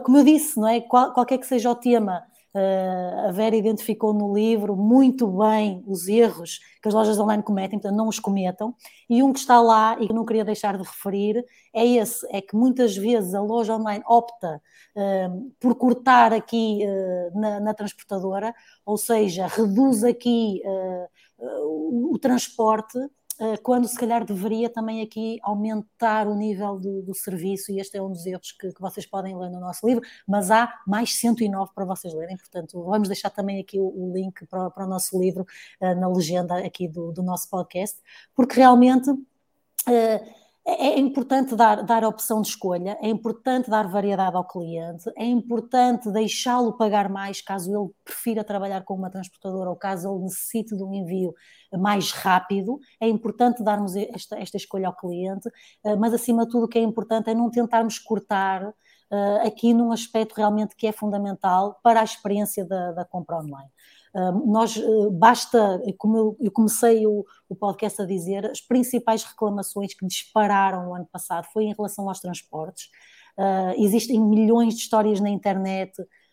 como 0.03 0.17
eu 0.17 0.23
disse, 0.23 0.57
não 0.57 0.67
é? 0.67 0.79
Qual, 0.79 1.13
qualquer 1.13 1.37
que 1.37 1.45
seja 1.45 1.69
o 1.69 1.75
tema, 1.75 2.23
uh, 2.53 3.27
a 3.27 3.31
Vera 3.31 3.55
identificou 3.55 4.13
no 4.13 4.33
livro 4.33 4.77
muito 4.77 5.27
bem 5.27 5.83
os 5.85 6.07
erros 6.07 6.59
que 6.81 6.87
as 6.87 6.93
lojas 6.93 7.19
online 7.19 7.43
cometem, 7.43 7.77
portanto 7.77 7.97
não 7.97 8.07
os 8.07 8.17
cometam, 8.17 8.73
e 9.09 9.21
um 9.21 9.33
que 9.33 9.39
está 9.39 9.59
lá 9.59 9.97
e 9.99 10.07
que 10.07 10.13
não 10.13 10.23
queria 10.23 10.45
deixar 10.45 10.77
de 10.77 10.83
referir 10.83 11.43
é 11.73 11.85
esse, 11.85 12.25
é 12.29 12.41
que 12.41 12.55
muitas 12.55 12.95
vezes 12.95 13.35
a 13.35 13.41
loja 13.41 13.75
online 13.75 14.03
opta 14.07 14.61
uh, 14.95 15.51
por 15.59 15.75
cortar 15.75 16.31
aqui 16.31 16.79
uh, 16.85 17.37
na, 17.37 17.59
na, 17.59 17.73
transportadora, 17.73 18.55
ou 18.85 18.97
seja, 18.97 19.47
reduz 19.47 20.03
aqui 20.03 20.61
o, 21.37 22.13
o 22.13 22.19
transporte 22.19 22.97
quando 23.63 23.87
se 23.87 23.97
calhar 23.97 24.23
deveria 24.23 24.69
também 24.69 25.01
aqui 25.01 25.39
aumentar 25.43 26.27
o 26.27 26.35
nível 26.35 26.79
do, 26.79 27.01
do 27.01 27.13
serviço, 27.13 27.71
e 27.71 27.79
este 27.79 27.97
é 27.97 28.01
um 28.01 28.09
dos 28.09 28.25
erros 28.25 28.51
que, 28.51 28.71
que, 28.71 28.81
vocês 28.81 29.05
podem 29.05 29.37
ler 29.37 29.49
no 29.49 29.59
nosso 29.59 29.85
livro, 29.85 30.03
mas 30.27 30.51
há 30.51 30.73
mais 30.87 31.19
109 31.19 31.71
para 31.73 31.85
vocês 31.85 32.13
lerem, 32.13 32.37
portanto 32.37 32.81
vamos 32.83 33.07
deixar 33.07 33.29
também 33.29 33.59
aqui 33.59 33.79
o, 33.79 33.85
o 33.85 34.13
link 34.13 34.45
para, 34.47 34.69
para, 34.69 34.85
o 34.85 34.89
nosso 34.89 35.19
livro 35.19 35.45
uh, 35.81 35.95
na 35.95 36.07
legenda 36.07 36.57
aqui 36.65 36.87
do, 36.87 37.11
do, 37.11 37.21
nosso 37.21 37.49
podcast, 37.49 37.99
porque 38.33 38.55
realmente 38.55 39.09
uh, 39.09 40.44
é, 40.67 40.87
é 40.87 40.99
importante 40.99 41.55
dar, 41.55 41.83
dar 41.83 42.03
opção 42.03 42.41
de 42.41 42.47
escolha, 42.47 42.97
é 43.01 43.07
importante 43.07 43.69
dar 43.69 43.87
variedade 43.87 44.35
ao 44.35 44.47
cliente, 44.47 45.09
é 45.15 45.25
importante 45.25 46.11
deixá-lo 46.11 46.73
pagar 46.75 47.07
mais 47.07 47.39
caso 47.39 47.69
ele 47.69 47.91
prefira 48.03 48.43
trabalhar 48.43 48.83
com 48.83 48.95
uma 48.95 49.09
transportadora 49.09 49.69
ou 49.69 49.75
caso 49.75 50.11
ele 50.11 50.23
necessite 50.23 50.75
de 50.75 50.83
um 50.83 50.93
envio 50.93 51.33
mais 51.77 52.11
rápido. 52.11 52.79
É 52.99 53.07
importante 53.07 53.63
darmos 53.63 53.95
esta, 53.95 54.39
esta 54.39 54.57
escolha 54.57 54.87
ao 54.87 54.95
cliente, 54.95 55.49
eh, 55.83 55.95
mas 55.95 56.13
acima 56.13 56.45
de 56.45 56.51
tudo 56.51 56.65
o 56.65 56.67
que 56.67 56.79
é 56.79 56.81
importante 56.81 57.29
é 57.29 57.35
não 57.35 57.51
tentarmos 57.51 57.99
cortar 57.99 58.73
aqui 59.43 59.73
num 59.73 59.91
aspecto 59.91 60.33
realmente 60.35 60.75
que 60.75 60.87
é 60.87 60.91
fundamental 60.91 61.79
para 61.83 62.01
a 62.01 62.03
experiência 62.03 62.65
da, 62.65 62.91
da 62.91 63.05
compra 63.05 63.37
online 63.37 63.69
nós, 64.45 64.77
eh, 64.77 65.09
basta, 65.11 65.81
como 65.97 66.37
eu, 66.39 66.51
comecei 66.51 67.05
o, 67.05 67.25
o, 67.49 67.55
podcast 67.55 68.01
a 68.01 68.05
dizer, 68.05 68.45
as 68.45 68.61
principais 68.61 69.23
reclamações 69.23 69.93
que 69.93 70.05
dispararam 70.07 70.89
o 70.89 70.95
ano 70.95 71.07
passado 71.11 71.47
foi 71.51 71.65
em 71.65 71.73
relação 71.73 72.07
aos 72.07 72.21
transportes. 72.21 72.85
Uh, 73.37 73.75
existem 73.77 74.17
milhões 74.21 74.75
de 74.75 74.79
histórias 74.79 75.19
na 75.19 75.29
internet 75.29 75.91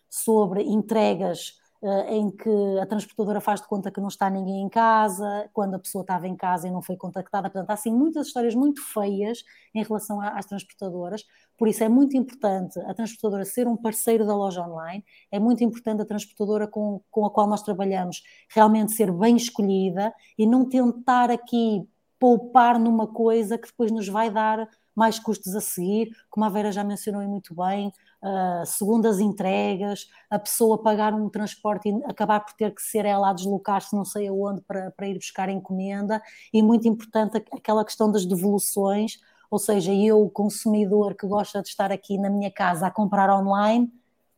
sobre 0.09 0.63
entregas 0.63 1.55
eh, 1.57 1.62
em 2.09 2.29
que 2.31 2.79
a 2.81 2.85
transportadora 2.85 3.41
faz 3.41 3.61
de 3.61 3.67
conta 3.67 3.91
que 3.91 3.99
não 3.99 4.07
está 4.07 4.29
ninguém 4.29 4.61
em 4.61 4.69
casa, 4.69 5.49
quando 5.51 5.75
a 5.75 5.79
pessoa 5.79 6.01
estava 6.01 6.27
em 6.27 6.35
casa 6.35 6.67
e 6.67 6.71
não 6.71 6.81
foi 6.81 6.95
contactada. 6.95 7.49
Portanto, 7.49 7.69
há 7.69 7.73
assim 7.73 7.93
muitas 7.93 8.27
histórias 8.27 8.55
muito 8.55 8.81
feias 8.81 9.43
em 9.75 9.83
relação 9.83 10.21
às 10.21 10.45
transportadoras. 10.45 11.25
Por 11.57 11.67
isso 11.67 11.83
é 11.83 11.89
muito 11.89 12.15
importante 12.15 12.79
a 12.79 12.93
transportadora 12.93 13.43
ser 13.43 13.67
um 13.67 13.75
parceiro 13.75 14.25
da 14.25 14.35
loja 14.35 14.65
online, 14.65 15.03
é 15.31 15.39
muito 15.39 15.63
importante 15.63 16.01
a 16.01 16.05
transportadora 16.05 16.67
com, 16.67 17.01
com 17.11 17.25
a 17.25 17.31
qual 17.31 17.47
nós 17.47 17.61
trabalhamos 17.61 18.21
realmente 18.49 18.93
ser 18.93 19.11
bem 19.11 19.35
escolhida 19.35 20.13
e 20.37 20.47
não 20.47 20.67
tentar 20.67 21.29
aqui 21.29 21.87
poupar 22.17 22.79
numa 22.79 23.07
coisa 23.07 23.57
que 23.57 23.67
depois 23.67 23.91
nos 23.91 24.07
vai 24.07 24.31
dar 24.31 24.67
mais 24.95 25.19
custos 25.19 25.55
a 25.55 25.61
seguir, 25.61 26.09
como 26.29 26.45
a 26.45 26.49
Vera 26.49 26.71
já 26.71 26.83
mencionou 26.83 27.21
muito 27.27 27.55
bem, 27.55 27.87
uh, 27.87 28.65
segundo 28.65 29.07
as 29.07 29.19
entregas, 29.19 30.07
a 30.29 30.37
pessoa 30.39 30.81
pagar 30.81 31.13
um 31.13 31.29
transporte 31.29 31.89
e 31.89 32.03
acabar 32.05 32.39
por 32.39 32.53
ter 32.53 32.73
que 32.73 32.81
ser 32.81 33.05
ela 33.05 33.29
a 33.29 33.33
deslocar-se 33.33 33.95
não 33.95 34.05
sei 34.05 34.27
aonde 34.27 34.61
para, 34.61 34.91
para 34.91 35.07
ir 35.07 35.15
buscar 35.15 35.49
encomenda, 35.49 36.21
e 36.53 36.61
muito 36.61 36.87
importante 36.87 37.43
aquela 37.51 37.83
questão 37.83 38.11
das 38.11 38.25
devoluções, 38.25 39.17
ou 39.49 39.59
seja, 39.59 39.93
eu, 39.93 40.29
consumidor 40.29 41.15
que 41.15 41.27
gosta 41.27 41.61
de 41.61 41.69
estar 41.69 41.91
aqui 41.91 42.17
na 42.17 42.29
minha 42.29 42.51
casa 42.51 42.87
a 42.87 42.91
comprar 42.91 43.29
online, 43.29 43.91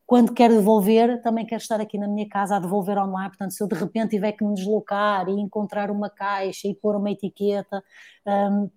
quando 0.06 0.34
quero 0.34 0.54
devolver, 0.54 1.22
também 1.22 1.46
quero 1.46 1.62
estar 1.62 1.82
aqui 1.82 1.98
na 1.98 2.08
minha 2.08 2.30
casa 2.30 2.56
a 2.56 2.60
devolver 2.60 2.98
online. 2.98 3.30
Portanto, 3.30 3.52
se 3.52 3.64
eu 3.64 3.68
de 3.68 3.76
repente 3.76 4.12
tiver 4.12 4.34
que 4.34 4.44
me 4.44 4.54
deslocar 4.54 5.28
e 5.28 5.32
encontrar 5.32 5.90
uma 5.90 6.10
caixa 6.10 6.68
e 6.68 6.76
pôr 6.76 6.96
uma 6.96 7.10
etiqueta, 7.10 7.84
um, 8.28 8.70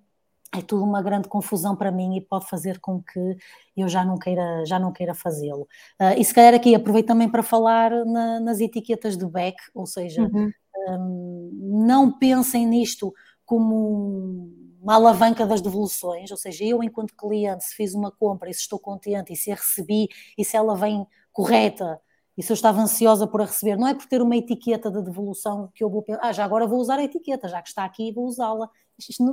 é 0.56 0.62
tudo 0.62 0.82
uma 0.82 1.02
grande 1.02 1.28
confusão 1.28 1.76
para 1.76 1.92
mim 1.92 2.16
e 2.16 2.20
pode 2.20 2.48
fazer 2.48 2.80
com 2.80 3.02
que 3.02 3.36
eu 3.76 3.88
já 3.88 4.04
não 4.04 4.18
queira, 4.18 4.64
já 4.64 4.78
não 4.78 4.92
queira 4.92 5.14
fazê-lo. 5.14 5.68
Uh, 6.00 6.18
e 6.18 6.24
se 6.24 6.32
calhar 6.32 6.54
aqui 6.54 6.74
aproveito 6.74 7.06
também 7.06 7.28
para 7.28 7.42
falar 7.42 7.90
na, 8.06 8.40
nas 8.40 8.60
etiquetas 8.60 9.16
de 9.16 9.26
back, 9.26 9.56
ou 9.74 9.86
seja, 9.86 10.22
uhum. 10.22 10.50
um, 10.88 11.50
não 11.86 12.10
pensem 12.18 12.66
nisto 12.66 13.12
como 13.44 14.50
uma 14.80 14.94
alavanca 14.94 15.46
das 15.46 15.60
devoluções, 15.60 16.30
ou 16.30 16.36
seja, 16.36 16.64
eu 16.64 16.82
enquanto 16.82 17.14
cliente, 17.14 17.64
se 17.64 17.74
fiz 17.74 17.94
uma 17.94 18.10
compra 18.10 18.48
e 18.48 18.54
se 18.54 18.60
estou 18.60 18.78
contente 18.78 19.32
e 19.32 19.36
se 19.36 19.50
a 19.50 19.54
recebi 19.54 20.08
e 20.36 20.44
se 20.44 20.56
ela 20.56 20.74
vem 20.74 21.06
correta 21.32 22.00
e 22.38 22.42
se 22.42 22.52
eu 22.52 22.54
estava 22.54 22.80
ansiosa 22.80 23.26
por 23.26 23.42
a 23.42 23.44
receber, 23.44 23.76
não 23.76 23.88
é 23.88 23.94
por 23.94 24.06
ter 24.06 24.22
uma 24.22 24.36
etiqueta 24.36 24.88
de 24.92 25.02
devolução 25.02 25.68
que 25.74 25.82
eu 25.82 25.90
vou 25.90 26.02
pensar, 26.02 26.20
ah, 26.22 26.32
já 26.32 26.44
agora 26.44 26.68
vou 26.68 26.78
usar 26.78 27.00
a 27.00 27.02
etiqueta, 27.02 27.48
já 27.48 27.60
que 27.60 27.68
está 27.68 27.84
aqui 27.84 28.12
vou 28.12 28.26
usá-la. 28.26 28.70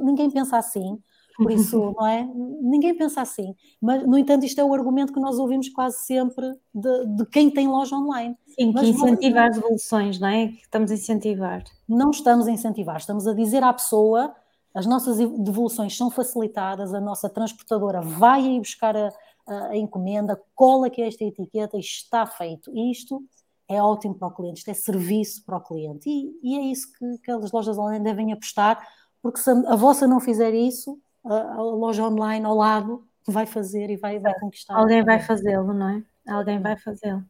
Ninguém 0.03 0.31
pensa 0.31 0.57
assim, 0.57 0.97
por 1.37 1.51
isso, 1.51 1.93
não 1.95 2.07
é? 2.07 2.27
Ninguém 2.33 2.97
pensa 2.97 3.21
assim. 3.21 3.53
Mas, 3.79 4.05
no 4.07 4.17
entanto, 4.17 4.43
isto 4.43 4.59
é 4.59 4.63
o 4.63 4.73
argumento 4.73 5.13
que 5.13 5.19
nós 5.19 5.37
ouvimos 5.37 5.69
quase 5.69 5.99
sempre 5.99 6.51
de, 6.73 7.05
de 7.05 7.25
quem 7.27 7.51
tem 7.51 7.67
loja 7.67 7.95
online. 7.95 8.35
Sim, 8.47 8.73
que 8.73 8.87
incentivar 8.87 9.49
as 9.49 9.55
devoluções, 9.55 10.19
não 10.19 10.27
é? 10.27 10.47
Que 10.47 10.61
estamos 10.63 10.89
a 10.89 10.95
incentivar. 10.95 11.63
Não 11.87 12.09
estamos 12.09 12.47
a 12.47 12.51
incentivar, 12.51 12.97
estamos 12.97 13.27
a 13.27 13.33
dizer 13.33 13.63
à 13.63 13.71
pessoa 13.71 14.33
as 14.73 14.85
nossas 14.85 15.17
devoluções 15.17 15.95
são 15.95 16.11
facilitadas, 16.11 16.93
a 16.93 16.99
nossa 16.99 17.29
transportadora 17.29 18.01
vai 18.01 18.41
aí 18.41 18.59
buscar 18.59 18.93
a, 18.97 19.09
a, 19.47 19.67
a 19.67 19.77
encomenda, 19.77 20.41
cola 20.53 20.89
que 20.89 21.01
esta 21.01 21.23
etiqueta 21.23 21.77
e 21.77 21.79
está 21.79 22.25
feito. 22.25 22.71
E 22.73 22.91
isto 22.91 23.23
é 23.67 23.81
ótimo 23.81 24.15
para 24.15 24.27
o 24.27 24.31
cliente, 24.31 24.59
isto 24.59 24.69
é 24.69 24.73
serviço 24.73 25.43
para 25.45 25.57
o 25.57 25.61
cliente. 25.61 26.09
E, 26.09 26.39
e 26.43 26.57
é 26.57 26.61
isso 26.61 26.91
que, 26.93 27.17
que 27.19 27.31
as 27.31 27.51
lojas 27.51 27.77
online 27.77 28.03
devem 28.03 28.31
apostar, 28.31 28.87
porque 29.21 29.39
se 29.39 29.49
a 29.49 29.75
vossa 29.75 30.07
não 30.07 30.19
fizer 30.19 30.53
isso, 30.53 30.99
a, 31.23 31.55
a 31.55 31.61
loja 31.61 32.03
online 32.03 32.45
ao 32.45 32.55
lado 32.55 33.07
vai 33.27 33.45
fazer 33.45 33.89
e 33.89 33.97
vai, 33.97 34.19
vai 34.19 34.33
conquistar. 34.39 34.75
Alguém 34.75 35.03
vai 35.03 35.19
fazê-lo, 35.19 35.73
não 35.73 35.89
é? 35.89 36.03
Alguém 36.27 36.59
vai 36.59 36.77
fazê-lo. 36.77 37.23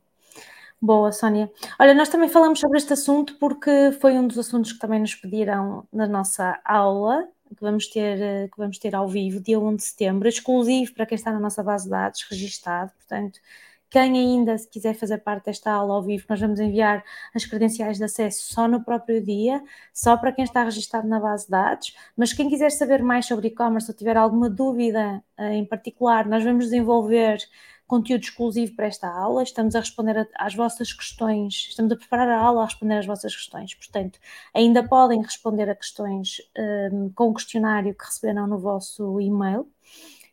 Boa, 0.82 1.12
Sónia. 1.12 1.52
Olha, 1.80 1.94
nós 1.94 2.10
também 2.10 2.28
falamos 2.28 2.60
sobre 2.60 2.78
este 2.78 2.94
assunto 2.94 3.38
porque 3.40 3.94
foi 4.02 4.14
um 4.20 4.28
dos 4.28 4.38
assuntos 4.38 4.74
que 4.74 4.80
também 4.80 5.00
nos 5.00 5.16
pediram 5.16 5.88
na 5.92 6.06
nossa 6.06 6.60
aula 6.66 7.28
que 7.50 7.62
vamos 7.62 7.88
ter, 7.88 8.22
eh, 8.22 8.48
que 8.48 8.58
vamos 8.58 8.78
ter 8.78 8.96
ao 8.96 9.08
vivo, 9.08 9.40
dia 9.40 9.60
1 9.60 9.76
de 9.76 9.84
setembro, 9.84 10.28
exclusivo 10.28 10.94
para 10.94 11.06
quem 11.06 11.16
está 11.16 11.32
na 11.32 11.40
nossa 11.40 11.64
base 11.64 11.86
de 11.86 11.92
dados, 11.92 12.26
registado. 12.30 12.92
Portanto, 12.94 13.40
quem 13.90 14.18
ainda 14.18 14.56
quiser 14.72 14.94
fazer 14.94 15.20
parte 15.20 15.46
desta 15.46 15.72
aula 15.72 15.94
ao 15.94 16.04
vivo, 16.04 16.26
nós 16.28 16.40
vamos 16.40 16.60
enviar 16.60 17.04
as 17.34 17.46
credenciais 17.46 17.98
de 17.98 18.04
acesso 18.04 18.54
só 18.54 18.68
no 18.68 18.84
próprio 18.84 19.24
dia, 19.24 19.64
só 19.94 20.18
para 20.18 20.32
quem 20.34 20.44
está 20.44 20.64
registado 20.64 21.08
na 21.08 21.20
base 21.20 21.46
de 21.46 21.52
dados. 21.52 21.96
Mas 22.18 22.34
quem 22.34 22.50
quiser 22.50 22.72
saber 22.72 23.02
mais 23.02 23.26
sobre 23.26 23.48
e-commerce 23.48 23.90
ou 23.90 23.96
tiver 23.96 24.18
alguma 24.18 24.50
dúvida 24.50 25.24
eh, 25.38 25.56
em 25.56 25.66
particular, 25.66 26.28
nós 26.28 26.44
vamos 26.44 26.66
desenvolver 26.66 27.38
conteúdo 27.88 28.24
exclusivo 28.24 28.76
para 28.76 28.88
esta 28.88 29.08
aula, 29.08 29.44
estamos 29.44 29.76
a 29.76 29.80
responder 29.80 30.28
às 30.36 30.56
vossas 30.56 30.92
questões, 30.92 31.68
estamos 31.70 31.92
a 31.92 31.96
preparar 31.96 32.30
a 32.30 32.40
aula 32.40 32.62
a 32.64 32.66
responder 32.66 32.98
às 32.98 33.06
vossas 33.06 33.36
questões, 33.36 33.76
portanto, 33.76 34.20
ainda 34.54 34.88
podem 34.88 35.22
responder 35.22 35.70
a 35.70 35.76
questões 35.76 36.42
um, 36.92 37.12
com 37.14 37.30
o 37.30 37.34
questionário 37.34 37.96
que 37.96 38.06
receberão 38.06 38.48
no 38.48 38.58
vosso 38.58 39.20
e-mail 39.22 39.70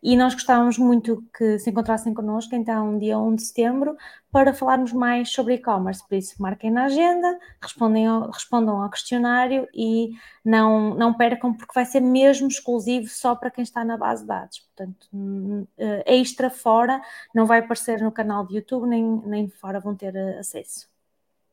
e 0.02 0.16
nós 0.16 0.34
gostávamos 0.34 0.76
muito 0.78 1.22
que 1.32 1.58
se 1.60 1.70
encontrassem 1.70 2.12
connosco, 2.12 2.56
então, 2.56 2.98
dia 2.98 3.16
1 3.16 3.36
de 3.36 3.42
setembro, 3.42 3.96
para 4.32 4.52
falarmos 4.52 4.92
mais 4.92 5.30
sobre 5.30 5.54
e-commerce. 5.54 6.02
Por 6.08 6.16
isso, 6.16 6.34
marquem 6.42 6.72
na 6.72 6.86
agenda, 6.86 7.38
ao, 7.60 8.30
respondam 8.30 8.82
ao 8.82 8.90
questionário 8.90 9.68
e 9.72 10.10
não, 10.44 10.94
não 10.94 11.14
percam, 11.14 11.54
porque 11.54 11.72
vai 11.72 11.84
ser 11.84 12.00
mesmo 12.00 12.48
exclusivo 12.48 13.08
só 13.08 13.36
para 13.36 13.50
quem 13.50 13.62
está 13.62 13.84
na 13.84 13.96
base 13.96 14.22
de 14.22 14.28
dados. 14.28 14.58
Portanto, 14.58 15.06
hum, 15.14 15.64
eh, 15.78 16.02
extra 16.18 16.50
fora, 16.50 17.00
não 17.32 17.46
vai 17.46 17.60
aparecer 17.60 18.02
no 18.02 18.10
canal 18.10 18.44
de 18.44 18.56
YouTube, 18.56 18.88
nem, 18.88 19.04
nem 19.24 19.48
fora 19.48 19.78
vão 19.78 19.94
ter 19.94 20.16
eh, 20.16 20.38
acesso. 20.40 20.90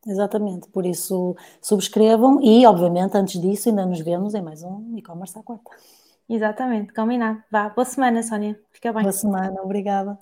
Exatamente, 0.07 0.69
por 0.69 0.85
isso 0.85 1.35
subscrevam 1.61 2.41
e, 2.41 2.65
obviamente, 2.65 3.15
antes 3.15 3.39
disso, 3.39 3.69
ainda 3.69 3.85
nos 3.85 3.99
vemos 3.99 4.33
em 4.33 4.41
mais 4.41 4.63
um 4.63 4.97
e-commerce 4.97 5.37
à 5.37 5.43
quarta. 5.43 5.69
Exatamente, 6.29 6.93
combinado. 6.93 7.43
Vá, 7.51 7.69
boa 7.69 7.85
semana, 7.85 8.21
Sónia. 8.21 8.59
Fica 8.71 8.93
bem. 8.93 9.01
Boa 9.01 9.11
semana, 9.11 9.59
obrigada. 9.63 10.17